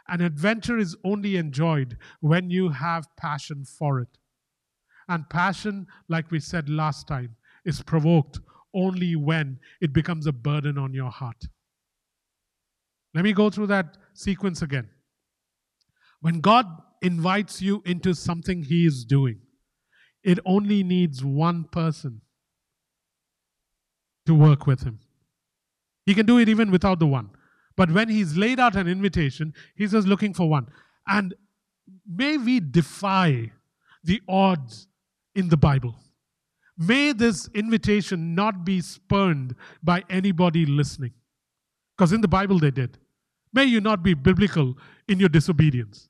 An 0.08 0.22
adventure 0.22 0.78
is 0.78 0.96
only 1.04 1.36
enjoyed 1.36 1.98
when 2.20 2.52
you 2.52 2.70
have 2.70 3.08
passion 3.18 3.66
for 3.66 4.00
it. 4.00 4.20
And 5.10 5.28
passion, 5.30 5.88
like 6.08 6.30
we 6.30 6.40
said 6.40 6.70
last 6.70 7.08
time, 7.08 7.36
is 7.66 7.82
provoked 7.82 8.40
only 8.76 9.16
when 9.16 9.60
it 9.82 9.94
becomes 9.94 10.28
a 10.28 10.32
burden 10.32 10.78
on 10.78 10.94
your 10.94 11.10
heart. 11.10 11.48
Let 13.16 13.24
me 13.24 13.34
go 13.34 13.50
through 13.50 13.68
that 13.68 13.98
sequence 14.14 14.62
again. 14.62 14.90
When 16.22 16.40
God 16.42 16.66
invites 17.02 17.62
you 17.62 17.82
into 17.86 18.14
something 18.14 18.64
He 18.64 18.86
is 18.86 19.06
doing, 19.06 19.40
it 20.24 20.40
only 20.46 20.84
needs 20.84 21.24
one 21.24 21.66
person 21.66 22.22
to 24.26 24.34
work 24.34 24.68
with 24.68 24.84
Him. 24.84 25.00
He 26.06 26.14
can 26.14 26.26
do 26.26 26.38
it 26.38 26.50
even 26.50 26.72
without 26.72 27.00
the 27.00 27.08
one. 27.08 27.30
But 27.76 27.92
when 27.92 28.10
He's 28.10 28.36
laid 28.36 28.60
out 28.60 28.76
an 28.76 28.88
invitation, 28.88 29.54
He's 29.76 29.92
just 29.92 30.08
looking 30.08 30.34
for 30.34 30.50
one. 30.50 30.68
And 31.08 31.36
may 32.06 32.38
we 32.38 32.60
defy 32.60 33.52
the 34.04 34.22
odds 34.28 34.88
in 35.36 35.50
the 35.50 35.58
Bible. 35.58 35.96
May 36.78 37.12
this 37.12 37.50
invitation 37.54 38.36
not 38.36 38.64
be 38.66 38.82
spurned 38.82 39.56
by 39.82 40.04
anybody 40.10 40.66
listening. 40.66 41.14
Because 41.98 42.14
in 42.14 42.22
the 42.22 42.28
Bible 42.28 42.60
they 42.60 42.72
did. 42.72 43.00
May 43.58 43.66
you 43.66 43.82
not 43.82 44.04
be 44.04 44.14
biblical 44.14 44.78
in 45.08 45.20
your 45.20 45.30
disobedience. 45.30 46.10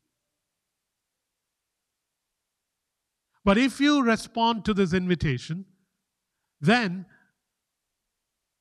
But 3.46 3.58
if 3.58 3.80
you 3.80 4.04
respond 4.04 4.66
to 4.66 4.74
this 4.74 4.94
invitation, 4.94 5.64
then 6.60 7.06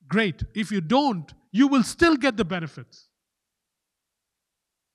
great. 0.07 0.41
If 0.55 0.71
you 0.71 0.79
don't, 0.79 1.33
you 1.51 1.67
will 1.67 1.83
still 1.83 2.15
get 2.15 2.37
the 2.37 2.45
benefits. 2.45 3.09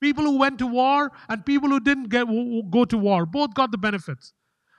People 0.01 0.23
who 0.23 0.39
went 0.39 0.57
to 0.57 0.65
war 0.65 1.11
and 1.29 1.45
people 1.45 1.69
who 1.69 1.79
didn't 1.79 2.09
get, 2.09 2.25
go 2.71 2.85
to 2.85 2.97
war 2.97 3.27
both 3.27 3.53
got 3.53 3.69
the 3.69 3.77
benefits. 3.77 4.33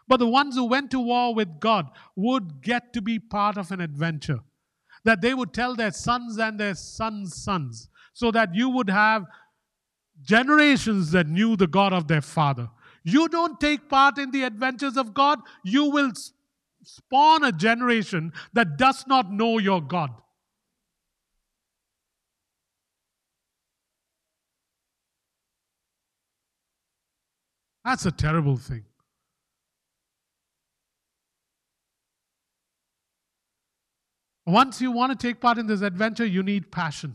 But 0.09 0.17
the 0.17 0.27
ones 0.27 0.57
who 0.57 0.65
went 0.65 0.91
to 0.91 0.99
war 0.99 1.33
with 1.37 1.61
God 1.61 1.87
would 2.17 2.62
get 2.62 2.93
to 2.95 3.01
be 3.01 3.21
part 3.21 3.59
of 3.59 3.71
an 3.71 3.81
adventure. 3.81 4.41
That 5.05 5.21
they 5.21 5.35
would 5.35 5.53
tell 5.53 5.77
their 5.77 5.93
sons 5.93 6.37
and 6.37 6.59
their 6.59 6.75
sons' 6.75 7.41
sons, 7.41 7.89
so 8.15 8.31
that 8.31 8.55
you 8.55 8.71
would 8.71 8.89
have 8.89 9.25
generations 10.23 11.11
that 11.11 11.29
knew 11.29 11.57
the 11.57 11.67
God 11.67 11.93
of 11.93 12.09
their 12.09 12.23
father. 12.23 12.71
You 13.03 13.29
don't 13.29 13.61
take 13.61 13.89
part 13.91 14.17
in 14.17 14.31
the 14.31 14.45
adventures 14.45 14.97
of 14.97 15.12
God, 15.12 15.41
you 15.62 15.91
will 15.91 16.12
spawn 16.83 17.45
a 17.45 17.53
generation 17.53 18.33
that 18.55 18.79
does 18.79 19.07
not 19.07 19.31
know 19.31 19.59
your 19.59 19.83
God. 19.83 20.11
That's 27.85 28.07
a 28.07 28.12
terrible 28.12 28.57
thing. 28.57 28.85
Once 34.47 34.81
you 34.81 34.91
want 34.91 35.19
to 35.19 35.27
take 35.27 35.41
part 35.41 35.59
in 35.59 35.67
this 35.67 35.81
adventure, 35.81 36.25
you 36.25 36.43
need 36.43 36.71
passion. 36.71 37.15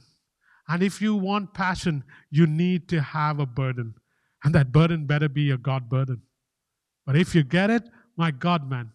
And 0.69 0.83
if 0.83 1.01
you 1.01 1.15
want 1.15 1.55
passion, 1.55 2.03
you 2.29 2.45
need 2.45 2.87
to 2.89 3.01
have 3.01 3.39
a 3.39 3.45
burden. 3.47 3.95
And 4.43 4.53
that 4.53 4.71
burden 4.71 5.07
better 5.07 5.27
be 5.27 5.49
a 5.49 5.57
God 5.57 5.89
burden. 5.89 6.21
But 7.07 7.15
if 7.15 7.33
you 7.33 7.43
get 7.43 7.71
it, 7.71 7.83
my 8.15 8.29
God, 8.29 8.69
man, 8.69 8.91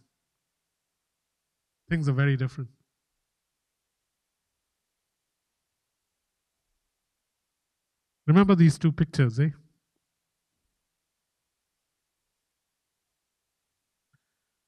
things 1.91 2.09
are 2.09 2.13
very 2.13 2.37
different. 2.37 2.71
Remember 8.27 8.55
these 8.55 8.79
two 8.79 8.93
pictures, 8.93 9.39
eh? 9.41 9.51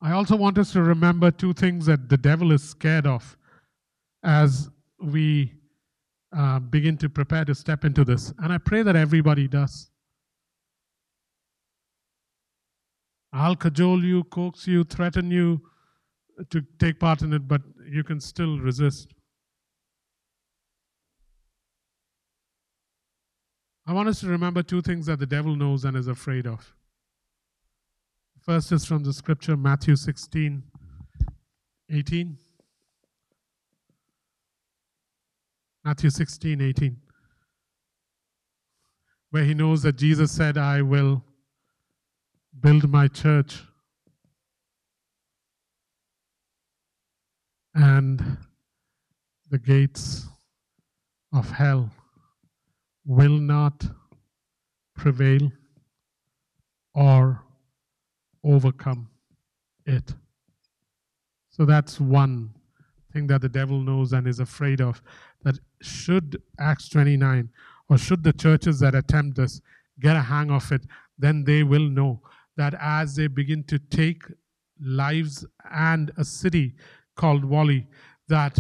I 0.03 0.13
also 0.13 0.37
want 0.37 0.59
us 0.59 0.73
to 0.73 0.83
remember 0.83 1.31
two 1.31 1.55
things 1.55 1.87
that 1.87 2.09
the 2.09 2.19
devil 2.19 2.53
is 2.53 2.63
scared 2.69 3.07
of 3.07 3.37
as 4.23 4.69
we 5.01 5.56
uh, 6.37 6.59
begin 6.59 6.97
to 6.99 7.09
prepare 7.09 7.45
to 7.45 7.55
step 7.55 7.85
into 7.85 8.05
this. 8.05 8.33
And 8.39 8.53
I 8.53 8.59
pray 8.59 8.83
that 8.83 8.97
everybody 8.97 9.49
does. 9.49 9.91
I'll 13.33 13.57
cajole 13.57 14.05
you, 14.05 14.25
coax 14.25 14.67
you, 14.67 14.85
threaten 14.85 15.31
you 15.31 15.63
to 16.51 16.63
take 16.79 17.01
part 17.01 17.23
in 17.23 17.33
it, 17.33 17.49
but 17.49 17.63
you 17.89 18.05
can 18.05 18.21
still 18.21 18.59
resist. 18.59 19.15
I 23.87 23.93
want 23.93 24.09
us 24.09 24.21
to 24.21 24.27
remember 24.27 24.63
two 24.63 24.83
things 24.83 25.07
that 25.07 25.19
the 25.19 25.27
devil 25.27 25.55
knows 25.55 25.85
and 25.85 25.97
is 25.97 26.09
afraid 26.09 26.47
of. 26.47 26.75
First 28.41 28.73
is 28.73 28.85
from 28.85 29.05
the 29.05 29.13
scripture, 29.13 29.57
Matthew 29.57 29.97
16, 29.97 30.63
18. 31.91 32.39
Matthew 35.87 36.11
16, 36.11 36.61
18, 36.61 36.97
where 39.31 39.45
he 39.45 39.55
knows 39.55 39.83
that 39.83 39.95
Jesus 39.95 40.33
said, 40.33 40.59
I 40.59 40.83
will 40.83 41.23
build 42.59 42.91
my 42.91 43.07
church. 43.07 43.63
And 47.73 48.21
the 49.49 49.59
gates 49.59 50.27
of 51.33 51.53
hell 51.53 51.89
will 53.05 53.39
not 53.39 53.87
prevail 54.97 55.53
or 56.97 57.45
overcome 58.43 59.09
it. 59.85 60.15
So 61.51 61.65
that's 61.65 62.01
one 62.01 62.57
thing 63.13 63.29
that 63.29 63.41
the 63.41 63.49
devil 63.49 63.81
knows 63.81 64.13
and 64.13 64.27
is 64.27 64.41
afraid 64.41 64.81
of 64.81 65.01
should 65.83 66.43
Acts 66.59 66.89
29 66.89 67.49
or 67.89 67.99
should 67.99 68.23
the 68.23 68.33
churches 68.33 68.81
that 68.81 68.95
attempt 68.95 69.37
this 69.37 69.61
get 70.01 70.17
a 70.17 70.23
hang 70.23 70.51
of 70.51 70.71
it, 70.73 70.83
then 71.19 71.45
they 71.45 71.63
will 71.63 71.89
know 71.89 72.21
that 72.57 72.75
as 72.81 73.17
they 73.17 73.27
begin 73.27 73.63
to 73.65 73.79
take 73.79 74.23
lives 74.81 75.47
and 75.73 76.11
a 76.17 76.25
city 76.25 76.75
called 77.17 77.45
Whalley, 77.45 77.87
that 78.29 78.59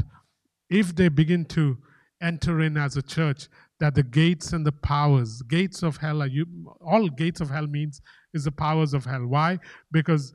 if 0.70 0.94
they 0.94 1.08
begin 1.08 1.44
to 1.46 1.76
enter 2.22 2.60
in 2.60 2.76
as 2.76 2.96
a 2.96 3.02
church, 3.02 3.48
that 3.78 3.94
the 3.94 4.02
gates 4.02 4.52
and 4.52 4.64
the 4.64 4.72
powers, 4.72 5.42
gates 5.42 5.82
of 5.82 5.98
hell 5.98 6.22
are 6.22 6.26
you 6.26 6.46
all 6.80 7.08
gates 7.08 7.40
of 7.40 7.50
hell 7.50 7.66
means 7.66 8.00
is 8.32 8.44
the 8.44 8.52
powers 8.52 8.94
of 8.94 9.04
hell. 9.04 9.26
Why? 9.26 9.58
Because 9.92 10.32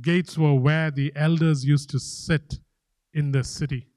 gates 0.00 0.38
were 0.38 0.54
where 0.54 0.92
the 0.92 1.12
elders 1.16 1.64
used 1.64 1.90
to 1.90 1.98
sit 1.98 2.58
in 3.12 3.32
the 3.32 3.42
city 3.42 3.88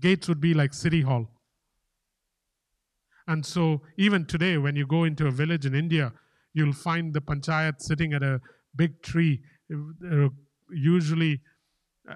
gates 0.00 0.28
would 0.28 0.40
be 0.40 0.54
like 0.54 0.74
City 0.74 1.00
Hall. 1.00 1.28
And 3.28 3.44
so, 3.44 3.82
even 3.96 4.24
today, 4.24 4.56
when 4.56 4.76
you 4.76 4.86
go 4.86 5.04
into 5.04 5.26
a 5.26 5.30
village 5.30 5.66
in 5.66 5.74
India, 5.74 6.12
you'll 6.54 6.72
find 6.72 7.12
the 7.12 7.20
panchayat 7.20 7.80
sitting 7.80 8.12
at 8.12 8.22
a 8.22 8.40
big 8.76 9.02
tree, 9.02 9.42
uh, 9.72 10.28
usually 10.70 11.40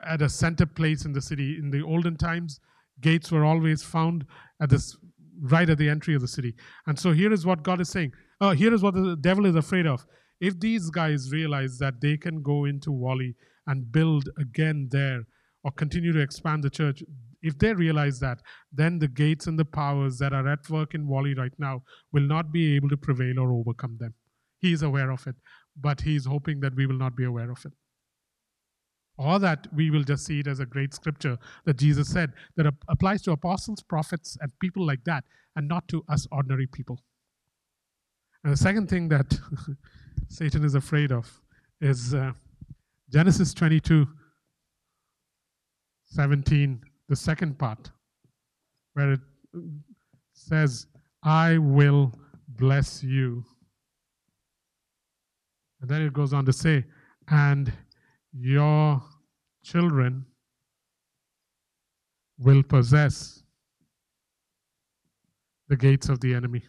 at 0.04 0.22
a 0.22 0.28
center 0.28 0.66
place 0.66 1.04
in 1.04 1.12
the 1.12 1.20
city. 1.20 1.58
In 1.58 1.70
the 1.70 1.82
olden 1.82 2.16
times, 2.16 2.60
gates 3.00 3.32
were 3.32 3.44
always 3.44 3.82
found 3.82 4.24
at 4.62 4.70
this 4.70 4.96
right 5.42 5.68
at 5.68 5.78
the 5.78 5.88
entry 5.88 6.14
of 6.14 6.20
the 6.20 6.28
city. 6.28 6.54
And 6.86 6.98
so, 6.98 7.12
here 7.12 7.32
is 7.32 7.44
what 7.44 7.62
God 7.62 7.80
is 7.80 7.88
saying. 7.88 8.12
Uh, 8.40 8.52
here 8.52 8.72
is 8.72 8.82
what 8.82 8.94
the 8.94 9.16
devil 9.20 9.46
is 9.46 9.56
afraid 9.56 9.86
of. 9.86 10.06
If 10.40 10.58
these 10.60 10.90
guys 10.90 11.32
realize 11.32 11.78
that 11.78 12.00
they 12.00 12.16
can 12.16 12.42
go 12.42 12.64
into 12.64 12.90
Whalley 12.90 13.34
and 13.66 13.92
build 13.92 14.28
again 14.38 14.88
there 14.90 15.22
or 15.64 15.72
continue 15.72 16.12
to 16.12 16.20
expand 16.20 16.64
the 16.64 16.70
church, 16.70 17.02
if 17.42 17.58
they 17.58 17.72
realize 17.72 18.20
that, 18.20 18.42
then 18.72 18.98
the 18.98 19.08
gates 19.08 19.46
and 19.46 19.58
the 19.58 19.64
powers 19.64 20.18
that 20.18 20.32
are 20.32 20.46
at 20.48 20.68
work 20.68 20.94
in 20.94 21.08
Whalley 21.08 21.34
right 21.34 21.52
now 21.58 21.82
will 22.12 22.22
not 22.22 22.52
be 22.52 22.76
able 22.76 22.88
to 22.90 22.96
prevail 22.96 23.38
or 23.38 23.52
overcome 23.52 23.96
them. 23.98 24.14
He 24.58 24.72
is 24.72 24.82
aware 24.82 25.10
of 25.10 25.26
it, 25.26 25.36
but 25.80 26.02
he 26.02 26.16
is 26.16 26.26
hoping 26.26 26.60
that 26.60 26.74
we 26.74 26.86
will 26.86 26.98
not 26.98 27.16
be 27.16 27.24
aware 27.24 27.50
of 27.50 27.64
it. 27.64 27.72
Or 29.16 29.38
that 29.38 29.66
we 29.74 29.90
will 29.90 30.02
just 30.02 30.24
see 30.26 30.40
it 30.40 30.46
as 30.46 30.60
a 30.60 30.66
great 30.66 30.94
scripture 30.94 31.38
that 31.64 31.78
Jesus 31.78 32.08
said 32.08 32.32
that 32.56 32.72
applies 32.88 33.22
to 33.22 33.32
apostles, 33.32 33.82
prophets, 33.82 34.36
and 34.40 34.50
people 34.60 34.86
like 34.86 35.04
that, 35.04 35.24
and 35.56 35.68
not 35.68 35.88
to 35.88 36.04
us 36.08 36.26
ordinary 36.30 36.66
people. 36.66 36.98
And 38.44 38.52
the 38.52 38.56
second 38.56 38.88
thing 38.88 39.08
that 39.08 39.38
Satan 40.28 40.64
is 40.64 40.74
afraid 40.74 41.12
of 41.12 41.40
is 41.80 42.14
uh, 42.14 42.32
Genesis 43.10 43.52
22 43.54 44.06
17 46.06 46.80
the 47.10 47.16
second 47.16 47.58
part, 47.58 47.90
where 48.94 49.12
it 49.14 49.20
says, 50.32 50.86
I 51.24 51.58
will 51.58 52.14
bless 52.46 53.02
you. 53.02 53.44
And 55.80 55.90
then 55.90 56.02
it 56.02 56.12
goes 56.12 56.32
on 56.32 56.46
to 56.46 56.52
say, 56.52 56.84
and 57.28 57.72
your 58.32 59.02
children 59.64 60.24
will 62.38 62.62
possess 62.62 63.42
the 65.66 65.76
gates 65.76 66.08
of 66.08 66.20
the 66.20 66.32
enemy. 66.32 66.62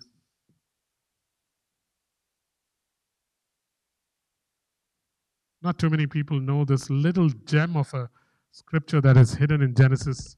Not 5.61 5.77
too 5.77 5.91
many 5.91 6.07
people 6.07 6.39
know 6.39 6.65
this 6.65 6.89
little 6.89 7.29
gem 7.45 7.77
of 7.77 7.93
a 7.93 8.09
scripture 8.51 9.01
that 9.01 9.17
is 9.17 9.35
hidden 9.35 9.61
in 9.61 9.73
Genesis 9.73 10.35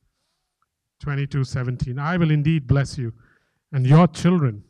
22 1.01 1.43
17. 1.43 1.99
I 1.99 2.17
will 2.17 2.31
indeed 2.31 2.67
bless 2.67 2.97
you, 2.97 3.13
and 3.71 3.85
your 3.85 4.07
children, 4.07 4.63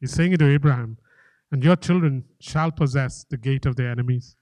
he's 0.00 0.12
saying 0.12 0.32
it 0.32 0.38
to 0.38 0.52
Abraham, 0.52 0.98
and 1.50 1.64
your 1.64 1.76
children 1.76 2.24
shall 2.40 2.70
possess 2.70 3.24
the 3.28 3.36
gate 3.36 3.66
of 3.66 3.76
their 3.76 3.90
enemies. 3.90 4.36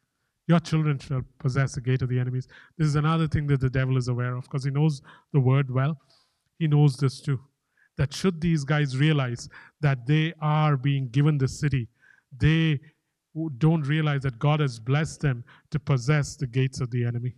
Your 0.46 0.61
children 0.61 0.98
shall 0.98 1.22
possess 1.38 1.74
the 1.74 1.80
gate 1.80 2.03
of 2.03 2.09
the 2.09 2.18
enemies. 2.18 2.48
This 2.76 2.88
is 2.88 2.96
another 2.96 3.28
thing 3.28 3.46
that 3.46 3.61
the 3.61 3.70
devil 3.70 3.96
is 3.96 4.09
aware 4.09 4.34
of 4.34 4.44
because 4.44 4.64
he 4.64 4.70
knows 4.70 5.01
the 5.32 5.40
word 5.40 5.70
well. 5.70 5.96
He 6.59 6.66
knows 6.66 6.96
this 6.96 7.20
too. 7.20 7.40
That 7.96 8.12
should 8.12 8.40
these 8.40 8.64
guys 8.64 8.98
realize 8.98 9.48
that 9.80 10.07
they 10.07 10.34
are 10.40 10.76
being 10.76 11.09
given 11.09 11.38
the 11.38 11.48
city, 11.48 11.88
they 12.36 12.80
don't 13.59 13.82
realize 13.82 14.22
that 14.22 14.40
God 14.40 14.59
has 14.59 14.80
blessed 14.80 15.20
them 15.20 15.44
to 15.70 15.78
possess 15.78 16.34
the 16.34 16.48
gates 16.48 16.80
of 16.80 16.90
the 16.90 17.05
enemy. 17.05 17.36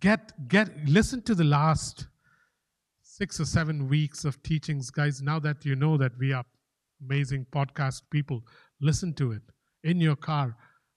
Get 0.00 0.48
get 0.48 0.68
listen 0.86 1.22
to 1.22 1.34
the 1.34 1.44
last 1.44 2.06
six 3.02 3.40
or 3.40 3.44
seven 3.44 3.88
weeks 3.88 4.24
of 4.24 4.42
teachings 4.42 4.90
guys. 4.90 5.20
Now 5.22 5.38
that 5.40 5.64
you 5.64 5.74
know 5.74 5.96
that 5.96 6.12
we 6.18 6.32
are 6.32 6.44
amazing 7.04 7.46
podcast 7.52 8.02
people 8.10 8.42
listen 8.80 9.14
to 9.14 9.32
it 9.32 9.42
in 9.84 10.00
your 10.00 10.16
car. 10.16 10.56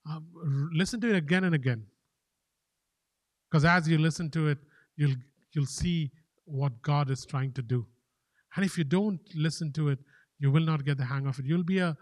Um, 0.09 0.69
listen 0.73 0.99
to 1.01 1.09
it 1.09 1.15
again 1.15 1.43
and 1.43 1.55
again. 1.55 1.85
Because 3.49 3.65
as 3.65 3.87
you 3.87 3.97
listen 3.97 4.29
to 4.31 4.47
it 4.47 4.57
you'll 4.95 5.15
you'll 5.53 5.65
see 5.65 6.11
what 6.45 6.81
god 6.81 7.09
is 7.09 7.25
trying 7.25 7.51
to 7.53 7.61
do. 7.61 7.85
And 8.55 8.65
if 8.65 8.77
you 8.77 8.83
don't 8.83 9.21
listen 9.35 9.71
to 9.73 9.89
it 9.89 9.99
you 10.39 10.51
will 10.51 10.63
not 10.63 10.85
get 10.85 10.97
the 10.97 11.05
hang 11.05 11.27
of 11.27 11.37
it. 11.39 11.45
You'll 11.45 11.63
be 11.63 11.79
a, 11.79 11.95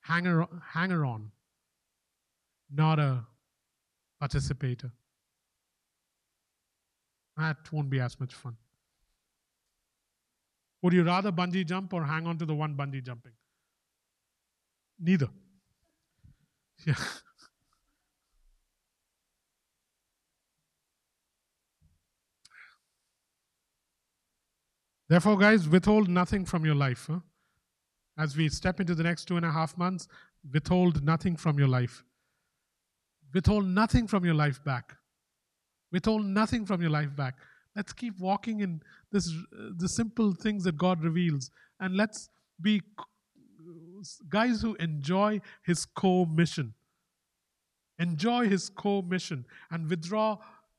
hanger 0.00 0.46
hanger 0.72 1.04
on 1.04 1.30
not 2.70 2.98
a 2.98 3.24
participator 4.20 4.92
that 7.36 7.72
won't 7.72 7.90
be 7.90 8.00
as 8.00 8.18
much 8.20 8.34
fun. 8.34 8.56
Would 10.82 10.92
you 10.92 11.02
rather 11.02 11.32
bungee 11.32 11.66
jump 11.66 11.92
or 11.94 12.04
hang 12.04 12.26
on 12.26 12.38
to 12.38 12.44
the 12.44 12.54
one 12.54 12.74
bungee 12.74 13.02
jumping? 13.02 13.32
Neither. 14.98 15.28
Yeah. 16.86 16.94
Therefore, 25.08 25.38
guys, 25.38 25.68
withhold 25.68 26.08
nothing 26.08 26.44
from 26.44 26.64
your 26.64 26.74
life. 26.74 27.06
Huh? 27.10 27.20
As 28.16 28.36
we 28.36 28.48
step 28.48 28.80
into 28.80 28.94
the 28.94 29.02
next 29.02 29.26
two 29.26 29.36
and 29.36 29.44
a 29.44 29.50
half 29.50 29.76
months, 29.76 30.08
withhold 30.52 31.04
nothing 31.04 31.36
from 31.36 31.58
your 31.58 31.68
life. 31.68 32.04
Withhold 33.32 33.66
nothing 33.66 34.06
from 34.06 34.24
your 34.24 34.34
life 34.34 34.62
back. 34.64 34.96
Withhold 35.94 36.26
nothing 36.26 36.66
from 36.66 36.80
your 36.80 36.90
life 36.90 37.14
back. 37.14 37.36
Let's 37.76 37.92
keep 37.92 38.18
walking 38.18 38.62
in 38.62 38.82
this, 39.12 39.30
uh, 39.30 39.70
the 39.76 39.88
simple 39.88 40.34
things 40.34 40.64
that 40.64 40.76
God 40.76 41.04
reveals. 41.04 41.52
And 41.78 41.96
let's 41.96 42.28
be 42.60 42.82
guys 44.28 44.60
who 44.60 44.74
enjoy 44.80 45.40
His 45.64 45.84
core 45.84 46.26
mission. 46.26 46.74
Enjoy 48.00 48.48
His 48.48 48.68
core 48.68 49.04
mission 49.04 49.44
and 49.70 49.88
withdraw 49.88 50.38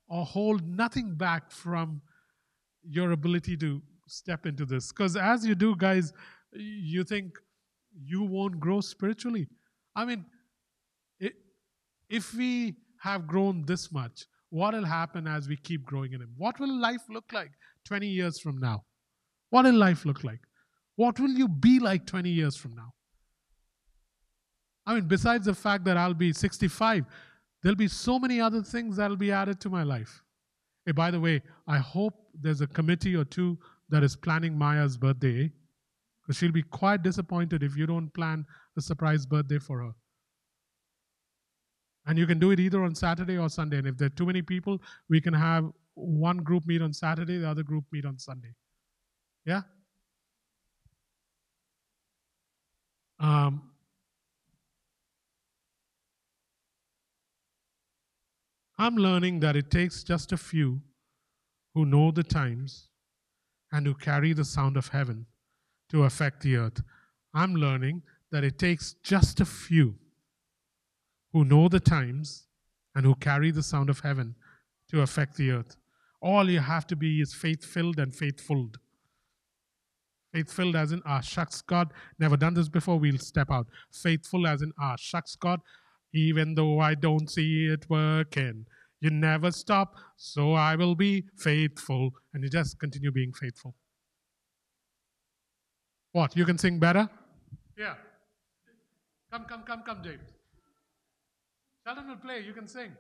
or 0.10 0.26
hold 0.26 0.68
nothing 0.68 1.16
back 1.16 1.50
from 1.50 2.02
your 2.84 3.12
ability 3.12 3.56
to 3.56 3.82
step 4.08 4.46
into 4.46 4.66
this. 4.66 4.92
Because 4.92 5.16
as 5.16 5.46
you 5.46 5.56
do, 5.56 5.78
guys, 5.78 6.12
you 6.52 7.06
think 7.06 7.40
you 8.04 8.22
won't 8.24 8.60
grow 8.60 8.82
spiritually. 8.82 9.48
I 9.96 10.04
mean, 10.04 10.26
if 12.10 12.34
we 12.34 12.76
have 13.00 13.28
grown 13.28 13.64
this 13.66 13.94
much, 13.94 14.26
what 14.56 14.74
will 14.74 14.86
happen 14.86 15.28
as 15.28 15.50
we 15.50 15.58
keep 15.58 15.84
growing 15.84 16.14
in 16.14 16.22
Him? 16.22 16.34
What 16.38 16.58
will 16.62 16.74
life 16.80 17.02
look 17.10 17.26
like 17.34 17.52
20 17.84 18.08
years 18.08 18.40
from 18.40 18.58
now? 18.58 18.86
What 19.50 19.66
will 19.66 19.74
life 19.74 20.06
look 20.06 20.24
like? 20.24 20.40
What 20.96 21.20
will 21.20 21.32
you 21.32 21.50
be 21.50 21.80
like 21.80 22.06
20 22.06 22.30
years 22.30 22.56
from 22.56 22.74
now? 22.74 22.94
I 24.86 24.96
mean, 24.96 25.10
besides 25.10 25.46
the 25.46 25.54
fact 25.54 25.84
that 25.86 25.98
I'll 25.98 26.14
be 26.14 26.32
65, 26.32 27.06
there'll 27.62 27.76
be 27.76 27.90
so 27.90 28.18
many 28.18 28.40
other 28.40 28.62
things 28.62 28.96
that'll 28.96 29.18
be 29.18 29.30
added 29.30 29.60
to 29.60 29.70
my 29.70 29.84
life. 29.84 30.24
Hey, 30.86 30.94
by 30.94 31.12
the 31.12 31.20
way, 31.20 31.42
I 31.68 31.80
hope 31.80 32.14
there's 32.34 32.62
a 32.62 32.68
committee 32.68 33.16
or 33.18 33.26
two 33.26 33.58
that 33.90 34.04
is 34.04 34.16
planning 34.16 34.58
Maya's 34.58 34.96
birthday, 34.96 35.52
because 36.22 36.38
she'll 36.38 36.54
be 36.54 36.64
quite 36.64 37.04
disappointed 37.04 37.62
if 37.62 37.76
you 37.76 37.86
don't 37.86 38.14
plan 38.14 38.46
a 38.78 38.82
surprise 38.82 39.26
birthday 39.26 39.60
for 39.60 39.82
her. 39.82 39.92
And 42.06 42.18
you 42.18 42.28
can 42.28 42.40
do 42.40 42.52
it 42.52 42.60
either 42.60 42.84
on 42.84 42.94
Saturday 42.94 43.38
or 43.38 43.50
Sunday. 43.50 43.78
And 43.78 43.88
if 43.88 43.98
there 43.98 44.08
are 44.08 44.10
too 44.10 44.26
many 44.26 44.42
people, 44.42 44.82
we 45.10 45.20
can 45.20 45.34
have 45.34 45.72
one 45.96 46.38
group 46.38 46.68
meet 46.68 46.82
on 46.82 46.94
Saturday, 46.94 47.38
the 47.38 47.50
other 47.50 47.64
group 47.64 47.86
meet 47.92 48.06
on 48.06 48.20
Sunday. 48.20 48.54
Yeah? 49.46 49.62
Um, 53.20 53.72
I'm 58.78 58.98
learning 58.98 59.40
that 59.40 59.56
it 59.56 59.72
takes 59.72 60.04
just 60.04 60.32
a 60.32 60.38
few 60.38 60.82
who 61.74 61.86
know 61.86 62.12
the 62.12 62.24
times 62.24 62.90
and 63.72 63.86
who 63.86 63.94
carry 63.94 64.34
the 64.34 64.46
sound 64.46 64.78
of 64.78 64.90
heaven 64.90 65.26
to 65.90 66.04
affect 66.04 66.42
the 66.42 66.58
earth. 66.58 66.82
I'm 67.34 67.56
learning 67.56 68.04
that 68.32 68.44
it 68.44 68.60
takes 68.60 68.94
just 69.04 69.40
a 69.40 69.46
few 69.46 69.96
who 71.36 71.44
know 71.44 71.68
the 71.68 71.82
times 71.82 72.48
and 72.96 73.06
who 73.06 73.14
carry 73.16 73.52
the 73.52 73.62
sound 73.62 73.90
of 73.90 74.00
heaven 74.00 74.34
to 74.90 75.02
affect 75.02 75.36
the 75.36 75.52
earth. 75.52 75.76
All 76.22 76.50
you 76.50 76.62
have 76.62 76.88
to 76.88 76.96
be 76.96 77.20
is 77.20 77.34
faith 77.34 77.66
filled 77.66 78.00
and 78.00 78.16
faithful. 78.16 78.70
Faith 80.32 80.50
filled 80.50 80.78
as 80.78 80.94
in, 80.94 81.02
ah, 81.06 81.20
shucks, 81.20 81.62
God, 81.62 81.92
never 82.20 82.38
done 82.38 82.54
this 82.54 82.70
before, 82.70 82.98
we'll 82.98 83.18
step 83.18 83.52
out. 83.52 83.68
Faithful 83.92 84.48
as 84.48 84.62
in, 84.62 84.72
ah, 84.80 84.96
shucks, 84.98 85.36
God, 85.36 85.60
even 86.14 86.56
though 86.56 86.80
I 86.80 86.96
don't 86.96 87.30
see 87.30 87.66
it 87.66 87.86
working. 87.90 88.66
You 89.02 89.10
never 89.10 89.52
stop, 89.52 89.98
so 90.16 90.54
I 90.54 90.78
will 90.78 90.96
be 90.96 91.26
faithful. 91.38 92.12
And 92.34 92.44
you 92.44 92.50
just 92.50 92.80
continue 92.80 93.12
being 93.12 93.34
faithful. 93.34 93.76
What? 96.14 96.38
You 96.38 96.46
can 96.46 96.58
sing 96.58 96.80
better? 96.80 97.10
Yeah. 97.78 97.96
Come, 99.34 99.44
come, 99.44 99.64
come, 99.64 99.84
come, 99.84 100.02
James. 100.02 100.35
Sheldon 101.86 102.08
will 102.08 102.16
play. 102.16 102.42
You 102.42 102.54
can 102.54 102.68
sing. 102.68 102.92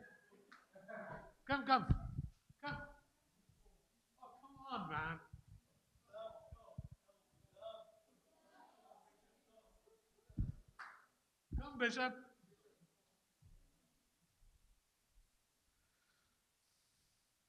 Come, 1.48 1.64
come. 1.66 1.86
Come. 2.64 2.78
Oh, 4.22 4.28
come 4.42 4.82
on, 4.82 4.90
man. 4.90 5.20
Come, 11.60 11.80
Bishop. 11.80 12.14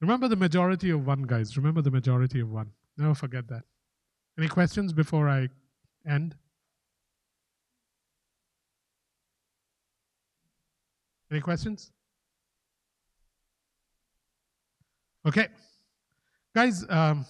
Remember 0.01 0.27
the 0.27 0.35
majority 0.35 0.89
of 0.89 1.05
one, 1.05 1.23
guys. 1.23 1.55
Remember 1.55 1.83
the 1.83 1.91
majority 1.91 2.39
of 2.39 2.49
one. 2.49 2.71
Never 2.97 3.13
forget 3.13 3.47
that. 3.49 3.63
Any 4.39 4.47
questions 4.47 4.91
before 4.91 5.29
I 5.29 5.49
end? 6.07 6.35
Any 11.31 11.41
questions? 11.41 11.91
Okay. 15.25 15.47
Guys, 16.55 16.85
um, 16.89 17.25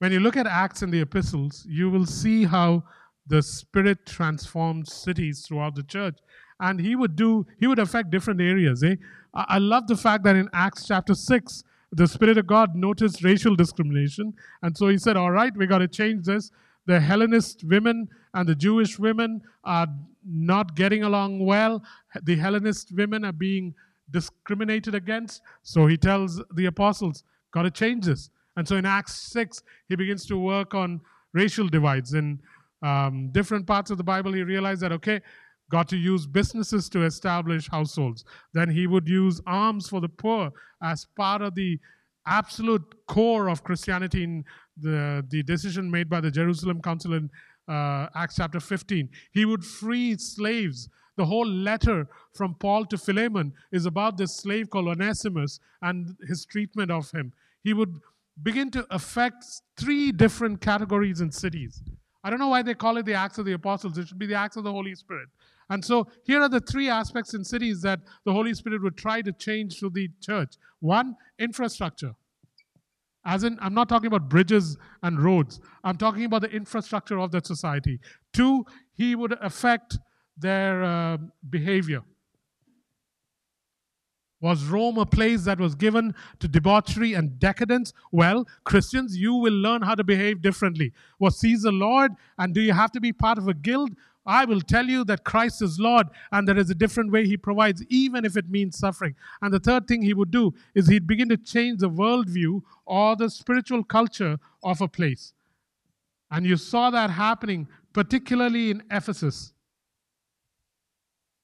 when 0.00 0.10
you 0.10 0.18
look 0.18 0.36
at 0.36 0.48
Acts 0.48 0.82
and 0.82 0.92
the 0.92 1.00
epistles, 1.00 1.64
you 1.68 1.88
will 1.90 2.06
see 2.06 2.44
how 2.44 2.82
the 3.26 3.40
Spirit 3.40 4.04
transformed 4.04 4.88
cities 4.88 5.46
throughout 5.46 5.76
the 5.76 5.84
church. 5.84 6.18
And 6.58 6.80
he 6.80 6.96
would 6.96 7.14
do, 7.14 7.46
he 7.60 7.68
would 7.68 7.78
affect 7.78 8.10
different 8.10 8.40
areas. 8.40 8.82
Eh? 8.82 8.96
I 9.32 9.58
love 9.58 9.86
the 9.86 9.96
fact 9.96 10.24
that 10.24 10.36
in 10.36 10.48
Acts 10.52 10.86
chapter 10.86 11.14
6, 11.14 11.64
the 11.92 12.08
Spirit 12.08 12.36
of 12.36 12.46
God 12.46 12.74
noticed 12.74 13.22
racial 13.22 13.54
discrimination. 13.54 14.34
And 14.62 14.76
so 14.76 14.88
he 14.88 14.98
said, 14.98 15.16
All 15.16 15.30
right, 15.30 15.56
we 15.56 15.66
got 15.66 15.78
to 15.78 15.88
change 15.88 16.24
this. 16.24 16.50
The 16.86 16.98
Hellenist 16.98 17.64
women 17.64 18.08
and 18.34 18.48
the 18.48 18.54
Jewish 18.54 18.98
women 18.98 19.42
are 19.64 19.86
not 20.24 20.74
getting 20.76 21.02
along 21.02 21.44
well. 21.44 21.82
The 22.22 22.36
Hellenist 22.36 22.92
women 22.94 23.24
are 23.24 23.32
being 23.32 23.74
discriminated 24.10 24.94
against. 24.94 25.42
So 25.62 25.86
he 25.86 25.96
tells 25.96 26.42
the 26.54 26.66
apostles, 26.66 27.24
Got 27.52 27.62
to 27.62 27.70
change 27.70 28.06
this. 28.06 28.30
And 28.56 28.66
so 28.66 28.76
in 28.76 28.86
Acts 28.86 29.14
6, 29.32 29.62
he 29.88 29.96
begins 29.96 30.26
to 30.26 30.38
work 30.38 30.74
on 30.74 31.00
racial 31.34 31.68
divides. 31.68 32.14
In 32.14 32.40
um, 32.82 33.30
different 33.32 33.66
parts 33.66 33.90
of 33.90 33.98
the 33.98 34.04
Bible, 34.04 34.32
he 34.32 34.42
realized 34.42 34.80
that, 34.80 34.92
okay, 34.92 35.20
got 35.70 35.88
to 35.88 35.96
use 35.96 36.26
businesses 36.26 36.88
to 36.90 37.04
establish 37.04 37.68
households. 37.68 38.24
Then 38.52 38.68
he 38.68 38.86
would 38.86 39.08
use 39.08 39.40
alms 39.46 39.88
for 39.88 40.00
the 40.00 40.08
poor 40.08 40.50
as 40.82 41.06
part 41.16 41.42
of 41.42 41.54
the 41.54 41.78
absolute 42.26 42.82
core 43.06 43.48
of 43.48 43.64
Christianity 43.64 44.24
in 44.24 44.44
the, 44.76 45.24
the 45.28 45.42
decision 45.42 45.90
made 45.90 46.08
by 46.08 46.20
the 46.20 46.30
Jerusalem 46.30 46.80
Council 46.80 47.14
in 47.14 47.30
uh, 47.68 48.06
Acts 48.14 48.36
chapter 48.36 48.60
15. 48.60 49.08
He 49.32 49.44
would 49.44 49.64
free 49.64 50.16
slaves. 50.16 50.88
The 51.16 51.26
whole 51.26 51.46
letter 51.46 52.08
from 52.34 52.54
Paul 52.54 52.86
to 52.86 52.96
Philemon 52.96 53.52
is 53.70 53.84
about 53.86 54.16
this 54.16 54.34
slave 54.34 54.70
called 54.70 54.88
Onesimus 54.88 55.60
and 55.82 56.16
his 56.26 56.46
treatment 56.46 56.90
of 56.90 57.10
him. 57.10 57.32
He 57.62 57.74
would 57.74 58.00
begin 58.42 58.70
to 58.70 58.86
affect 58.90 59.44
three 59.76 60.10
different 60.10 60.60
categories 60.60 61.20
in 61.20 61.30
cities. 61.30 61.82
I 62.24 62.30
don't 62.30 62.38
know 62.38 62.48
why 62.48 62.62
they 62.62 62.74
call 62.74 62.96
it 62.96 63.04
the 63.04 63.14
Acts 63.14 63.38
of 63.38 63.44
the 63.44 63.52
Apostles. 63.52 63.98
It 63.98 64.08
should 64.08 64.18
be 64.18 64.26
the 64.26 64.34
Acts 64.34 64.56
of 64.56 64.64
the 64.64 64.72
Holy 64.72 64.94
Spirit. 64.94 65.28
And 65.68 65.84
so 65.84 66.06
here 66.24 66.40
are 66.40 66.48
the 66.48 66.60
three 66.60 66.88
aspects 66.88 67.34
in 67.34 67.44
cities 67.44 67.82
that 67.82 68.00
the 68.24 68.32
Holy 68.32 68.54
Spirit 68.54 68.82
would 68.82 68.96
try 68.96 69.22
to 69.22 69.32
change 69.32 69.80
to 69.80 69.90
the 69.90 70.08
church. 70.20 70.54
One, 70.80 71.16
infrastructure. 71.38 72.14
As 73.24 73.44
in, 73.44 73.56
I'm 73.60 73.74
not 73.74 73.88
talking 73.88 74.08
about 74.08 74.28
bridges 74.28 74.76
and 75.02 75.20
roads. 75.20 75.60
I'm 75.84 75.96
talking 75.96 76.24
about 76.24 76.42
the 76.42 76.50
infrastructure 76.50 77.20
of 77.20 77.30
that 77.32 77.46
society. 77.46 78.00
Two, 78.32 78.64
he 78.94 79.14
would 79.14 79.36
affect 79.40 79.98
their 80.36 80.82
uh, 80.82 81.18
behavior. 81.48 82.02
Was 84.40 84.64
Rome 84.64 84.98
a 84.98 85.06
place 85.06 85.44
that 85.44 85.60
was 85.60 85.76
given 85.76 86.14
to 86.40 86.48
debauchery 86.48 87.14
and 87.14 87.38
decadence? 87.38 87.92
Well, 88.10 88.44
Christians, 88.64 89.16
you 89.16 89.34
will 89.34 89.52
learn 89.52 89.82
how 89.82 89.94
to 89.94 90.02
behave 90.02 90.42
differently. 90.42 90.92
Was 91.20 91.38
Caesar 91.38 91.70
Lord? 91.70 92.10
And 92.38 92.52
do 92.52 92.60
you 92.60 92.72
have 92.72 92.90
to 92.92 93.00
be 93.00 93.12
part 93.12 93.38
of 93.38 93.46
a 93.46 93.54
guild? 93.54 93.90
I 94.24 94.44
will 94.44 94.60
tell 94.60 94.86
you 94.86 95.04
that 95.04 95.24
Christ 95.24 95.62
is 95.62 95.80
Lord 95.80 96.06
and 96.30 96.46
there 96.46 96.58
is 96.58 96.70
a 96.70 96.74
different 96.74 97.10
way 97.10 97.26
He 97.26 97.36
provides, 97.36 97.82
even 97.88 98.24
if 98.24 98.36
it 98.36 98.48
means 98.48 98.78
suffering. 98.78 99.16
And 99.40 99.52
the 99.52 99.58
third 99.58 99.88
thing 99.88 100.02
He 100.02 100.14
would 100.14 100.30
do 100.30 100.54
is 100.74 100.88
He'd 100.88 101.06
begin 101.06 101.28
to 101.30 101.36
change 101.36 101.80
the 101.80 101.90
worldview 101.90 102.62
or 102.86 103.16
the 103.16 103.28
spiritual 103.28 103.82
culture 103.82 104.38
of 104.62 104.80
a 104.80 104.88
place. 104.88 105.32
And 106.30 106.46
you 106.46 106.56
saw 106.56 106.90
that 106.90 107.10
happening, 107.10 107.68
particularly 107.92 108.70
in 108.70 108.82
Ephesus, 108.90 109.52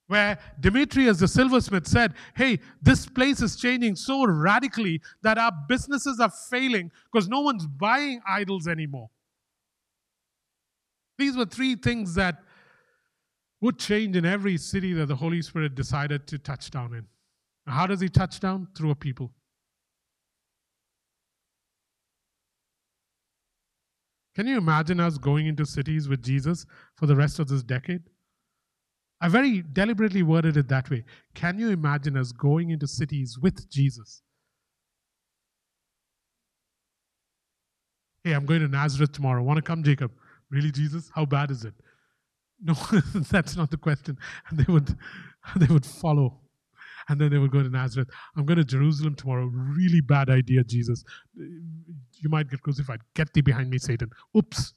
where 0.07 0.39
Demetrius 0.59 1.19
the 1.19 1.27
silversmith 1.27 1.85
said, 1.85 2.13
Hey, 2.35 2.59
this 2.81 3.05
place 3.05 3.41
is 3.41 3.57
changing 3.57 3.97
so 3.97 4.25
radically 4.25 5.01
that 5.21 5.37
our 5.37 5.51
businesses 5.67 6.19
are 6.19 6.31
failing 6.49 6.91
because 7.11 7.27
no 7.27 7.41
one's 7.41 7.67
buying 7.67 8.21
idols 8.27 8.67
anymore. 8.67 9.09
These 11.19 11.35
were 11.35 11.45
three 11.45 11.75
things 11.75 12.15
that 12.15 12.41
would 13.61 13.77
change 13.77 14.15
in 14.15 14.25
every 14.25 14.57
city 14.57 14.93
that 14.93 15.07
the 15.07 15.15
Holy 15.15 15.41
Spirit 15.41 15.75
decided 15.75 16.27
to 16.27 16.37
touch 16.37 16.71
down 16.71 16.93
in. 16.93 17.05
How 17.67 17.85
does 17.87 18.01
He 18.01 18.09
touch 18.09 18.39
down? 18.39 18.67
Through 18.75 18.91
a 18.91 18.95
people. 18.95 19.31
Can 24.35 24.47
you 24.47 24.57
imagine 24.57 24.99
us 24.99 25.17
going 25.17 25.47
into 25.47 25.65
cities 25.65 26.07
with 26.07 26.23
Jesus 26.23 26.65
for 26.95 27.05
the 27.05 27.15
rest 27.15 27.39
of 27.39 27.49
this 27.49 27.61
decade? 27.61 28.03
I 29.21 29.27
very 29.27 29.63
deliberately 29.73 30.23
worded 30.23 30.55
it 30.55 30.69
that 30.69 30.89
way. 30.89 31.03
Can 31.35 31.59
you 31.59 31.71
imagine 31.71 32.15
us 32.15 32.31
going 32.31 32.69
into 32.69 32.87
cities 32.87 33.37
with 33.37 33.69
Jesus? 33.69 34.21
Hey, 38.23 38.31
I'm 38.31 38.45
going 38.45 38.61
to 38.61 38.67
Nazareth 38.67 39.11
tomorrow. 39.11 39.43
Want 39.43 39.57
to 39.57 39.61
come, 39.61 39.83
Jacob? 39.83 40.11
Really, 40.49 40.71
Jesus? 40.71 41.11
How 41.13 41.25
bad 41.25 41.51
is 41.51 41.65
it? 41.65 41.73
No, 42.61 42.73
that's 43.31 43.55
not 43.55 43.71
the 43.71 43.77
question. 43.77 44.17
And 44.49 44.59
they 44.59 44.71
would, 44.71 44.95
they 45.55 45.71
would 45.71 45.85
follow. 45.85 46.41
And 47.07 47.19
then 47.19 47.31
they 47.31 47.39
would 47.39 47.51
go 47.51 47.63
to 47.63 47.69
Nazareth. 47.69 48.09
I'm 48.35 48.45
going 48.45 48.57
to 48.57 48.63
Jerusalem 48.63 49.15
tomorrow. 49.15 49.45
Really 49.45 50.01
bad 50.01 50.29
idea, 50.29 50.63
Jesus. 50.63 51.03
You 51.35 52.29
might 52.29 52.49
get 52.49 52.61
crucified. 52.61 52.99
Get 53.15 53.33
thee 53.33 53.41
behind 53.41 53.69
me, 53.69 53.79
Satan. 53.79 54.11
Oops. 54.37 54.73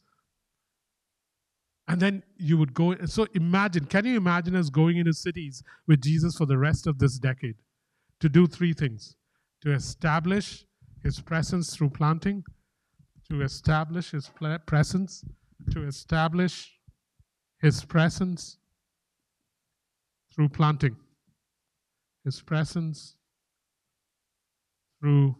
And 1.88 2.00
then 2.00 2.22
you 2.38 2.56
would 2.56 2.72
go. 2.72 2.96
So 3.04 3.26
imagine, 3.34 3.84
can 3.84 4.06
you 4.06 4.16
imagine 4.16 4.56
us 4.56 4.70
going 4.70 4.96
into 4.96 5.12
cities 5.12 5.62
with 5.86 6.00
Jesus 6.00 6.36
for 6.36 6.46
the 6.46 6.56
rest 6.56 6.86
of 6.86 6.98
this 6.98 7.18
decade 7.18 7.56
to 8.20 8.30
do 8.30 8.46
three 8.46 8.72
things 8.72 9.16
to 9.62 9.72
establish 9.72 10.64
his 11.02 11.20
presence 11.20 11.74
through 11.74 11.90
planting, 11.90 12.44
to 13.28 13.42
establish 13.42 14.12
his 14.12 14.30
presence, 14.66 15.24
to 15.70 15.86
establish 15.86 16.72
his 17.62 17.84
presence 17.84 18.58
through 20.34 20.48
planting. 20.48 20.96
His 22.24 22.42
presence 22.42 23.14
through 25.00 25.36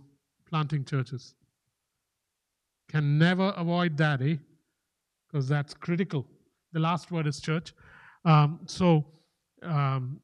planting 0.49 0.85
churches. 0.85 1.35
Can 2.89 3.19
never 3.19 3.53
avoid 3.57 3.97
that, 3.97 4.23
eh? 4.23 4.37
Because 5.27 5.49
that's 5.49 5.75
critical. 5.75 6.27
The 6.73 6.81
last 6.81 7.11
word 7.11 7.27
is 7.27 7.41
church. 7.41 7.73
Um, 8.25 8.61
so, 8.67 9.05
um, 9.63 10.21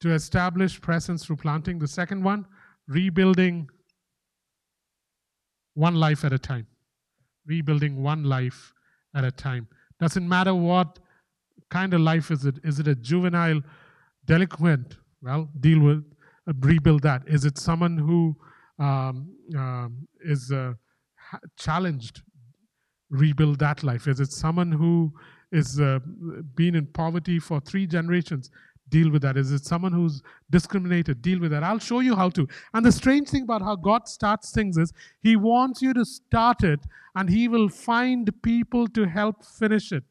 to 0.00 0.12
establish 0.12 0.80
presence 0.80 1.24
through 1.24 1.36
planting. 1.36 1.78
The 1.78 1.88
second 1.88 2.22
one, 2.22 2.46
rebuilding 2.88 3.68
one 5.74 5.96
life 5.96 6.24
at 6.24 6.32
a 6.32 6.38
time. 6.38 6.66
Rebuilding 7.46 8.02
one 8.02 8.24
life 8.24 8.72
at 9.14 9.24
a 9.24 9.30
time. 9.30 9.68
Doesn't 9.98 10.28
matter 10.28 10.54
what 10.54 10.98
kind 11.70 11.94
of 11.94 12.00
life 12.00 12.30
is 12.30 12.44
it? 12.44 12.56
Is 12.64 12.78
it 12.78 12.88
a 12.88 12.94
juvenile 12.94 13.60
delinquent? 14.24 14.96
Well, 15.22 15.48
deal 15.60 15.80
with, 15.80 16.04
uh, 16.48 16.52
rebuild 16.60 17.02
that. 17.02 17.22
Is 17.26 17.44
it 17.44 17.58
someone 17.58 17.96
who 17.96 18.36
um, 18.78 19.28
um, 19.56 20.06
is 20.20 20.52
uh, 20.52 20.74
challenged? 21.58 22.22
Rebuild 23.10 23.58
that 23.60 23.82
life. 23.82 24.08
Is 24.08 24.20
it 24.20 24.32
someone 24.32 24.72
who 24.72 25.12
is 25.52 25.80
uh, 25.80 26.00
been 26.54 26.74
in 26.74 26.86
poverty 26.86 27.38
for 27.38 27.60
three 27.60 27.86
generations? 27.86 28.50
Deal 28.88 29.10
with 29.10 29.22
that. 29.22 29.36
Is 29.36 29.50
it 29.50 29.64
someone 29.64 29.92
who's 29.92 30.22
discriminated? 30.50 31.20
Deal 31.20 31.40
with 31.40 31.50
that. 31.50 31.64
I'll 31.64 31.80
show 31.80 32.00
you 32.00 32.14
how 32.14 32.30
to. 32.30 32.46
And 32.72 32.86
the 32.86 32.92
strange 32.92 33.28
thing 33.28 33.42
about 33.42 33.62
how 33.62 33.74
God 33.74 34.06
starts 34.06 34.52
things 34.52 34.76
is 34.76 34.92
He 35.22 35.34
wants 35.34 35.82
you 35.82 35.92
to 35.94 36.04
start 36.04 36.62
it, 36.62 36.80
and 37.16 37.28
He 37.28 37.48
will 37.48 37.68
find 37.68 38.30
people 38.42 38.86
to 38.88 39.04
help 39.04 39.44
finish 39.44 39.90
it. 39.90 40.04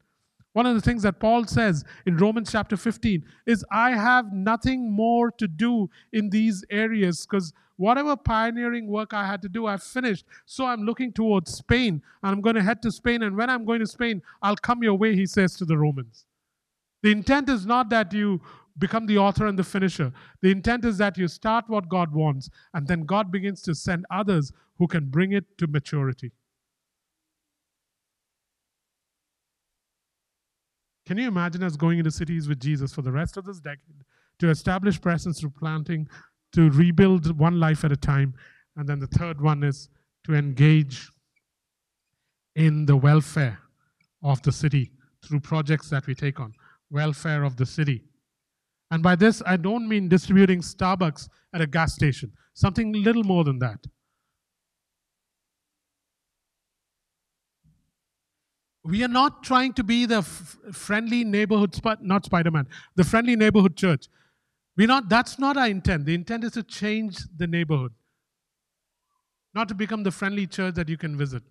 One 0.56 0.64
of 0.64 0.74
the 0.74 0.80
things 0.80 1.02
that 1.02 1.20
Paul 1.20 1.44
says 1.44 1.84
in 2.06 2.16
Romans 2.16 2.50
chapter 2.50 2.78
15 2.78 3.22
is, 3.44 3.62
I 3.70 3.90
have 3.90 4.32
nothing 4.32 4.90
more 4.90 5.30
to 5.32 5.46
do 5.46 5.90
in 6.14 6.30
these 6.30 6.64
areas 6.70 7.26
because 7.26 7.52
whatever 7.76 8.16
pioneering 8.16 8.86
work 8.86 9.12
I 9.12 9.26
had 9.26 9.42
to 9.42 9.50
do, 9.50 9.66
I've 9.66 9.82
finished. 9.82 10.24
So 10.46 10.64
I'm 10.64 10.80
looking 10.80 11.12
towards 11.12 11.52
Spain 11.52 12.00
and 12.22 12.32
I'm 12.32 12.40
going 12.40 12.56
to 12.56 12.62
head 12.62 12.80
to 12.84 12.90
Spain. 12.90 13.22
And 13.22 13.36
when 13.36 13.50
I'm 13.50 13.66
going 13.66 13.80
to 13.80 13.86
Spain, 13.86 14.22
I'll 14.40 14.56
come 14.56 14.82
your 14.82 14.94
way, 14.94 15.14
he 15.14 15.26
says 15.26 15.56
to 15.56 15.66
the 15.66 15.76
Romans. 15.76 16.24
The 17.02 17.10
intent 17.10 17.50
is 17.50 17.66
not 17.66 17.90
that 17.90 18.14
you 18.14 18.40
become 18.78 19.04
the 19.04 19.18
author 19.18 19.46
and 19.46 19.58
the 19.58 19.62
finisher. 19.62 20.10
The 20.40 20.52
intent 20.52 20.86
is 20.86 20.96
that 20.96 21.18
you 21.18 21.28
start 21.28 21.68
what 21.68 21.90
God 21.90 22.14
wants, 22.14 22.48
and 22.72 22.88
then 22.88 23.02
God 23.02 23.30
begins 23.30 23.60
to 23.60 23.74
send 23.74 24.06
others 24.10 24.52
who 24.78 24.86
can 24.86 25.10
bring 25.10 25.32
it 25.32 25.58
to 25.58 25.66
maturity. 25.66 26.32
Can 31.06 31.18
you 31.18 31.28
imagine 31.28 31.62
us 31.62 31.76
going 31.76 31.98
into 31.98 32.10
cities 32.10 32.48
with 32.48 32.60
Jesus 32.60 32.92
for 32.92 33.02
the 33.02 33.12
rest 33.12 33.36
of 33.36 33.44
this 33.44 33.60
decade 33.60 34.04
to 34.40 34.50
establish 34.50 35.00
presence 35.00 35.40
through 35.40 35.50
planting, 35.50 36.08
to 36.52 36.70
rebuild 36.70 37.38
one 37.38 37.60
life 37.60 37.84
at 37.84 37.92
a 37.92 37.96
time, 37.96 38.34
and 38.76 38.88
then 38.88 38.98
the 38.98 39.06
third 39.06 39.40
one 39.40 39.62
is 39.62 39.88
to 40.24 40.34
engage 40.34 41.08
in 42.56 42.86
the 42.86 42.96
welfare 42.96 43.58
of 44.22 44.42
the 44.42 44.52
city 44.52 44.90
through 45.24 45.40
projects 45.40 45.88
that 45.90 46.06
we 46.06 46.14
take 46.14 46.40
on, 46.40 46.52
welfare 46.90 47.44
of 47.44 47.56
the 47.56 47.66
city. 47.66 48.02
And 48.90 49.02
by 49.02 49.14
this, 49.16 49.42
I 49.46 49.56
don't 49.56 49.88
mean 49.88 50.08
distributing 50.08 50.60
Starbucks 50.60 51.28
at 51.54 51.60
a 51.60 51.66
gas 51.66 51.94
station, 51.94 52.32
something 52.54 52.92
little 52.92 53.24
more 53.24 53.44
than 53.44 53.58
that. 53.60 53.86
We 58.86 59.02
are 59.02 59.08
not 59.08 59.42
trying 59.42 59.72
to 59.74 59.84
be 59.84 60.06
the 60.06 60.18
f- 60.18 60.56
friendly 60.72 61.24
neighborhood, 61.24 61.80
not 62.00 62.24
Spider 62.24 62.50
Man, 62.50 62.68
the 62.94 63.04
friendly 63.04 63.34
neighborhood 63.34 63.76
church. 63.76 64.06
We're 64.76 64.86
not, 64.86 65.08
that's 65.08 65.38
not 65.38 65.56
our 65.56 65.68
intent. 65.68 66.06
The 66.06 66.14
intent 66.14 66.44
is 66.44 66.52
to 66.52 66.62
change 66.62 67.18
the 67.36 67.46
neighborhood, 67.46 67.92
not 69.54 69.68
to 69.68 69.74
become 69.74 70.02
the 70.02 70.10
friendly 70.10 70.46
church 70.46 70.74
that 70.74 70.88
you 70.88 70.96
can 70.96 71.16
visit. 71.16 71.42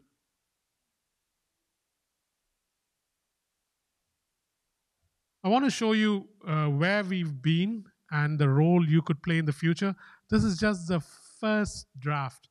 I 5.43 5.49
want 5.49 5.65
to 5.65 5.71
show 5.71 5.91
you 5.91 6.27
uh, 6.47 6.67
where 6.67 7.03
we've 7.03 7.41
been 7.41 7.85
and 8.11 8.39
the 8.39 8.49
role 8.49 8.83
you 8.87 9.01
could 9.01 9.21
play 9.21 9.37
in 9.37 9.45
the 9.45 9.53
future. 9.53 9.95
This 10.29 10.43
is 10.43 10.57
just 10.57 10.87
the 10.87 11.01
first 11.39 11.87
draft. 11.99 12.49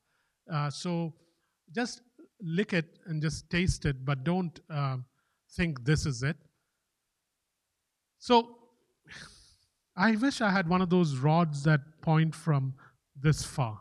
Uh, 0.52 0.70
so 0.70 1.14
just 1.74 2.02
lick 2.44 2.72
it 2.72 2.98
and 3.06 3.22
just 3.22 3.48
taste 3.48 3.86
it, 3.86 4.04
but 4.04 4.22
don't 4.22 4.60
uh, 4.70 4.98
think 5.52 5.84
this 5.84 6.06
is 6.06 6.22
it. 6.22 6.36
So 8.18 8.58
I 9.96 10.16
wish 10.16 10.40
I 10.40 10.50
had 10.50 10.68
one 10.68 10.82
of 10.82 10.90
those 10.90 11.16
rods 11.16 11.62
that 11.64 11.80
point 12.02 12.34
from 12.34 12.74
this 13.20 13.44
far. 13.44 13.80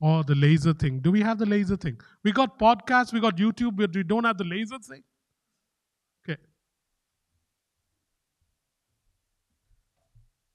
Or 0.00 0.22
the 0.24 0.34
laser 0.34 0.74
thing. 0.74 1.00
Do 1.00 1.10
we 1.10 1.22
have 1.22 1.38
the 1.38 1.46
laser 1.46 1.76
thing? 1.76 1.98
We 2.24 2.32
got 2.32 2.58
podcasts, 2.58 3.12
we 3.12 3.20
got 3.20 3.36
YouTube, 3.36 3.76
but 3.76 3.94
we 3.94 4.02
don't 4.02 4.24
have 4.24 4.36
the 4.36 4.44
laser 4.44 4.78
thing. 4.78 5.02
Okay. 6.28 6.40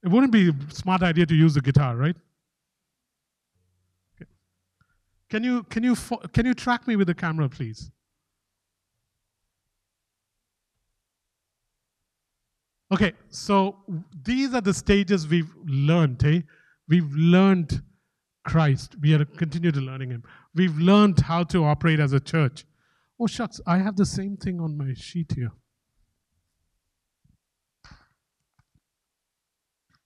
It 0.04 0.08
wouldn't 0.08 0.32
be 0.32 0.50
a 0.50 0.54
smart 0.72 1.02
idea 1.02 1.26
to 1.26 1.34
use 1.34 1.54
the 1.54 1.60
guitar, 1.60 1.96
right? 1.96 2.16
Can 5.30 5.44
you 5.44 5.62
can 5.64 5.84
you 5.84 5.94
can 6.32 6.44
you 6.44 6.54
track 6.54 6.86
me 6.86 6.96
with 6.96 7.06
the 7.06 7.14
camera, 7.14 7.48
please? 7.48 7.90
Okay, 12.92 13.12
so 13.28 13.76
these 14.24 14.52
are 14.52 14.60
the 14.60 14.74
stages 14.74 15.28
we've 15.28 15.54
learned. 15.64 16.24
Eh? 16.24 16.40
We've 16.88 17.12
learned 17.14 17.80
Christ. 18.44 18.96
We 19.00 19.14
are 19.14 19.18
to 19.18 19.24
continue 19.24 19.70
to 19.70 19.80
learning 19.80 20.10
Him. 20.10 20.24
We've 20.56 20.76
learned 20.76 21.20
how 21.20 21.44
to 21.44 21.64
operate 21.64 22.00
as 22.00 22.12
a 22.12 22.18
church. 22.18 22.64
Oh 23.20 23.28
shucks, 23.28 23.60
I 23.66 23.78
have 23.78 23.94
the 23.96 24.06
same 24.06 24.36
thing 24.36 24.60
on 24.60 24.76
my 24.76 24.94
sheet 24.94 25.32
here. 25.36 25.52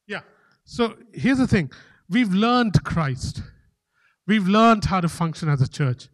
Yeah. 0.07 0.21
So 0.65 0.97
here's 1.15 1.39
the 1.39 1.47
thing 1.47 1.71
we've 2.11 2.35
learned 2.35 2.85
Christ, 2.85 3.41
we've 4.27 4.47
learned 4.47 4.85
how 4.85 5.01
to 5.01 5.09
function 5.09 5.49
as 5.49 5.61
a 5.61 5.69
church. 5.69 6.09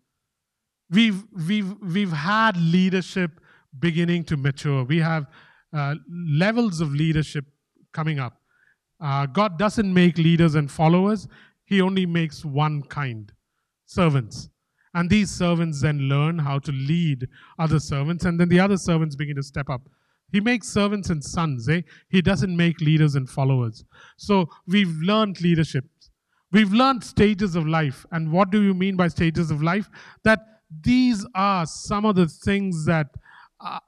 We've, 0.90 1.22
we've, 1.46 1.74
we've 1.80 2.12
had 2.12 2.56
leadership 2.56 3.40
beginning 3.78 4.24
to 4.24 4.36
mature. 4.36 4.84
We 4.84 4.98
have 4.98 5.26
uh, 5.72 5.94
levels 6.08 6.80
of 6.80 6.92
leadership 6.92 7.44
coming 7.92 8.18
up. 8.18 8.40
Uh, 9.00 9.26
God 9.26 9.58
doesn't 9.58 9.92
make 9.92 10.18
leaders 10.18 10.54
and 10.56 10.70
followers, 10.70 11.26
He 11.64 11.80
only 11.80 12.06
makes 12.06 12.44
one 12.44 12.82
kind 12.82 13.32
servants. 13.86 14.50
And 14.92 15.08
these 15.08 15.30
servants 15.30 15.80
then 15.80 16.00
learn 16.00 16.38
how 16.38 16.58
to 16.58 16.72
lead 16.72 17.28
other 17.58 17.78
servants, 17.78 18.24
and 18.24 18.40
then 18.40 18.48
the 18.48 18.58
other 18.58 18.76
servants 18.76 19.14
begin 19.14 19.36
to 19.36 19.42
step 19.42 19.70
up. 19.70 19.82
He 20.32 20.40
makes 20.40 20.68
servants 20.68 21.10
and 21.10 21.22
sons, 21.22 21.68
eh? 21.68 21.82
He 22.08 22.22
doesn't 22.22 22.56
make 22.56 22.80
leaders 22.80 23.14
and 23.14 23.28
followers. 23.28 23.84
So 24.16 24.48
we've 24.66 24.94
learned 25.00 25.40
leadership. 25.40 25.84
We've 26.52 26.72
learned 26.72 27.04
stages 27.04 27.54
of 27.54 27.66
life. 27.66 28.04
And 28.10 28.32
what 28.32 28.50
do 28.50 28.62
you 28.62 28.74
mean 28.74 28.96
by 28.96 29.08
stages 29.08 29.50
of 29.50 29.62
life? 29.62 29.88
That 30.24 30.40
these 30.82 31.26
are 31.34 31.66
some 31.66 32.04
of 32.04 32.16
the 32.16 32.26
things 32.26 32.84
that 32.86 33.08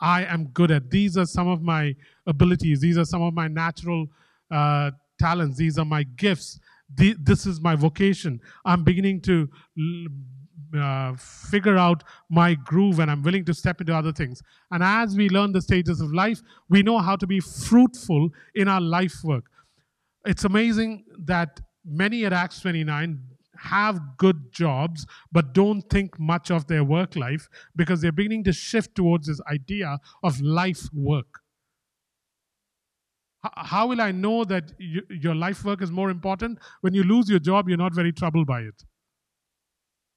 I 0.01 0.25
am 0.25 0.47
good 0.49 0.71
at. 0.71 0.91
These 0.91 1.17
are 1.17 1.25
some 1.25 1.49
of 1.49 1.63
my 1.63 1.95
abilities. 2.27 2.81
These 2.81 2.99
are 2.99 3.05
some 3.05 3.23
of 3.23 3.35
my 3.35 3.49
natural 3.49 4.07
uh, 4.51 4.91
talents. 5.19 5.57
These 5.57 5.79
are 5.79 5.85
my 5.85 6.03
gifts. 6.03 6.61
The, 6.95 7.17
this 7.19 7.47
is 7.47 7.61
my 7.61 7.75
vocation. 7.75 8.41
I'm 8.65 8.85
beginning 8.85 9.23
to 9.23 9.49
uh, 10.79 11.15
figure 11.17 11.77
out 11.77 12.05
my 12.31 12.55
groove 12.55 12.99
and 12.99 13.11
I'm 13.11 13.23
willing 13.23 13.45
to 13.47 13.55
step 13.55 13.81
into 13.81 13.95
other 13.95 14.13
things. 14.13 14.43
And 14.71 14.83
as 14.83 15.17
we 15.17 15.29
learn 15.29 15.53
the 15.53 15.63
stages 15.63 16.01
of 16.01 16.13
life, 16.13 16.43
we 16.69 16.83
know 16.83 16.99
how 16.99 17.17
to 17.17 17.27
be 17.27 17.41
fruitful 17.41 18.31
in 18.55 18.69
our 18.69 18.81
life 18.81 19.25
work. 19.25 19.45
It's 20.27 20.45
amazing 20.45 21.05
that 21.19 21.61
many 21.85 22.25
at 22.25 22.33
Acts 22.33 22.61
29 22.61 23.21
have 23.57 24.01
good 24.17 24.53
jobs 24.53 25.07
but 25.31 25.53
don't 25.53 25.83
think 25.83 26.19
much 26.19 26.51
of 26.51 26.67
their 26.67 26.83
work 26.83 27.15
life 27.17 27.49
because 27.77 28.01
they're 28.01 28.13
beginning 28.13 28.45
to 28.45 28.53
shift 28.53 28.95
towards 28.95 29.27
this 29.29 29.41
idea 29.51 29.99
of 30.23 30.41
life 30.41 30.89
work. 30.93 31.41
How 33.57 33.89
will 33.89 34.01
I 34.01 34.13
know 34.13 34.45
that 34.45 34.73
your 34.79 35.35
life 35.35 35.65
work 35.65 35.83
is 35.83 35.91
more 35.91 36.11
important? 36.11 36.59
When 36.81 36.95
you 36.95 37.03
lose 37.03 37.29
your 37.29 37.41
job, 37.41 37.69
you're 37.69 37.79
not 37.79 37.95
very 37.95 38.13
troubled 38.13 38.47
by 38.47 38.61
it. 38.61 38.85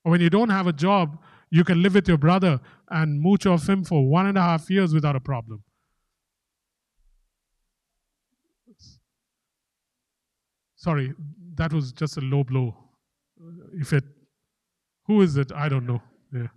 Or 0.04 0.12
when 0.12 0.22
you 0.22 0.30
don't 0.30 0.50
have 0.50 0.68
a 0.68 0.74
job, 0.74 1.18
you 1.50 1.64
can 1.64 1.82
live 1.82 1.96
with 1.96 2.08
your 2.08 2.18
brother 2.18 2.60
and 2.90 3.20
mooch 3.20 3.48
off 3.48 3.68
him 3.68 3.84
for 3.84 4.08
one 4.08 4.28
and 4.28 4.38
a 4.38 4.42
half 4.42 4.70
years 4.70 4.94
without 4.94 5.16
a 5.16 5.20
problem. 5.20 5.64
Sorry, 10.76 11.16
that 11.56 11.74
was 11.74 11.92
just 11.92 12.18
a 12.18 12.22
low 12.22 12.44
blow. 12.44 12.76
If 13.74 13.94
it, 13.94 14.04
who 15.06 15.22
is 15.22 15.38
it? 15.38 15.52
I 15.52 15.70
don't 15.70 15.86
know. 15.86 16.02
Yeah. 16.34 16.48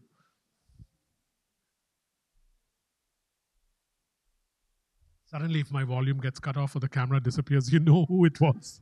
Suddenly, 5.26 5.60
if 5.60 5.70
my 5.70 5.84
volume 5.84 6.20
gets 6.20 6.40
cut 6.40 6.56
off 6.56 6.74
or 6.74 6.80
the 6.80 6.88
camera 6.88 7.20
disappears, 7.20 7.72
you 7.72 7.80
know 7.80 8.06
who 8.06 8.24
it 8.24 8.40
was 8.40 8.80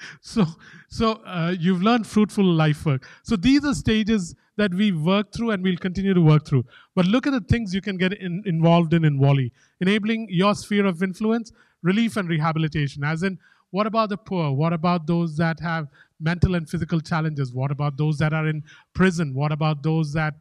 so 0.20 0.46
so 0.88 1.12
uh, 1.24 1.54
you've 1.58 1.82
learned 1.82 2.06
fruitful 2.06 2.44
life 2.44 2.84
work 2.86 3.06
so 3.22 3.36
these 3.36 3.64
are 3.64 3.74
stages 3.74 4.34
that 4.56 4.72
we 4.74 4.92
work 4.92 5.32
through 5.32 5.50
and 5.50 5.62
we'll 5.62 5.76
continue 5.76 6.14
to 6.14 6.20
work 6.20 6.46
through 6.46 6.64
but 6.94 7.06
look 7.06 7.26
at 7.26 7.32
the 7.32 7.40
things 7.40 7.74
you 7.74 7.80
can 7.80 7.96
get 7.96 8.12
in, 8.14 8.42
involved 8.46 8.94
in 8.94 9.04
in 9.04 9.18
Whalley 9.18 9.52
enabling 9.80 10.26
your 10.30 10.54
sphere 10.54 10.86
of 10.86 11.02
influence 11.02 11.52
relief 11.82 12.16
and 12.16 12.28
rehabilitation 12.28 13.04
as 13.04 13.22
in 13.22 13.38
what 13.70 13.86
about 13.86 14.08
the 14.08 14.16
poor? 14.16 14.52
What 14.52 14.72
about 14.72 15.06
those 15.06 15.36
that 15.36 15.60
have 15.60 15.88
mental 16.18 16.54
and 16.54 16.68
physical 16.68 17.00
challenges? 17.00 17.52
What 17.54 17.70
about 17.70 17.96
those 17.96 18.18
that 18.18 18.32
are 18.32 18.48
in 18.48 18.62
prison? 18.94 19.34
What 19.34 19.52
about 19.52 19.82
those 19.82 20.12
that 20.12 20.34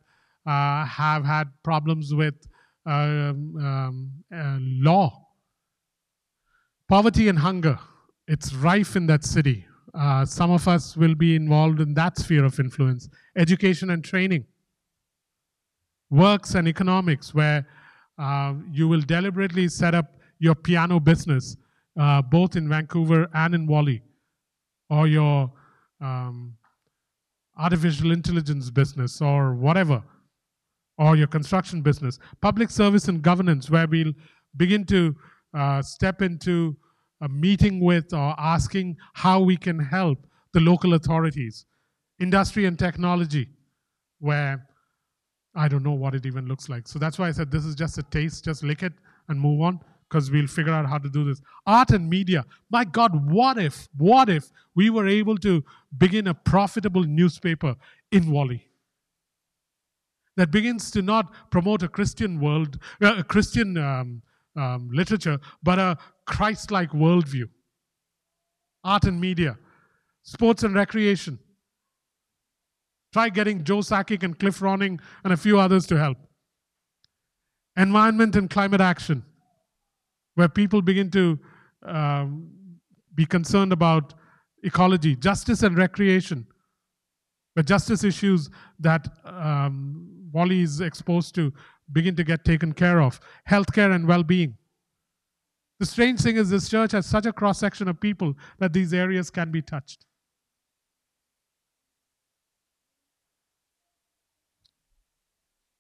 uh, 0.45 0.85
have 0.85 1.25
had 1.25 1.49
problems 1.63 2.13
with 2.13 2.35
um, 2.85 3.55
um, 3.57 4.11
uh, 4.33 4.57
law? 4.59 5.27
Poverty 6.87 7.27
and 7.27 7.37
hunger 7.37 7.79
it's 8.29 8.53
rife 8.53 8.95
in 8.95 9.07
that 9.07 9.25
city. 9.25 9.65
Uh, 9.93 10.23
some 10.23 10.51
of 10.51 10.67
us 10.67 10.95
will 10.95 11.15
be 11.15 11.35
involved 11.35 11.81
in 11.81 11.95
that 11.95 12.15
sphere 12.17 12.45
of 12.45 12.59
influence. 12.59 13.09
Education 13.35 13.89
and 13.89 14.05
training, 14.05 14.45
works 16.11 16.53
and 16.53 16.67
economics, 16.67 17.33
where 17.33 17.67
uh, 18.19 18.53
you 18.71 18.87
will 18.87 19.01
deliberately 19.01 19.67
set 19.67 19.95
up 19.95 20.17
your 20.37 20.53
piano 20.53 20.99
business, 20.99 21.57
uh, 21.99 22.21
both 22.21 22.55
in 22.55 22.69
Vancouver 22.69 23.27
and 23.33 23.53
in 23.53 23.67
Whalley, 23.67 24.01
or 24.89 25.07
your 25.07 25.51
um, 26.01 26.55
artificial 27.57 28.11
intelligence 28.11 28.69
business, 28.69 29.21
or 29.21 29.53
whatever, 29.53 30.01
or 30.97 31.15
your 31.15 31.27
construction 31.27 31.81
business. 31.81 32.17
Public 32.41 32.69
service 32.69 33.07
and 33.09 33.21
governance, 33.21 33.69
where 33.69 33.85
we'll 33.87 34.13
begin 34.55 34.85
to 34.85 35.15
uh, 35.53 35.81
step 35.81 36.21
into 36.21 36.75
a 37.21 37.27
meeting 37.27 37.81
with 37.81 38.13
or 38.13 38.33
asking 38.39 38.95
how 39.13 39.41
we 39.41 39.57
can 39.57 39.77
help 39.77 40.25
the 40.53 40.59
local 40.61 40.93
authorities. 40.93 41.65
Industry 42.19 42.65
and 42.65 42.79
technology, 42.79 43.49
where 44.19 44.65
I 45.55 45.67
don't 45.67 45.83
know 45.83 45.93
what 45.93 46.15
it 46.15 46.25
even 46.25 46.47
looks 46.47 46.69
like. 46.69 46.87
So 46.87 46.99
that's 46.99 47.19
why 47.19 47.27
I 47.27 47.31
said 47.31 47.51
this 47.51 47.65
is 47.65 47.75
just 47.75 47.97
a 47.97 48.03
taste, 48.03 48.45
just 48.45 48.63
lick 48.63 48.83
it 48.83 48.93
and 49.27 49.39
move 49.39 49.61
on. 49.61 49.79
Because 50.09 50.31
we'll 50.31 50.47
figure 50.47 50.73
out 50.73 50.87
how 50.87 50.97
to 50.97 51.09
do 51.09 51.23
this. 51.23 51.41
Art 51.67 51.91
and 51.91 52.09
media. 52.09 52.45
My 52.71 52.83
God, 52.83 53.29
what 53.29 53.59
if, 53.59 53.87
what 53.97 54.27
if 54.27 54.51
we 54.73 54.89
were 54.89 55.07
able 55.07 55.37
to 55.37 55.63
begin 55.95 56.27
a 56.27 56.33
profitable 56.33 57.03
newspaper 57.03 57.75
in 58.11 58.31
Whalley? 58.31 58.65
That 60.35 60.51
begins 60.51 60.89
to 60.91 61.01
not 61.01 61.31
promote 61.51 61.83
a 61.83 61.87
Christian 61.87 62.39
world, 62.39 62.79
uh, 63.01 63.17
a 63.17 63.23
Christian 63.23 63.77
um, 63.77 64.21
um, 64.55 64.89
literature, 64.91 65.39
but 65.61 65.77
a 65.77 65.97
Christ 66.25 66.71
like 66.71 66.91
worldview. 66.91 67.49
Art 68.83 69.03
and 69.03 69.19
media, 69.19 69.57
sports 70.23 70.63
and 70.63 70.73
recreation. 70.73 71.37
Try 73.11 73.29
getting 73.29 73.63
Joe 73.63 73.79
Sakic 73.79 74.23
and 74.23 74.39
Cliff 74.39 74.59
Ronning 74.59 74.99
and 75.23 75.33
a 75.33 75.37
few 75.37 75.59
others 75.59 75.85
to 75.87 75.97
help. 75.97 76.17
Environment 77.75 78.35
and 78.35 78.49
climate 78.49 78.81
action 78.81 79.23
where 80.39 80.47
people 80.47 80.81
begin 80.81 81.11
to 81.11 81.37
um, 81.85 82.49
be 83.13 83.25
concerned 83.25 83.73
about 83.73 84.13
ecology, 84.63 85.13
justice 85.13 85.63
and 85.63 85.77
recreation, 85.77 86.47
where 87.55 87.63
justice 87.63 88.05
issues 88.05 88.49
that 88.79 89.09
um, 89.25 90.29
Whalley 90.31 90.61
is 90.61 90.79
exposed 90.79 91.35
to 91.35 91.51
begin 91.91 92.15
to 92.15 92.23
get 92.23 92.45
taken 92.45 92.71
care 92.71 93.01
of, 93.01 93.19
healthcare 93.49 93.93
and 93.93 94.07
well 94.07 94.23
being. 94.23 94.55
The 95.79 95.85
strange 95.85 96.21
thing 96.21 96.37
is, 96.37 96.49
this 96.51 96.69
church 96.69 96.93
has 96.93 97.05
such 97.05 97.25
a 97.25 97.33
cross 97.33 97.59
section 97.59 97.89
of 97.89 97.99
people 97.99 98.33
that 98.59 98.71
these 98.71 98.93
areas 98.93 99.29
can 99.29 99.51
be 99.51 99.61
touched. 99.61 100.05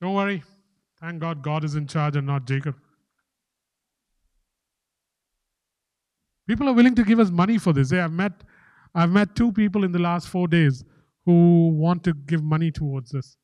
Don't 0.01 0.15
worry. 0.15 0.43
Thank 0.99 1.21
God 1.21 1.41
God 1.41 1.63
is 1.63 1.75
in 1.75 1.87
charge 1.87 2.17
and 2.17 2.27
not 2.27 2.45
Jacob. 2.45 2.75
People 6.49 6.67
are 6.67 6.73
willing 6.73 6.95
to 6.95 7.03
give 7.03 7.19
us 7.19 7.29
money 7.29 7.59
for 7.59 7.73
this. 7.73 7.93
I've 7.93 8.11
met, 8.11 8.31
I've 8.95 9.11
met 9.11 9.35
two 9.35 9.51
people 9.51 9.83
in 9.83 9.91
the 9.91 9.99
last 9.99 10.27
four 10.27 10.47
days 10.47 10.83
who 11.23 11.69
want 11.77 12.03
to 12.05 12.13
give 12.25 12.41
money 12.41 12.71
towards 12.71 13.11
this 13.11 13.37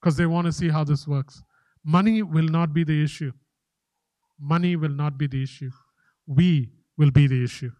because 0.00 0.16
they 0.16 0.26
want 0.26 0.46
to 0.46 0.52
see 0.52 0.68
how 0.68 0.82
this 0.82 1.06
works. 1.06 1.44
Money 1.84 2.24
will 2.24 2.48
not 2.48 2.74
be 2.74 2.82
the 2.82 3.04
issue. 3.04 3.30
Money 4.40 4.74
will 4.74 4.90
not 4.90 5.16
be 5.16 5.28
the 5.28 5.40
issue. 5.40 5.70
We 6.26 6.70
will 6.98 7.12
be 7.12 7.28
the 7.28 7.44
issue. 7.44 7.70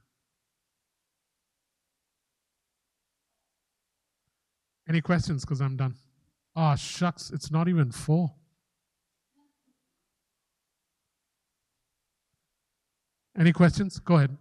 Any 4.88 5.00
questions? 5.00 5.44
Because 5.44 5.60
I'm 5.60 5.76
done. 5.76 5.96
Ah, 6.54 6.74
oh, 6.74 6.76
shucks, 6.76 7.32
it's 7.32 7.50
not 7.50 7.66
even 7.66 7.90
four. 7.90 8.36
Any 13.36 13.52
questions? 13.52 13.98
Go 13.98 14.14
ahead. 14.14 14.36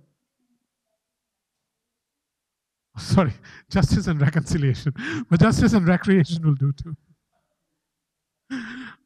Sorry, 3.00 3.34
justice 3.70 4.08
and 4.08 4.22
reconciliation. 4.22 4.94
But 5.30 5.40
justice 5.40 5.74
and 5.74 5.88
recreation 5.88 6.44
will 6.46 6.56
do 6.56 6.72
too. 6.74 6.96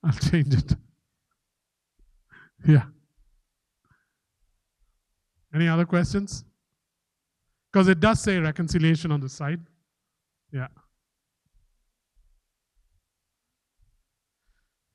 I'll 0.03 0.11
change 0.13 0.53
it. 0.53 0.75
Yeah. 2.65 2.83
Any 5.53 5.67
other 5.67 5.85
questions? 5.85 6.43
Because 7.71 7.87
it 7.87 7.99
does 7.99 8.21
say 8.21 8.37
reconciliation 8.39 9.11
on 9.11 9.19
the 9.19 9.29
side. 9.29 9.59
Yeah. 10.51 10.67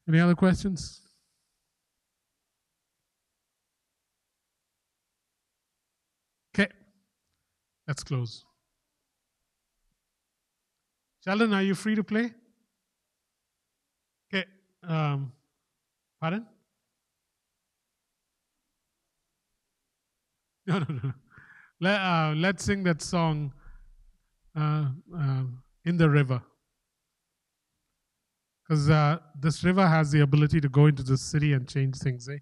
Any 0.09 0.20
other 0.20 0.34
questions? 0.34 1.03
Okay. 6.55 6.70
Let's 7.86 8.03
close. 8.03 8.44
Sheldon, 11.25 11.53
are 11.53 11.62
you 11.62 11.75
free 11.75 11.95
to 11.95 12.05
play? 12.05 12.33
Okay. 14.33 14.47
Um, 14.83 15.33
pardon? 16.21 16.47
No, 20.66 20.79
no, 20.81 20.87
no. 21.03 21.12
Let, 21.81 22.01
uh, 22.01 22.35
let's 22.37 22.64
sing 22.64 22.83
that 22.85 23.01
song, 23.01 23.53
uh, 24.55 24.89
uh, 25.16 25.45
In 25.85 25.97
the 25.97 26.11
River. 26.11 26.43
Because 28.62 28.91
uh, 28.91 29.19
this 29.41 29.64
river 29.64 29.87
has 29.87 30.11
the 30.11 30.21
ability 30.21 30.61
to 30.61 30.69
go 30.69 30.87
into 30.87 31.03
the 31.03 31.16
city 31.16 31.55
and 31.55 31.66
change 31.66 31.97
things, 31.97 32.29
eh? 32.29 32.39